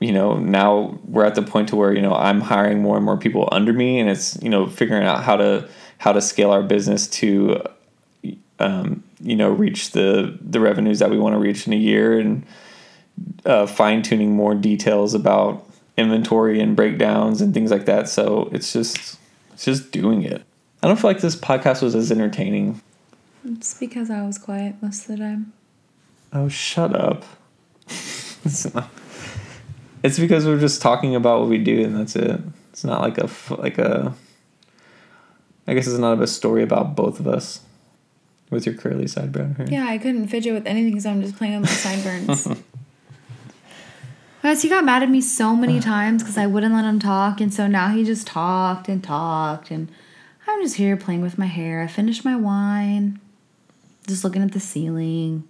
you 0.00 0.12
know 0.12 0.36
now 0.36 0.98
we're 1.04 1.24
at 1.24 1.34
the 1.34 1.42
point 1.42 1.68
to 1.70 1.76
where 1.76 1.94
you 1.94 2.02
know 2.02 2.14
I'm 2.14 2.40
hiring 2.40 2.82
more 2.82 2.96
and 2.96 3.04
more 3.04 3.16
people 3.16 3.48
under 3.52 3.72
me 3.72 4.00
and 4.00 4.10
it's 4.10 4.40
you 4.42 4.50
know 4.50 4.66
figuring 4.66 5.04
out 5.04 5.22
how 5.24 5.36
to 5.36 5.68
how 5.98 6.12
to 6.12 6.20
scale 6.20 6.50
our 6.50 6.62
business 6.62 7.06
to 7.08 7.62
um, 8.58 9.02
you 9.20 9.36
know 9.36 9.50
reach 9.50 9.92
the 9.92 10.38
the 10.40 10.60
revenues 10.60 10.98
that 10.98 11.10
we 11.10 11.18
want 11.18 11.34
to 11.34 11.38
reach 11.38 11.66
in 11.66 11.72
a 11.72 11.76
year 11.76 12.18
and 12.18 12.44
uh, 13.44 13.66
fine 13.66 14.02
tuning 14.02 14.32
more 14.32 14.54
details 14.54 15.14
about 15.14 15.66
inventory 16.00 16.60
and 16.60 16.74
breakdowns 16.74 17.40
and 17.40 17.54
things 17.54 17.70
like 17.70 17.84
that. 17.84 18.08
So 18.08 18.48
it's 18.52 18.72
just 18.72 19.18
it's 19.52 19.64
just 19.64 19.92
doing 19.92 20.22
it. 20.22 20.42
I 20.82 20.88
don't 20.88 20.98
feel 20.98 21.10
like 21.10 21.20
this 21.20 21.36
podcast 21.36 21.82
was 21.82 21.94
as 21.94 22.10
entertaining. 22.10 22.80
It's 23.44 23.78
because 23.78 24.10
I 24.10 24.22
was 24.22 24.38
quiet 24.38 24.76
most 24.80 25.02
of 25.02 25.08
the 25.08 25.16
time. 25.18 25.52
Oh, 26.32 26.48
shut 26.48 26.94
up. 26.94 27.24
it's, 27.86 28.72
not, 28.74 28.88
it's 30.02 30.18
because 30.18 30.46
we're 30.46 30.60
just 30.60 30.80
talking 30.80 31.14
about 31.14 31.40
what 31.40 31.48
we 31.48 31.58
do 31.58 31.84
and 31.84 31.96
that's 31.96 32.16
it. 32.16 32.40
It's 32.70 32.84
not 32.84 33.00
like 33.02 33.18
a 33.18 33.28
like 33.54 33.78
a. 33.78 34.14
I 35.66 35.74
guess 35.74 35.86
it's 35.86 35.98
not 35.98 36.20
a 36.20 36.26
story 36.26 36.62
about 36.62 36.96
both 36.96 37.20
of 37.20 37.28
us. 37.28 37.60
With 38.48 38.66
your 38.66 38.74
curly 38.74 39.04
sideburn 39.04 39.56
hair. 39.56 39.66
Yeah, 39.70 39.86
I 39.86 39.96
couldn't 39.96 40.26
fidget 40.26 40.52
with 40.52 40.66
anything 40.66 40.90
because 40.90 41.06
I'm 41.06 41.22
just 41.22 41.36
playing 41.36 41.60
with 41.60 41.70
my 41.70 41.76
sideburns. 41.76 42.48
Because 44.40 44.62
he 44.62 44.68
got 44.70 44.84
mad 44.84 45.02
at 45.02 45.10
me 45.10 45.20
so 45.20 45.54
many 45.54 45.80
times 45.80 46.22
because 46.22 46.38
I 46.38 46.46
wouldn't 46.46 46.74
let 46.74 46.84
him 46.84 46.98
talk, 46.98 47.40
and 47.40 47.52
so 47.52 47.66
now 47.66 47.88
he 47.88 48.04
just 48.04 48.26
talked 48.26 48.88
and 48.88 49.04
talked, 49.04 49.70
and 49.70 49.90
I'm 50.46 50.62
just 50.62 50.76
here 50.76 50.96
playing 50.96 51.20
with 51.20 51.36
my 51.36 51.46
hair. 51.46 51.82
I 51.82 51.86
finished 51.86 52.24
my 52.24 52.36
wine, 52.36 53.20
just 54.06 54.24
looking 54.24 54.42
at 54.42 54.52
the 54.52 54.60
ceiling. 54.60 55.46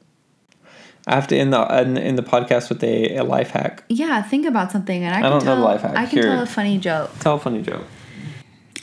I 1.07 1.15
have 1.15 1.29
to 1.29 1.37
end 1.37 1.53
the 1.53 1.61
end, 1.61 1.99
end 1.99 2.19
the 2.19 2.23
podcast 2.23 2.69
with 2.69 2.83
a, 2.83 3.17
a 3.17 3.25
life 3.25 3.51
hack. 3.51 3.85
Yeah, 3.89 4.23
think 4.23 4.45
about 4.45 4.73
something, 4.73 5.05
and 5.05 5.15
I, 5.15 5.21
can 5.21 5.31
don't 5.31 5.45
know 5.45 5.57
the 5.57 5.63
life 5.63 5.83
hack. 5.83 5.97
I 5.97 6.07
can 6.07 6.19
Here. 6.19 6.23
tell 6.25 6.43
a 6.43 6.47
funny 6.47 6.77
joke. 6.79 7.17
Tell 7.21 7.37
a 7.37 7.41
funny 7.41 7.63
joke. 7.63 7.85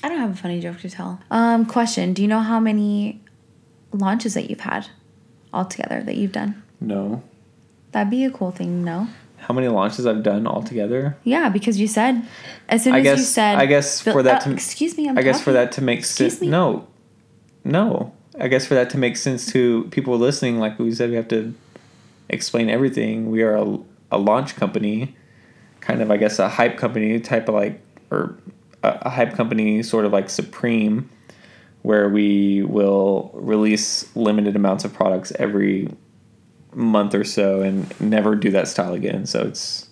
I 0.03 0.09
don't 0.09 0.19
have 0.19 0.31
a 0.31 0.35
funny 0.35 0.61
joke 0.61 0.79
to 0.79 0.89
tell. 0.89 1.19
Um, 1.29 1.65
question: 1.65 2.13
Do 2.13 2.21
you 2.21 2.29
know 2.29 2.39
how 2.39 2.61
many 2.61 3.21
launches 3.91 4.35
that 4.35 4.49
you've 4.49 4.61
had 4.61 4.87
altogether 5.53 6.01
that 6.01 6.15
you've 6.15 6.31
done? 6.31 6.63
No. 6.79 7.23
That'd 7.91 8.09
be 8.09 8.23
a 8.25 8.31
cool 8.31 8.51
thing, 8.51 8.83
no? 8.83 9.07
How 9.47 9.53
many 9.53 9.69
launches 9.69 10.05
I've 10.05 10.23
done 10.23 10.45
altogether? 10.45 11.15
Yeah, 11.23 11.47
because 11.47 11.79
you 11.79 11.87
said 11.87 12.21
as 12.67 12.83
soon 12.83 12.95
I 12.95 12.99
as 12.99 13.19
you 13.19 13.23
said 13.23 13.57
I 13.57 13.65
guess 13.65 14.01
for 14.01 14.21
that 14.21 14.41
uh, 14.41 14.45
to- 14.49 14.51
excuse 14.51 14.97
me, 14.97 15.07
I'm 15.07 15.17
I 15.17 15.21
guess 15.21 15.39
for 15.41 15.53
that 15.53 15.71
to 15.73 15.81
make 15.81 16.03
sense. 16.03 16.41
No, 16.41 16.85
no. 17.63 18.11
I 18.37 18.49
guess 18.49 18.65
for 18.67 18.73
that 18.73 18.89
to 18.89 18.97
make 18.97 19.15
sense 19.15 19.49
to 19.53 19.85
people 19.85 20.17
listening, 20.17 20.59
like 20.59 20.77
we 20.77 20.91
said, 20.91 21.11
we 21.11 21.15
have 21.15 21.29
to 21.29 21.55
explain 22.27 22.69
everything. 22.69 23.31
We 23.31 23.41
are 23.41 23.55
a, 23.55 23.79
a 24.11 24.17
launch 24.17 24.57
company, 24.57 25.15
kind 25.79 26.01
of, 26.01 26.11
I 26.11 26.17
guess, 26.17 26.39
a 26.39 26.49
hype 26.49 26.77
company 26.77 27.17
type 27.21 27.47
of 27.47 27.55
like, 27.55 27.79
or 28.11 28.35
a, 28.83 28.99
a 29.03 29.09
hype 29.09 29.33
company 29.33 29.81
sort 29.81 30.03
of 30.03 30.11
like 30.11 30.29
Supreme, 30.29 31.09
where 31.83 32.09
we 32.09 32.63
will 32.63 33.31
release 33.33 34.13
limited 34.13 34.57
amounts 34.57 34.83
of 34.83 34.93
products 34.93 35.31
every 35.39 35.87
month 36.77 37.15
or 37.15 37.23
so 37.23 37.61
and 37.61 37.99
never 37.99 38.35
do 38.35 38.51
that 38.51 38.67
style 38.67 38.93
again. 38.93 39.25
So 39.25 39.41
it's 39.41 39.87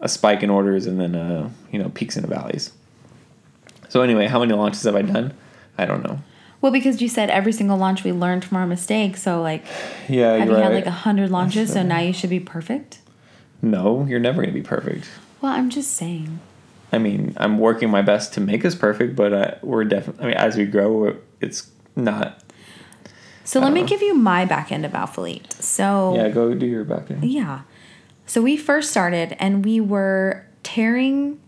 a 0.00 0.08
spike 0.08 0.42
in 0.42 0.50
orders 0.50 0.86
and 0.86 1.00
then 1.00 1.14
uh, 1.14 1.48
you 1.70 1.78
know 1.78 1.88
peaks 1.90 2.16
and 2.16 2.26
valleys. 2.26 2.72
So 3.88 4.02
anyway, 4.02 4.26
how 4.26 4.40
many 4.40 4.52
launches 4.54 4.82
have 4.82 4.96
I 4.96 5.02
done? 5.02 5.34
I 5.78 5.84
don't 5.84 6.02
know. 6.02 6.18
Well, 6.60 6.72
because 6.72 7.02
you 7.02 7.08
said 7.08 7.28
every 7.30 7.52
single 7.52 7.76
launch 7.76 8.04
we 8.04 8.12
learned 8.12 8.44
from 8.44 8.56
our 8.56 8.66
mistake, 8.66 9.16
So, 9.16 9.42
like, 9.42 9.64
Yeah, 10.08 10.34
have 10.36 10.46
you're 10.48 10.56
right. 10.56 10.64
had 10.64 10.74
like 10.74 10.86
a 10.86 10.90
hundred 10.92 11.30
launches? 11.30 11.72
So 11.72 11.82
now 11.82 11.98
you 11.98 12.12
should 12.12 12.30
be 12.30 12.40
perfect. 12.40 13.00
no, 13.60 14.04
you're 14.08 14.20
never 14.20 14.42
gonna 14.42 14.52
be 14.54 14.62
perfect. 14.62 15.08
Well, 15.40 15.52
I'm 15.52 15.70
just 15.70 15.92
saying. 15.94 16.38
I 16.92 16.98
mean, 16.98 17.34
I'm 17.38 17.58
working 17.58 17.90
my 17.90 18.02
best 18.02 18.32
to 18.34 18.40
make 18.40 18.64
us 18.64 18.74
perfect, 18.74 19.16
but 19.16 19.32
uh, 19.32 19.54
we're 19.62 19.84
definitely. 19.84 20.24
I 20.24 20.26
mean, 20.28 20.36
as 20.36 20.56
we 20.56 20.66
grow, 20.66 21.16
it's 21.40 21.70
not. 21.96 22.41
So 23.44 23.60
let 23.60 23.72
me 23.72 23.84
give 23.84 24.02
you 24.02 24.14
my 24.14 24.44
back 24.44 24.70
end 24.70 24.84
of 24.84 24.92
Alphalete. 24.92 25.52
So 25.60 26.14
Yeah, 26.14 26.28
go 26.28 26.54
do 26.54 26.66
your 26.66 26.84
back 26.84 27.10
end. 27.10 27.24
Yeah. 27.24 27.62
So 28.26 28.40
we 28.40 28.56
first 28.56 28.90
started 28.90 29.36
and 29.38 29.64
we 29.64 29.80
were 29.80 30.46
tearing 30.62 31.40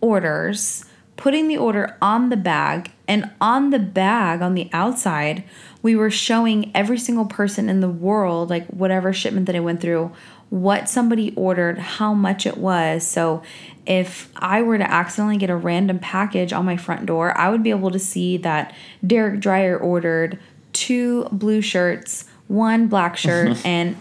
orders, 0.00 0.84
putting 1.16 1.48
the 1.48 1.56
order 1.56 1.96
on 2.00 2.30
the 2.30 2.36
bag, 2.36 2.90
and 3.08 3.30
on 3.40 3.70
the 3.70 3.78
bag 3.78 4.42
on 4.42 4.54
the 4.54 4.68
outside, 4.72 5.44
we 5.82 5.94
were 5.94 6.10
showing 6.10 6.72
every 6.74 6.98
single 6.98 7.26
person 7.26 7.68
in 7.68 7.80
the 7.80 7.88
world, 7.88 8.50
like 8.50 8.66
whatever 8.68 9.12
shipment 9.12 9.46
that 9.46 9.54
it 9.54 9.60
went 9.60 9.80
through, 9.80 10.10
what 10.50 10.88
somebody 10.88 11.34
ordered, 11.34 11.78
how 11.78 12.14
much 12.14 12.46
it 12.46 12.56
was. 12.56 13.06
So 13.06 13.42
if 13.86 14.30
I 14.36 14.62
were 14.62 14.78
to 14.78 14.90
accidentally 14.90 15.38
get 15.38 15.50
a 15.50 15.56
random 15.56 15.98
package 15.98 16.52
on 16.52 16.64
my 16.64 16.76
front 16.76 17.06
door, 17.06 17.36
I 17.36 17.50
would 17.50 17.62
be 17.62 17.70
able 17.70 17.90
to 17.90 17.98
see 17.98 18.36
that 18.38 18.74
Derek 19.06 19.40
Dreyer 19.40 19.76
ordered 19.76 20.38
two 20.72 21.24
blue 21.32 21.60
shirts, 21.60 22.24
one 22.48 22.88
black 22.88 23.16
shirt, 23.16 23.58
and 23.64 23.96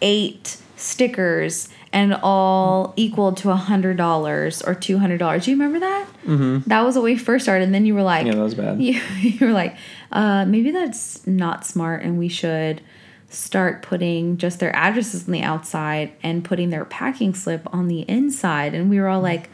eight 0.00 0.58
stickers 0.76 1.68
and 1.92 2.14
all 2.22 2.92
equal 2.96 3.32
to 3.32 3.50
a 3.50 3.56
hundred 3.56 3.96
dollars 3.96 4.62
or 4.62 4.74
two 4.74 4.98
hundred 4.98 5.18
dollars. 5.18 5.44
Do 5.44 5.50
you 5.50 5.56
remember 5.56 5.80
that? 5.80 6.06
Mm-hmm. 6.26 6.68
That 6.68 6.82
was 6.82 6.94
what 6.94 7.04
we 7.04 7.16
first 7.16 7.44
started. 7.44 7.64
And 7.64 7.74
then 7.74 7.86
you 7.86 7.94
were 7.94 8.02
like, 8.02 8.26
Yeah, 8.26 8.34
that 8.34 8.42
was 8.42 8.54
bad. 8.54 8.80
You, 8.80 9.00
you 9.20 9.46
were 9.46 9.52
like, 9.52 9.76
uh, 10.12 10.44
maybe 10.44 10.70
that's 10.70 11.26
not 11.26 11.66
smart, 11.66 12.02
and 12.02 12.18
we 12.18 12.28
should 12.28 12.80
start 13.28 13.82
putting 13.82 14.38
just 14.38 14.58
their 14.58 14.74
addresses 14.74 15.26
on 15.26 15.32
the 15.32 15.42
outside 15.42 16.12
and 16.22 16.44
putting 16.44 16.70
their 16.70 16.84
packing 16.84 17.34
slip 17.34 17.62
on 17.74 17.88
the 17.88 18.00
inside. 18.08 18.74
And 18.74 18.88
we 18.88 18.98
were 18.98 19.08
all 19.08 19.20
like, 19.20 19.50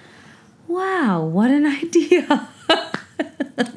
wow, 0.69 1.23
what 1.25 1.51
an 1.51 1.67
idea. 1.83 2.49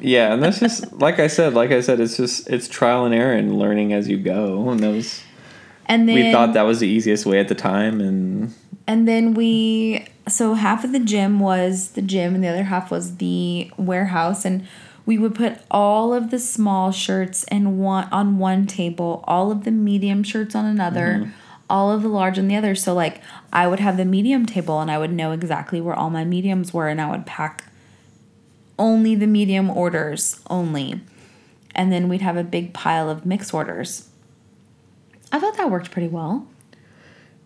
Yeah, 0.00 0.32
and 0.32 0.42
that's 0.42 0.58
just 0.58 0.92
like 0.94 1.18
I 1.20 1.28
said. 1.28 1.54
Like 1.54 1.70
I 1.70 1.80
said, 1.80 2.00
it's 2.00 2.16
just 2.16 2.48
it's 2.48 2.68
trial 2.68 3.04
and 3.04 3.14
error 3.14 3.32
and 3.32 3.58
learning 3.58 3.92
as 3.92 4.08
you 4.08 4.16
go. 4.18 4.68
And 4.70 4.80
that 4.80 4.90
was 4.90 5.22
And 5.86 6.08
then 6.08 6.14
we 6.14 6.32
thought 6.32 6.52
that 6.54 6.62
was 6.62 6.80
the 6.80 6.88
easiest 6.88 7.26
way 7.26 7.38
at 7.38 7.48
the 7.48 7.54
time, 7.54 8.00
and 8.00 8.52
And 8.88 9.06
then 9.06 9.34
we, 9.34 10.06
so 10.26 10.54
half 10.54 10.82
of 10.82 10.92
the 10.92 10.98
gym 10.98 11.38
was 11.38 11.90
the 11.90 12.02
gym, 12.02 12.34
and 12.34 12.42
the 12.42 12.48
other 12.48 12.64
half 12.64 12.90
was 12.90 13.16
the 13.16 13.70
warehouse. 13.76 14.44
And 14.44 14.66
we 15.08 15.16
would 15.16 15.34
put 15.34 15.56
all 15.70 16.12
of 16.12 16.30
the 16.30 16.38
small 16.38 16.92
shirts 16.92 17.42
and 17.44 17.78
one 17.78 18.06
on 18.12 18.36
one 18.36 18.66
table, 18.66 19.24
all 19.26 19.50
of 19.50 19.64
the 19.64 19.70
medium 19.70 20.22
shirts 20.22 20.54
on 20.54 20.66
another, 20.66 21.20
mm-hmm. 21.20 21.30
all 21.70 21.90
of 21.90 22.02
the 22.02 22.08
large 22.08 22.38
on 22.38 22.46
the 22.46 22.54
other. 22.54 22.74
So 22.74 22.92
like 22.92 23.22
I 23.50 23.66
would 23.66 23.80
have 23.80 23.96
the 23.96 24.04
medium 24.04 24.44
table, 24.44 24.82
and 24.82 24.90
I 24.90 24.98
would 24.98 25.10
know 25.10 25.32
exactly 25.32 25.80
where 25.80 25.94
all 25.94 26.10
my 26.10 26.26
mediums 26.26 26.74
were, 26.74 26.88
and 26.88 27.00
I 27.00 27.10
would 27.10 27.24
pack 27.24 27.64
only 28.78 29.14
the 29.14 29.26
medium 29.26 29.70
orders 29.70 30.42
only. 30.50 31.00
And 31.74 31.90
then 31.90 32.10
we'd 32.10 32.20
have 32.20 32.36
a 32.36 32.44
big 32.44 32.74
pile 32.74 33.08
of 33.08 33.24
mix 33.24 33.54
orders. 33.54 34.10
I 35.32 35.40
thought 35.40 35.56
that 35.56 35.70
worked 35.70 35.90
pretty 35.90 36.08
well. 36.08 36.46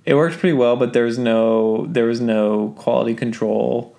it 0.04 0.16
worked 0.16 0.38
pretty 0.38 0.54
well. 0.54 0.74
But 0.74 0.94
there 0.94 1.04
was 1.04 1.16
no 1.16 1.86
there 1.86 2.06
was 2.06 2.20
no 2.20 2.74
quality 2.76 3.14
control 3.14 3.94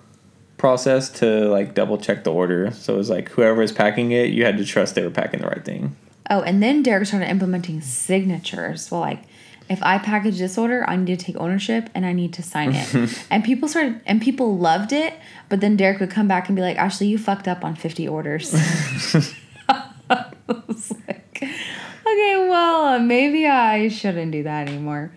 process 0.64 1.10
to 1.10 1.26
like 1.50 1.74
double 1.74 1.98
check 1.98 2.24
the 2.24 2.32
order. 2.32 2.70
So 2.70 2.94
it 2.94 2.96
was 2.96 3.10
like 3.10 3.28
whoever 3.28 3.60
was 3.60 3.70
packing 3.70 4.12
it, 4.12 4.30
you 4.30 4.46
had 4.46 4.56
to 4.56 4.64
trust 4.64 4.94
they 4.94 5.02
were 5.02 5.10
packing 5.10 5.42
the 5.42 5.46
right 5.46 5.62
thing. 5.62 5.94
Oh, 6.30 6.40
and 6.40 6.62
then 6.62 6.82
Derek 6.82 7.06
started 7.06 7.28
implementing 7.28 7.82
signatures. 7.82 8.90
Well, 8.90 9.02
like, 9.02 9.24
if 9.68 9.82
I 9.82 9.98
package 9.98 10.38
this 10.38 10.56
order, 10.56 10.82
I 10.88 10.96
need 10.96 11.18
to 11.18 11.22
take 11.22 11.36
ownership 11.36 11.90
and 11.94 12.06
I 12.06 12.14
need 12.14 12.32
to 12.32 12.42
sign 12.42 12.74
it. 12.74 13.26
and 13.30 13.44
people 13.44 13.68
started, 13.68 14.00
and 14.06 14.22
people 14.22 14.56
loved 14.56 14.94
it. 14.94 15.12
But 15.50 15.60
then 15.60 15.76
Derek 15.76 16.00
would 16.00 16.10
come 16.10 16.28
back 16.28 16.48
and 16.48 16.56
be 16.56 16.62
like, 16.62 16.78
Ashley, 16.78 17.08
you 17.08 17.18
fucked 17.18 17.46
up 17.46 17.62
on 17.62 17.76
50 17.76 18.08
orders. 18.08 18.54
I 19.68 20.24
was 20.48 20.94
like, 21.06 21.40
okay, 21.42 22.48
well, 22.48 22.86
uh, 22.86 22.98
maybe 23.00 23.46
I 23.46 23.88
shouldn't 23.88 24.32
do 24.32 24.42
that 24.44 24.66
anymore. 24.66 25.12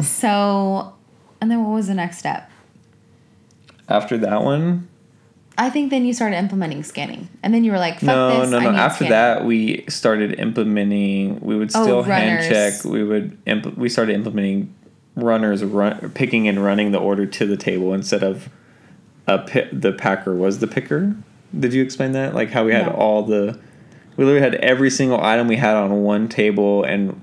So, 0.00 0.94
and 1.40 1.48
then 1.48 1.62
what 1.62 1.74
was 1.74 1.86
the 1.86 1.94
next 1.94 2.18
step? 2.18 2.50
After 3.88 4.18
that 4.18 4.42
one, 4.42 4.88
I 5.56 5.70
think 5.70 5.90
then 5.90 6.04
you 6.04 6.12
started 6.12 6.36
implementing 6.36 6.82
scanning. 6.84 7.28
And 7.42 7.52
then 7.52 7.64
you 7.64 7.72
were 7.72 7.78
like, 7.78 7.94
fuck 7.94 8.02
no, 8.04 8.40
this. 8.42 8.50
no, 8.50 8.60
no. 8.60 8.70
After 8.70 9.04
scanning. 9.06 9.10
that, 9.10 9.44
we 9.44 9.84
started 9.88 10.38
implementing. 10.38 11.40
We 11.40 11.56
would 11.56 11.70
Oh, 11.74 11.82
still 11.82 12.02
hand 12.02 12.44
check. 12.48 12.84
We 12.84 13.02
would. 13.02 13.42
Impl- 13.44 13.76
we 13.76 13.88
started 13.88 14.14
implementing 14.14 14.74
runners 15.16 15.64
run 15.64 16.10
picking 16.10 16.46
and 16.46 16.62
running 16.64 16.92
the 16.92 16.98
order 16.98 17.26
to 17.26 17.46
the 17.46 17.56
table 17.56 17.92
instead 17.92 18.22
of 18.22 18.48
a 19.26 19.38
pi- 19.38 19.68
the 19.72 19.92
packer 19.92 20.34
was 20.34 20.60
the 20.60 20.68
picker. 20.68 21.16
Did 21.58 21.72
you 21.72 21.82
explain 21.82 22.12
that? 22.12 22.34
Like 22.34 22.50
how 22.50 22.64
we 22.64 22.72
had 22.72 22.86
No. 22.86 22.92
all 22.92 23.22
the. 23.24 23.58
We 24.16 24.24
literally 24.24 24.44
had 24.44 24.54
every 24.56 24.90
single 24.90 25.20
item 25.22 25.48
we 25.48 25.56
had 25.56 25.74
on 25.76 26.02
one 26.02 26.28
table, 26.28 26.84
and 26.84 27.20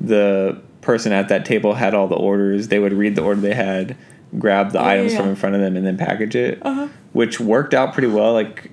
the 0.00 0.58
person 0.80 1.12
at 1.12 1.28
that 1.28 1.44
table 1.44 1.74
had 1.74 1.94
all 1.94 2.08
the 2.08 2.14
orders. 2.16 2.68
They 2.68 2.78
would 2.78 2.92
read 2.92 3.14
the 3.14 3.22
order 3.22 3.40
they 3.40 3.54
had, 3.54 3.96
grab 4.38 4.72
the 4.72 4.78
Yeah, 4.78 4.86
items 4.86 5.12
yeah, 5.12 5.18
from 5.20 5.28
in 5.30 5.36
front 5.36 5.54
of 5.54 5.60
them, 5.60 5.76
and 5.76 5.86
then 5.86 5.96
package 5.96 6.34
it 6.34 6.58
Uh-huh. 6.62 6.88
which 7.12 7.38
worked 7.40 7.74
out 7.74 7.92
pretty 7.92 8.08
well 8.08 8.32
like 8.32 8.70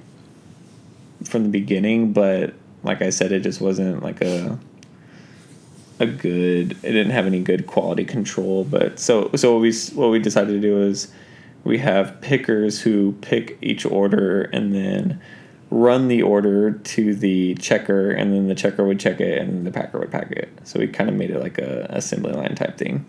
from 1.24 1.43
the 1.43 1.50
beginning 1.50 2.13
but 2.13 2.54
like 2.84 3.02
i 3.02 3.10
said 3.12 3.32
it 3.32 3.41
just 3.41 3.62
wasn't 3.62 4.02
like 4.02 4.21
a 4.21 4.58
a 6.00 6.06
good 6.08 6.71
it 6.84 6.91
didn't 6.93 7.12
have 7.12 7.28
any 7.28 7.39
good 7.39 7.67
quality 7.67 8.04
control 8.04 8.63
but 8.63 9.00
so 9.00 9.30
so 9.36 9.54
what 9.54 9.62
we 9.62 9.71
what 9.93 10.10
we 10.10 10.17
decided 10.19 10.54
to 10.54 10.60
do 10.60 10.82
is 10.82 11.12
we 11.63 11.78
have 11.78 12.19
pickers 12.21 12.82
who 12.82 13.12
pick 13.21 13.56
each 13.62 13.86
order 13.86 14.41
and 14.52 14.74
then 14.74 15.21
run 15.69 16.08
the 16.08 16.24
order 16.24 16.71
to 16.71 17.13
the 17.13 17.54
checker 17.56 18.10
and 18.10 18.34
then 18.34 18.47
the 18.47 18.56
checker 18.56 18.84
would 18.84 19.00
check 19.00 19.21
it 19.21 19.38
and 19.38 19.65
the 19.65 19.71
packer 19.71 20.00
would 20.00 20.12
pack 20.12 20.32
it. 20.32 20.50
So 20.63 20.80
we 20.80 20.88
kind 20.88 21.08
of 21.10 21.15
made 21.15 21.30
it 21.30 21.39
like 21.39 21.60
a 21.60 21.86
assembly 21.91 22.34
line 22.34 22.56
type 22.56 22.78
thing 22.78 23.06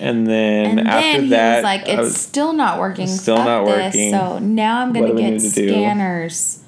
and 0.00 0.26
then, 0.26 0.78
And 0.78 0.88
after 0.88 1.00
then 1.12 1.22
he 1.24 1.28
that 1.30 1.56
was 1.56 1.64
like, 1.64 1.88
"It's 1.88 1.96
was- 1.98 2.16
still 2.16 2.52
not 2.52 2.78
working. 2.78 3.06
Still 3.06 3.36
not 3.36 3.64
this. 3.64 3.94
working. 3.94 4.10
So 4.10 4.38
now 4.38 4.80
I'm 4.80 4.92
gonna 4.92 5.14
get 5.14 5.40
scanners." 5.40 6.60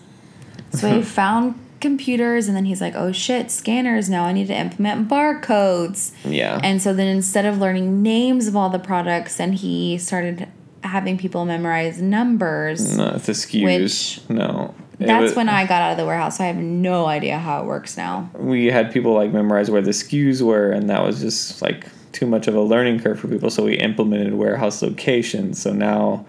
So 0.73 0.89
he 0.95 1.03
found 1.21 1.55
computers, 1.81 2.49
and 2.49 2.57
then 2.57 2.65
he's 2.65 2.81
like, 2.81 2.95
"Oh 2.97 3.13
shit, 3.13 3.51
scanners! 3.51 4.09
Now 4.09 4.25
I 4.25 4.33
need 4.33 4.47
to 4.49 4.55
implement 4.59 5.09
barcodes." 5.09 6.13
yeah 6.25 6.61
And 6.63 6.81
so 6.83 6.93
then 6.95 7.09
instead 7.09 7.45
of 7.47 7.59
learning 7.59 8.03
names 8.03 8.47
of 8.49 8.57
all 8.57 8.71
the 8.71 8.79
products, 8.79 9.37
then 9.37 9.53
he 9.53 9.99
started 9.99 10.49
having 10.83 11.19
people 11.19 11.45
memorize 11.45 12.01
numbers. 12.01 12.97
No, 12.97 13.11
the 13.13 13.33
SKUs. 13.33 14.29
No. 14.31 14.75
That's 14.99 15.23
was- 15.25 15.35
when 15.37 15.49
I 15.49 15.67
got 15.67 15.83
out 15.83 15.91
of 15.93 15.99
the 15.99 16.07
warehouse. 16.07 16.39
So 16.39 16.45
I 16.45 16.47
have 16.47 16.57
no 16.57 17.07
idea 17.07 17.39
how 17.39 17.61
it 17.61 17.67
works 17.67 17.97
now. 17.97 18.31
we 18.39 18.67
had 18.67 18.93
people 18.93 19.13
like 19.15 19.33
memorize 19.33 19.71
where 19.71 19.83
the 19.83 19.91
SKUs 19.91 20.41
were, 20.43 20.71
and 20.71 20.89
that 20.89 21.05
was 21.05 21.21
just 21.21 21.61
like 21.61 21.87
too 22.17 22.27
much 22.27 22.49
of 22.49 22.55
a 22.55 22.61
learning 22.63 23.01
curve 23.01 23.21
for 23.21 23.29
people. 23.29 23.51
So 23.51 23.65
we 23.65 23.75
implemented 23.75 24.35
warehouse 24.35 24.81
locations. 24.83 25.61
So 25.61 25.73
now, 25.73 26.25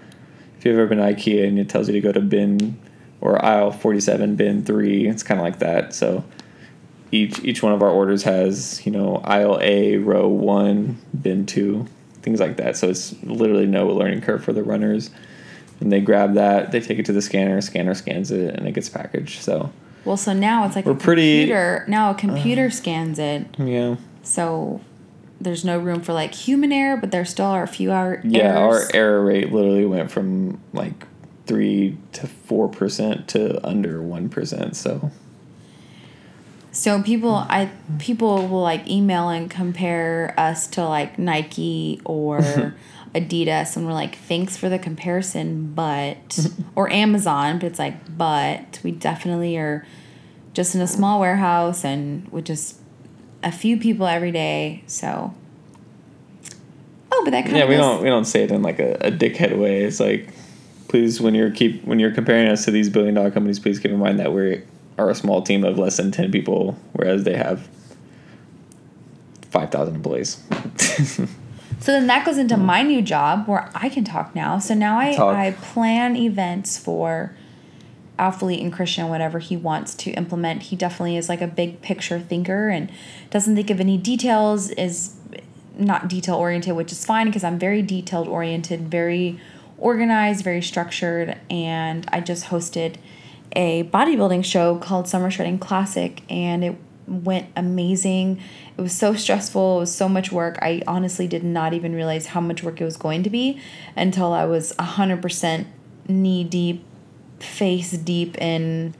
if 0.57 0.65
you've 0.65 0.77
ever 0.77 0.87
been 0.87 0.97
to 0.97 1.03
IKEA 1.05 1.47
and 1.47 1.57
it 1.57 1.69
tells 1.69 1.87
you 1.87 1.93
to 1.93 2.01
go 2.01 2.11
to 2.11 2.19
bin 2.19 2.77
or 3.21 3.43
aisle 3.43 3.71
forty-seven, 3.71 4.35
bin 4.35 4.63
three, 4.63 5.07
it's 5.07 5.23
kind 5.23 5.39
of 5.39 5.43
like 5.45 5.59
that. 5.59 5.93
So 5.93 6.23
each 7.11 7.39
each 7.43 7.63
one 7.63 7.71
of 7.73 7.81
our 7.81 7.89
orders 7.89 8.23
has 8.23 8.85
you 8.85 8.91
know 8.91 9.17
aisle 9.23 9.59
A, 9.61 9.97
row 9.97 10.27
one, 10.27 10.97
bin 11.19 11.45
two, 11.45 11.87
things 12.21 12.39
like 12.39 12.57
that. 12.57 12.75
So 12.77 12.89
it's 12.89 13.15
literally 13.23 13.65
no 13.67 13.87
learning 13.87 14.21
curve 14.21 14.43
for 14.43 14.53
the 14.53 14.63
runners. 14.63 15.09
And 15.79 15.91
they 15.91 16.01
grab 16.01 16.33
that, 16.33 16.71
they 16.71 16.79
take 16.81 16.97
it 16.97 17.05
to 17.05 17.13
the 17.13 17.21
scanner, 17.21 17.61
scanner 17.61 17.93
scans 17.93 18.31
it, 18.31 18.55
and 18.55 18.67
it 18.67 18.71
gets 18.73 18.89
packaged. 18.89 19.41
So 19.43 19.71
Well, 20.05 20.17
so 20.17 20.33
now 20.33 20.65
it's 20.65 20.75
like 20.75 20.85
We're 20.87 20.93
a 20.93 20.95
pretty- 20.95 21.41
computer. 21.41 21.85
Now 21.87 22.09
a 22.09 22.15
computer 22.15 22.65
uh, 22.65 22.69
scans 22.71 23.19
it. 23.19 23.45
yeah. 23.59 23.97
So 24.23 24.81
there's 25.39 25.63
no 25.63 25.77
room 25.77 26.01
for 26.01 26.13
like 26.13 26.33
human 26.33 26.71
error, 26.71 26.97
but 26.97 27.11
there 27.11 27.25
still 27.25 27.45
are 27.45 27.63
a 27.63 27.67
few 27.67 27.91
hour 27.91 28.21
Yeah, 28.23 28.57
our 28.57 28.83
error 28.93 29.23
rate 29.23 29.51
literally 29.51 29.85
went 29.85 30.11
from 30.11 30.61
like 30.73 31.05
three 31.45 31.97
to 32.13 32.27
four 32.27 32.67
percent 32.67 33.27
to 33.29 33.65
under 33.65 34.01
one 34.01 34.29
percent. 34.29 34.75
So 34.75 35.11
so 36.77 37.01
people, 37.01 37.33
I 37.33 37.71
people 37.97 38.47
will 38.47 38.61
like 38.61 38.87
email 38.87 39.29
and 39.29 39.49
compare 39.49 40.35
us 40.37 40.67
to 40.67 40.85
like 40.85 41.17
Nike 41.17 41.99
or 42.05 42.39
Adidas, 43.15 43.75
and 43.75 43.87
we're 43.87 43.93
like, 43.93 44.15
thanks 44.15 44.57
for 44.57 44.69
the 44.69 44.77
comparison, 44.77 45.73
but 45.73 46.47
or 46.75 46.87
Amazon, 46.91 47.57
but 47.57 47.65
it's 47.65 47.79
like, 47.79 48.15
but 48.15 48.79
we 48.83 48.91
definitely 48.91 49.57
are 49.57 49.87
just 50.53 50.75
in 50.75 50.81
a 50.81 50.87
small 50.87 51.19
warehouse 51.19 51.83
and 51.83 52.27
we 52.29 52.43
just 52.43 52.77
a 53.47 53.51
few 53.51 53.77
people 53.77 54.05
every 54.05 54.31
day. 54.31 54.83
So. 54.87 55.33
Oh, 57.11 57.21
but 57.23 57.31
that 57.31 57.45
kind 57.45 57.57
yeah, 57.57 57.63
of 57.63 57.69
we 57.69 57.77
don't 57.77 58.03
we 58.03 58.09
don't 58.09 58.25
say 58.25 58.43
it 58.43 58.51
in 58.51 58.61
like 58.61 58.79
a, 58.79 58.93
a 58.95 59.11
dickhead 59.11 59.57
way. 59.57 59.83
It's 59.83 59.99
like 59.99 60.29
please 60.89 61.21
when 61.21 61.33
you're 61.33 61.51
keep 61.51 61.83
when 61.83 61.99
you're 61.99 62.11
comparing 62.11 62.47
us 62.49 62.65
to 62.65 62.71
these 62.71 62.89
billion 62.89 63.15
dollar 63.15 63.31
companies, 63.31 63.59
please 63.59 63.79
keep 63.79 63.91
in 63.91 63.99
mind 63.99 64.19
that 64.19 64.33
we 64.33 64.61
are 64.97 65.09
a 65.09 65.15
small 65.15 65.41
team 65.41 65.63
of 65.63 65.79
less 65.79 65.97
than 65.97 66.11
ten 66.11 66.31
people, 66.31 66.77
whereas 66.93 67.23
they 67.23 67.35
have 67.35 67.67
five 69.49 69.71
thousand 69.71 69.95
employees. 69.95 70.43
So 71.79 71.91
then 71.91 72.07
that 72.07 72.25
goes 72.25 72.37
into 72.37 72.57
my 72.57 72.81
new 72.81 73.01
job 73.01 73.47
where 73.47 73.69
I 73.75 73.89
can 73.89 74.03
talk 74.03 74.35
now. 74.35 74.59
So 74.59 74.73
now 74.73 74.99
I, 74.99 75.15
Talk. 75.15 75.35
I 75.35 75.51
plan 75.51 76.15
events 76.15 76.77
for 76.77 77.35
Alphalete 78.17 78.61
and 78.61 78.73
Christian, 78.73 79.09
whatever 79.09 79.39
he 79.39 79.55
wants 79.55 79.93
to 79.95 80.11
implement. 80.11 80.63
He 80.63 80.75
definitely 80.75 81.17
is 81.17 81.29
like 81.29 81.41
a 81.41 81.47
big 81.47 81.81
picture 81.81 82.19
thinker 82.19 82.69
and 82.69 82.91
doesn't 83.29 83.55
think 83.55 83.69
of 83.69 83.79
any 83.79 83.97
details, 83.97 84.69
is 84.71 85.15
not 85.77 86.07
detail 86.07 86.35
oriented, 86.35 86.75
which 86.75 86.91
is 86.91 87.05
fine 87.05 87.27
because 87.27 87.43
I'm 87.43 87.59
very 87.59 87.81
detailed 87.81 88.27
oriented, 88.27 88.89
very 88.89 89.39
organized, 89.77 90.43
very 90.43 90.61
structured. 90.61 91.37
And 91.49 92.05
I 92.11 92.21
just 92.21 92.45
hosted 92.45 92.95
a 93.53 93.83
bodybuilding 93.85 94.43
show 94.43 94.77
called 94.77 95.07
Summer 95.07 95.31
Shredding 95.31 95.59
Classic 95.59 96.21
and 96.29 96.63
it 96.63 96.75
went 97.07 97.47
amazing. 97.55 98.41
It 98.77 98.81
was 98.81 98.93
so 98.93 99.13
stressful, 99.13 99.77
it 99.77 99.79
was 99.79 99.95
so 99.95 100.09
much 100.09 100.31
work. 100.31 100.57
I 100.61 100.81
honestly 100.85 101.27
did 101.27 101.43
not 101.43 101.73
even 101.73 101.93
realize 101.93 102.27
how 102.27 102.41
much 102.41 102.63
work 102.63 102.81
it 102.81 102.83
was 102.83 102.97
going 102.97 103.23
to 103.23 103.29
be 103.29 103.61
until 103.95 104.33
I 104.33 104.45
was 104.45 104.73
100% 104.73 105.65
knee 106.09 106.43
deep, 106.43 106.83
face 107.39 107.91
deep 107.91 108.37
in 108.37 108.93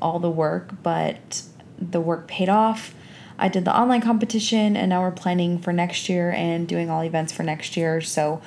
all 0.00 0.18
the 0.18 0.30
work, 0.30 0.82
but 0.82 1.42
the 1.78 2.00
work 2.00 2.28
paid 2.28 2.48
off. 2.48 2.94
I 3.38 3.48
did 3.48 3.64
the 3.64 3.76
online 3.76 4.00
competition 4.00 4.76
and 4.76 4.90
now 4.90 5.02
we're 5.02 5.10
planning 5.10 5.58
for 5.58 5.72
next 5.72 6.08
year 6.08 6.30
and 6.30 6.68
doing 6.68 6.88
all 6.88 7.02
events 7.02 7.32
for 7.32 7.42
next 7.42 7.76
year. 7.76 8.00
So 8.00 8.40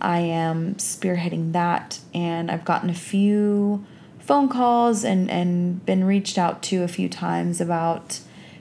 I 0.00 0.20
am 0.20 0.76
spearheading 0.76 1.52
that 1.52 2.00
and 2.14 2.50
I've 2.50 2.64
gotten 2.64 2.90
a 2.90 2.94
few 2.94 3.84
phone 4.20 4.48
calls 4.48 5.02
and, 5.04 5.28
and 5.30 5.84
been 5.84 6.04
reached 6.04 6.38
out 6.38 6.62
to 6.64 6.82
a 6.82 6.88
few 6.88 7.08
times 7.08 7.60
about 7.60 8.20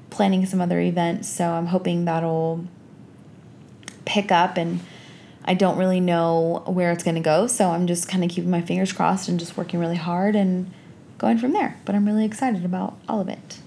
planning 0.09 0.45
some 0.45 0.59
other 0.59 0.79
events. 0.79 1.29
So 1.29 1.51
I'm 1.51 1.67
hoping 1.67 2.05
that'll 2.05 2.65
pick 4.05 4.31
up 4.31 4.57
and 4.57 4.79
I 5.49 5.55
don't 5.55 5.79
really 5.79 5.99
know 5.99 6.61
where 6.67 6.91
it's 6.91 7.03
going 7.03 7.15
to 7.15 7.21
go. 7.21 7.47
So 7.47 7.71
I'm 7.71 7.87
just 7.87 8.07
kind 8.07 8.23
of 8.23 8.29
keeping 8.29 8.51
my 8.51 8.61
fingers 8.61 8.93
crossed 8.93 9.27
and 9.27 9.39
just 9.39 9.57
working 9.57 9.79
really 9.79 9.95
hard 9.95 10.35
and 10.35 10.71
going 11.17 11.39
from 11.39 11.53
there. 11.53 11.75
But 11.85 11.95
I'm 11.95 12.05
really 12.05 12.23
excited 12.23 12.63
about 12.63 12.99
all 13.09 13.19
of 13.19 13.29
it. 13.29 13.57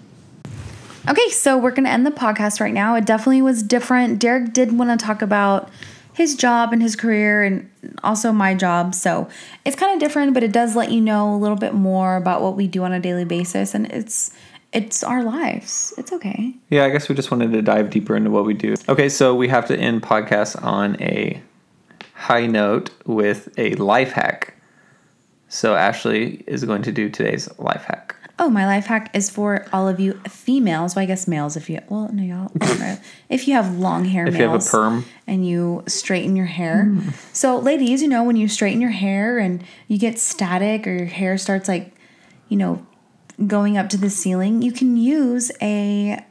Okay, 1.08 1.28
so 1.30 1.58
we're 1.58 1.72
going 1.72 1.82
to 1.82 1.90
end 1.90 2.06
the 2.06 2.12
podcast 2.12 2.60
right 2.60 2.72
now. 2.72 2.94
It 2.94 3.04
definitely 3.04 3.42
was 3.42 3.64
different. 3.64 4.20
Derek 4.20 4.52
did 4.52 4.78
want 4.78 4.98
to 4.98 5.04
talk 5.04 5.22
about 5.22 5.70
his 6.14 6.36
job 6.36 6.72
and 6.72 6.80
his 6.80 6.94
career 6.94 7.42
and 7.42 7.68
also 8.04 8.30
my 8.30 8.54
job. 8.54 8.94
So 8.94 9.28
it's 9.64 9.74
kind 9.74 9.92
of 9.92 9.98
different, 9.98 10.34
but 10.34 10.44
it 10.44 10.52
does 10.52 10.76
let 10.76 10.92
you 10.92 11.00
know 11.00 11.34
a 11.34 11.36
little 11.36 11.56
bit 11.56 11.74
more 11.74 12.14
about 12.14 12.42
what 12.42 12.54
we 12.54 12.68
do 12.68 12.84
on 12.84 12.92
a 12.92 13.00
daily 13.00 13.24
basis 13.24 13.74
and 13.74 13.90
it's 13.90 14.30
it's 14.72 15.02
our 15.04 15.22
lives. 15.22 15.92
It's 15.98 16.12
okay. 16.12 16.54
Yeah, 16.70 16.84
I 16.84 16.90
guess 16.90 17.08
we 17.08 17.14
just 17.14 17.30
wanted 17.30 17.52
to 17.52 17.60
dive 17.60 17.90
deeper 17.90 18.16
into 18.16 18.30
what 18.30 18.46
we 18.46 18.54
do. 18.54 18.74
Okay, 18.88 19.10
so 19.10 19.34
we 19.34 19.48
have 19.48 19.66
to 19.66 19.76
end 19.76 20.02
podcasts 20.02 20.62
on 20.62 20.96
a 21.02 21.42
high 22.22 22.46
note 22.46 22.90
with 23.04 23.48
a 23.58 23.74
life 23.74 24.12
hack. 24.12 24.54
So 25.48 25.74
Ashley 25.74 26.44
is 26.46 26.64
going 26.64 26.82
to 26.82 26.92
do 26.92 27.10
today's 27.10 27.48
life 27.58 27.84
hack. 27.84 28.14
Oh, 28.38 28.48
my 28.48 28.64
life 28.64 28.86
hack 28.86 29.10
is 29.14 29.28
for 29.28 29.66
all 29.72 29.88
of 29.88 30.00
you 30.00 30.14
females. 30.28 30.94
Well, 30.94 31.02
I 31.02 31.06
guess 31.06 31.28
males 31.28 31.56
if 31.56 31.68
you 31.68 31.80
well, 31.88 32.08
no, 32.12 32.22
y'all. 32.22 32.50
if 33.28 33.46
you 33.46 33.54
have 33.54 33.76
long 33.76 34.04
hair, 34.04 34.26
If 34.26 34.36
you 34.36 34.48
have 34.48 34.64
a 34.64 34.70
perm. 34.70 35.04
and 35.26 35.46
you 35.46 35.82
straighten 35.86 36.36
your 36.36 36.46
hair. 36.46 36.84
Hmm. 36.84 37.10
So, 37.32 37.58
ladies, 37.58 38.02
you 38.02 38.08
know 38.08 38.22
when 38.22 38.36
you 38.36 38.48
straighten 38.48 38.80
your 38.80 38.90
hair 38.90 39.38
and 39.38 39.62
you 39.88 39.98
get 39.98 40.18
static 40.18 40.86
or 40.86 40.92
your 40.92 41.06
hair 41.06 41.36
starts 41.36 41.68
like, 41.68 41.94
you 42.48 42.56
know, 42.56 42.86
going 43.46 43.76
up 43.76 43.88
to 43.90 43.96
the 43.96 44.10
ceiling, 44.10 44.62
you 44.62 44.72
can 44.72 44.96
use 44.96 45.50
a 45.60 46.24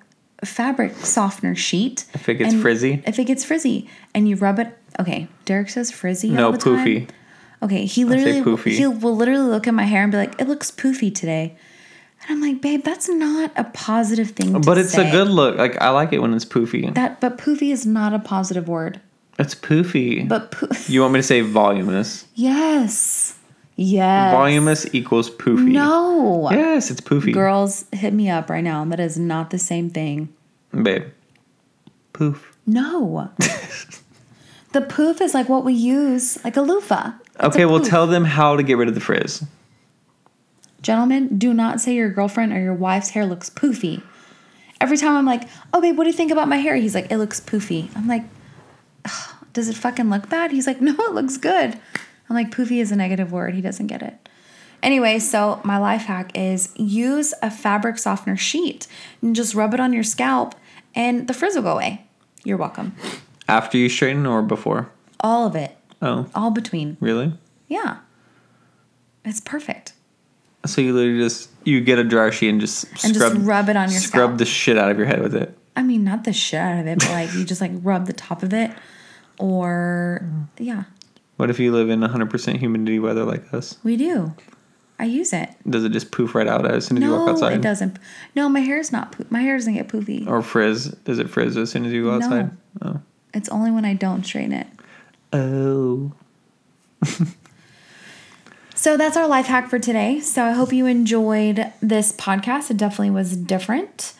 fabric 0.43 0.95
softener 0.95 1.55
sheet. 1.55 2.05
If 2.13 2.27
it 2.29 2.35
gets 2.35 2.55
frizzy? 2.55 3.03
If 3.05 3.19
it 3.19 3.25
gets 3.25 3.43
frizzy, 3.45 3.89
and 4.15 4.27
you 4.27 4.35
rub 4.37 4.57
it. 4.59 4.77
Okay, 4.99 5.27
Derek 5.45 5.69
says 5.69 5.91
frizzy. 5.91 6.29
No, 6.29 6.47
all 6.47 6.51
the 6.51 6.57
time. 6.57 6.77
poofy. 6.85 7.09
Okay, 7.63 7.85
he 7.85 8.05
literally 8.05 8.41
poofy. 8.41 8.71
he 8.71 8.87
will 8.87 9.15
literally 9.15 9.45
look 9.47 9.67
at 9.67 9.73
my 9.73 9.83
hair 9.83 10.03
and 10.03 10.11
be 10.11 10.17
like, 10.17 10.39
"It 10.41 10.47
looks 10.47 10.71
poofy 10.71 11.13
today," 11.13 11.55
and 12.21 12.31
I'm 12.31 12.41
like, 12.41 12.61
"Babe, 12.61 12.83
that's 12.83 13.07
not 13.07 13.51
a 13.55 13.63
positive 13.65 14.31
thing." 14.31 14.53
To 14.53 14.59
But 14.59 14.77
it's 14.77 14.93
say. 14.93 15.07
a 15.07 15.11
good 15.11 15.27
look. 15.27 15.57
Like 15.57 15.79
I 15.81 15.89
like 15.89 16.11
it 16.13 16.19
when 16.19 16.33
it's 16.33 16.45
poofy. 16.45 16.93
that. 16.95 17.21
But 17.21 17.37
poofy 17.37 17.71
is 17.71 17.85
not 17.85 18.13
a 18.13 18.19
positive 18.19 18.67
word. 18.67 18.99
It's 19.39 19.55
poofy. 19.55 20.27
But 20.27 20.51
po- 20.51 20.67
you 20.87 21.01
want 21.01 21.13
me 21.13 21.19
to 21.19 21.23
say 21.23 21.41
voluminous? 21.41 22.25
yes, 22.35 23.37
yes, 23.75 24.33
Voluminous 24.33 24.85
equals 24.93 25.29
poofy. 25.29 25.71
No, 25.71 26.49
Yes, 26.51 26.91
it's 26.91 27.01
poofy. 27.01 27.31
girls, 27.33 27.85
hit 27.91 28.13
me 28.13 28.29
up 28.29 28.49
right 28.49 28.63
now. 28.63 28.83
That 28.85 28.99
is 28.99 29.17
not 29.17 29.49
the 29.51 29.57
same 29.57 29.89
thing. 29.89 30.29
Babe. 30.73 31.05
Poof. 32.13 32.55
No, 32.67 33.29
the 34.73 34.81
poof 34.81 35.21
is 35.21 35.33
like 35.33 35.49
what 35.49 35.63
we 35.65 35.73
use, 35.73 36.43
like 36.43 36.57
a 36.57 36.61
loofah. 36.61 37.11
It's 37.35 37.43
Okay, 37.45 37.63
a 37.63 37.67
well 37.67 37.79
poof. 37.79 37.89
tell 37.89 38.07
them 38.07 38.23
how 38.25 38.55
to 38.55 38.63
get 38.63 38.77
rid 38.77 38.87
of 38.87 38.95
the 38.95 39.01
frizz. 39.01 39.43
Gentlemen, 40.81 41.37
do 41.37 41.53
not 41.53 41.79
say 41.79 41.93
your 41.93 42.09
girlfriend 42.09 42.53
or 42.53 42.59
your 42.59 42.73
wife's 42.73 43.09
hair 43.11 43.25
looks 43.25 43.49
poofy. 43.49 44.01
Every 44.79 44.97
time 44.97 45.15
I'm 45.15 45.25
like, 45.25 45.43
oh, 45.73 45.81
babe, 45.81 45.95
what 45.97 46.05
do 46.05 46.09
you 46.09 46.15
think 46.15 46.31
about 46.31 46.47
my 46.47 46.57
hair? 46.57 46.75
He's 46.75 46.95
like, 46.95 47.11
it 47.11 47.17
looks 47.17 47.39
poofy. 47.39 47.95
I'm 47.95 48.07
like, 48.07 48.23
"Ugh, 49.05 49.35
does 49.53 49.69
it 49.69 49.75
fucking 49.75 50.09
look 50.09 50.27
bad? 50.27 50.49
He's 50.51 50.65
like, 50.65 50.81
no, 50.81 50.93
it 50.93 51.11
looks 51.13 51.37
good. 51.37 51.79
I'm 52.29 52.35
like, 52.35 52.49
poofy 52.49 52.81
is 52.81 52.91
a 52.91 52.95
negative 52.95 53.31
word. 53.31 53.53
He 53.53 53.61
doesn't 53.61 53.87
get 53.87 54.01
it. 54.01 54.27
Anyway, 54.81 55.19
so 55.19 55.61
my 55.63 55.77
life 55.77 56.03
hack 56.05 56.31
is 56.35 56.73
use 56.75 57.35
a 57.43 57.51
fabric 57.51 57.99
softener 57.99 58.35
sheet 58.37 58.87
and 59.21 59.35
just 59.35 59.53
rub 59.53 59.75
it 59.75 59.79
on 59.79 59.93
your 59.93 60.01
scalp 60.03 60.55
and 60.95 61.27
the 61.27 61.33
frizz 61.35 61.53
will 61.55 61.61
go 61.61 61.73
away. 61.73 62.03
You're 62.43 62.57
welcome. 62.57 62.95
After 63.51 63.77
you 63.77 63.89
straighten 63.89 64.25
or 64.25 64.41
before? 64.41 64.89
All 65.19 65.45
of 65.45 65.55
it, 65.55 65.75
Oh, 66.01 66.25
all 66.33 66.51
between. 66.51 66.95
really? 67.01 67.33
Yeah. 67.67 67.97
It's 69.25 69.39
perfect. 69.41 69.93
So 70.65 70.79
you 70.81 70.93
literally 70.93 71.19
just 71.19 71.49
you 71.65 71.81
get 71.81 71.99
a 71.99 72.03
dryer 72.03 72.31
sheet 72.31 72.49
and 72.49 72.61
just 72.61 72.85
And 73.03 73.13
just 73.13 73.19
scrub 73.19 73.45
rub 73.45 73.69
it 73.69 73.75
on 73.75 73.91
your 73.91 73.99
scrub 73.99 74.29
scalp. 74.29 74.37
the 74.37 74.45
shit 74.45 74.77
out 74.77 74.89
of 74.89 74.97
your 74.97 75.05
head 75.07 75.21
with 75.21 75.35
it. 75.35 75.57
I 75.75 75.83
mean, 75.83 76.03
not 76.03 76.23
the 76.23 76.33
shit 76.33 76.59
out 76.59 76.79
of 76.79 76.87
it, 76.87 76.99
but 76.99 77.09
like 77.09 77.33
you 77.33 77.43
just 77.43 77.61
like 77.61 77.71
rub 77.81 78.05
the 78.07 78.13
top 78.13 78.41
of 78.43 78.53
it, 78.53 78.71
or 79.37 80.21
mm. 80.23 80.47
yeah, 80.57 80.83
What 81.37 81.49
if 81.49 81.59
you 81.59 81.71
live 81.71 81.89
in 81.89 81.99
100% 82.01 82.57
humidity 82.57 82.99
weather 82.99 83.23
like 83.25 83.53
us? 83.53 83.77
we 83.83 83.95
do. 83.97 84.33
I 84.99 85.05
use 85.05 85.33
it. 85.33 85.49
Does 85.67 85.83
it 85.83 85.89
just 85.91 86.11
poof 86.11 86.35
right 86.35 86.45
out 86.47 86.69
as 86.69 86.85
soon 86.85 86.97
as 86.97 87.03
you 87.03 87.11
walk 87.11 87.27
outside? 87.29 87.49
No, 87.49 87.55
it 87.55 87.61
doesn't. 87.61 87.97
No, 88.35 88.47
my 88.49 88.59
hair 88.59 88.77
is 88.77 88.91
not. 88.91 89.13
Po- 89.13 89.25
my 89.31 89.41
hair 89.41 89.57
doesn't 89.57 89.73
get 89.73 89.87
poofy. 89.87 90.27
Or 90.27 90.43
frizz? 90.43 90.89
Does 91.05 91.17
it 91.17 91.27
frizz 91.27 91.57
as 91.57 91.71
soon 91.71 91.85
as 91.85 91.91
you 91.91 92.03
go 92.03 92.09
No. 92.11 92.23
outside? 92.25 92.51
Oh. 92.83 92.99
It's 93.33 93.49
only 93.49 93.71
when 93.71 93.85
I 93.85 93.93
don't 93.93 94.25
straighten 94.25 94.53
it. 94.53 94.67
Oh. 95.33 96.11
So 98.81 98.97
that's 98.97 99.15
our 99.15 99.27
life 99.27 99.45
hack 99.45 99.69
for 99.69 99.77
today. 99.77 100.19
So 100.21 100.43
I 100.43 100.53
hope 100.53 100.73
you 100.73 100.87
enjoyed 100.87 101.71
this 101.83 102.11
podcast. 102.13 102.71
It 102.71 102.77
definitely 102.77 103.11
was 103.11 103.37
different. 103.37 104.13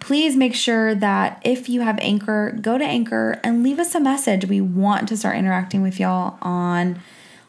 Please 0.00 0.34
make 0.34 0.52
sure 0.52 0.96
that 0.96 1.40
if 1.44 1.68
you 1.68 1.82
have 1.82 1.96
Anchor, 2.00 2.58
go 2.60 2.76
to 2.76 2.84
Anchor 2.84 3.38
and 3.44 3.62
leave 3.62 3.78
us 3.78 3.94
a 3.94 4.00
message. 4.00 4.46
We 4.46 4.60
want 4.60 5.06
to 5.10 5.16
start 5.16 5.36
interacting 5.36 5.82
with 5.82 6.00
y'all 6.00 6.38
on 6.42 7.00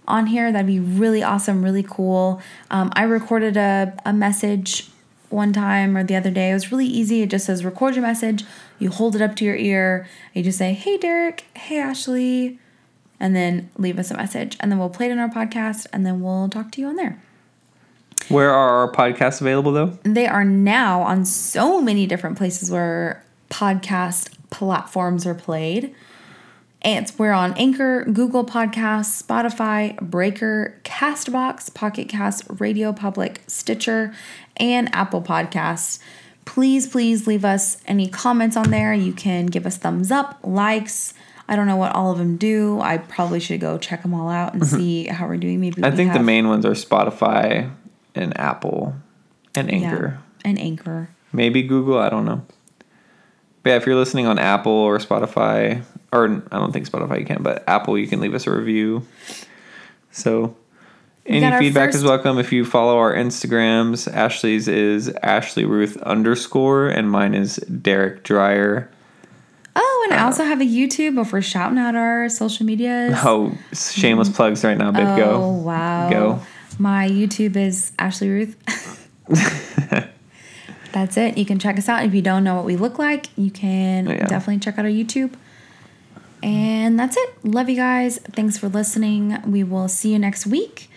on 0.08 0.28
here. 0.28 0.52
That'd 0.52 0.68
be 0.68 0.80
really 0.80 1.24
awesome, 1.24 1.64
really 1.64 1.82
cool. 1.82 2.40
Um, 2.70 2.92
I 2.96 3.04
recorded 3.06 3.58
a, 3.58 3.98
a 4.06 4.14
message 4.14 4.88
one 5.30 5.54
time 5.54 5.98
or 5.98 6.04
the 6.04 6.16
other 6.16 6.30
day. 6.30 6.52
It 6.52 6.54
was 6.54 6.72
really 6.72 6.86
easy. 6.86 7.24
It 7.24 7.32
just 7.32 7.48
says 7.48 7.66
record 7.66 7.96
your 7.96 8.04
message. 8.04 8.44
You 8.82 8.90
hold 8.90 9.16
it 9.16 9.22
up 9.22 9.36
to 9.38 9.46
your 9.46 9.56
ear. 9.56 10.08
You 10.34 10.44
just 10.44 10.58
say, 10.58 10.74
"Hey 10.74 10.98
Derek, 10.98 11.46
hey 11.56 11.80
Ashley," 11.80 12.60
and 13.20 13.36
then 13.36 13.70
leave 13.78 14.00
us 14.00 14.12
a 14.12 14.18
message, 14.18 14.58
and 14.60 14.72
then 14.72 14.80
we'll 14.80 14.90
play 14.90 15.06
it 15.08 15.12
in 15.12 15.20
our 15.20 15.30
podcast, 15.30 15.86
and 15.94 16.06
then 16.06 16.22
we'll 16.22 16.50
talk 16.50 16.72
to 16.72 16.82
you 16.82 16.88
on 16.88 16.96
there. 16.96 17.22
Where 18.30 18.52
are 18.52 18.82
our 18.82 18.92
podcasts 18.92 19.42
available 19.42 19.72
though? 19.72 19.98
They 20.04 20.28
are 20.28 20.46
now 20.46 21.02
on 21.02 21.26
so 21.26 21.82
many 21.82 22.08
different 22.08 22.38
places 22.38 22.72
where 22.72 23.24
podcast 23.50 24.30
platforms 24.50 25.26
are 25.26 25.36
played. 25.36 25.94
And 26.84 27.12
we're 27.20 27.32
on 27.32 27.54
Anchor, 27.58 28.06
Google 28.06 28.44
Podcasts, 28.44 29.22
Spotify, 29.22 30.00
Breaker, 30.02 30.80
Castbox, 30.84 31.72
Pocket 31.72 32.10
Cast, 32.10 32.44
Radio 32.60 32.92
Public, 32.92 33.44
Stitcher, 33.46 34.16
and 34.58 34.94
Apple 34.96 35.22
Podcasts. 35.22 36.00
Please, 36.52 36.86
please 36.86 37.28
leave 37.28 37.46
us 37.46 37.78
any 37.88 38.10
comments 38.10 38.58
on 38.58 38.72
there. 38.72 38.94
You 38.94 39.14
can 39.14 39.46
give 39.46 39.66
us 39.66 39.78
thumbs 39.78 40.12
up, 40.12 40.38
likes. 40.44 41.14
I 41.48 41.56
don't 41.56 41.66
know 41.66 41.78
what 41.78 41.96
all 41.96 42.12
of 42.12 42.18
them 42.18 42.36
do. 42.36 42.82
I 42.82 42.98
probably 42.98 43.40
should 43.40 43.62
go 43.62 43.78
check 43.78 44.02
them 44.02 44.14
all 44.14 44.28
out 44.28 44.52
and 44.52 44.62
mm-hmm. 44.62 44.76
see 44.76 45.06
how 45.06 45.30
we're 45.30 45.38
doing. 45.38 45.62
Maybe 45.62 45.82
I 45.82 45.92
think 45.92 46.12
the 46.12 46.20
main 46.20 46.50
ones 46.50 46.66
are 46.66 46.72
Spotify 46.72 47.72
and 48.16 48.38
Apple 48.38 48.94
and 49.56 49.72
Anchor. 49.72 50.20
yeah, 50.20 50.50
and 50.50 50.60
Anchor. 50.60 51.10
Maybe 51.32 51.64
Google, 51.64 51.98
I 51.98 52.10
don't 52.10 52.26
know. 52.26 52.46
But 53.64 53.70
yeah, 53.70 53.76
if 53.78 53.86
you're 53.86 53.96
listening 53.96 54.28
on 54.28 54.38
Apple 54.38 54.74
or 54.74 54.98
Spotify, 54.98 55.84
or 56.12 56.44
I 56.52 56.60
don't 56.60 56.74
think 56.74 56.86
Spotify 56.86 57.20
you 57.20 57.26
can, 57.26 57.44
but 57.44 57.64
Apple 57.66 57.98
you 57.98 58.08
can 58.08 58.20
leave 58.20 58.34
us 58.34 58.46
a 58.46 58.52
review. 58.52 59.08
So 60.12 60.58
Any 61.26 61.58
feedback 61.58 61.94
is 61.94 62.04
welcome 62.04 62.40
if 62.40 62.52
you 62.52 62.66
follow 62.66 62.98
our 62.98 63.14
Instagrams. 63.14 64.12
Ashley's 64.12 64.68
is 64.68 65.10
Ashley 65.22 65.66
Ruth 65.66 65.98
underscore, 65.98 66.88
and 66.90 67.12
mine 67.12 67.36
is 67.36 67.58
Derek 67.58 68.24
Dryer. 68.24 68.90
Oh, 69.76 70.08
and 70.10 70.20
I 70.20 70.24
uh, 70.24 70.26
also 70.26 70.44
have 70.44 70.62
a 70.62 70.66
YouTube 70.66 71.22
if 71.22 71.32
we're 71.32 71.42
shouting 71.42 71.78
out 71.78 71.96
our 71.96 72.28
social 72.28 72.66
medias. 72.66 73.14
Oh, 73.24 73.56
shameless 73.74 74.30
mm-hmm. 74.30 74.36
plugs 74.36 74.64
right 74.64 74.78
now, 74.78 74.92
babe. 74.92 75.08
Oh, 75.08 75.18
Go. 75.18 75.50
wow. 75.50 76.10
Go. 76.10 76.40
My 76.80 77.08
YouTube 77.08 77.56
is 77.56 77.92
Ashley 78.00 78.30
Ruth. 78.30 78.58
That's 80.92 81.16
it. 81.16 81.38
You 81.38 81.46
can 81.46 81.60
check 81.60 81.78
us 81.78 81.88
out. 81.88 82.04
If 82.04 82.14
you 82.14 82.22
don't 82.22 82.44
know 82.44 82.56
what 82.56 82.66
we 82.66 82.76
look 82.76 83.00
like, 83.00 83.28
you 83.38 83.52
can 83.52 84.08
Yeah. 84.08 84.26
definitely 84.26 84.60
check 84.60 84.78
out 84.78 84.86
our 84.86 84.92
YouTube. 84.92 85.34
And 86.44 87.00
that's 87.00 87.16
it. 87.16 87.46
Love 87.46 87.70
you 87.70 87.76
guys. 87.76 88.18
Thanks 88.18 88.58
for 88.58 88.68
listening. 88.68 89.38
We 89.46 89.64
will 89.64 89.88
see 89.88 90.12
you 90.12 90.20
next 90.20 90.48
week. 90.48 90.90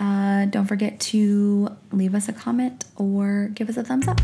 Uh, 0.00 0.46
don't 0.46 0.66
forget 0.66 1.00
to 1.00 1.68
leave 1.92 2.14
us 2.14 2.28
a 2.28 2.32
comment 2.32 2.84
or 2.96 3.50
give 3.54 3.68
us 3.68 3.76
a 3.76 3.84
thumbs 3.84 4.06
up. 4.06 4.20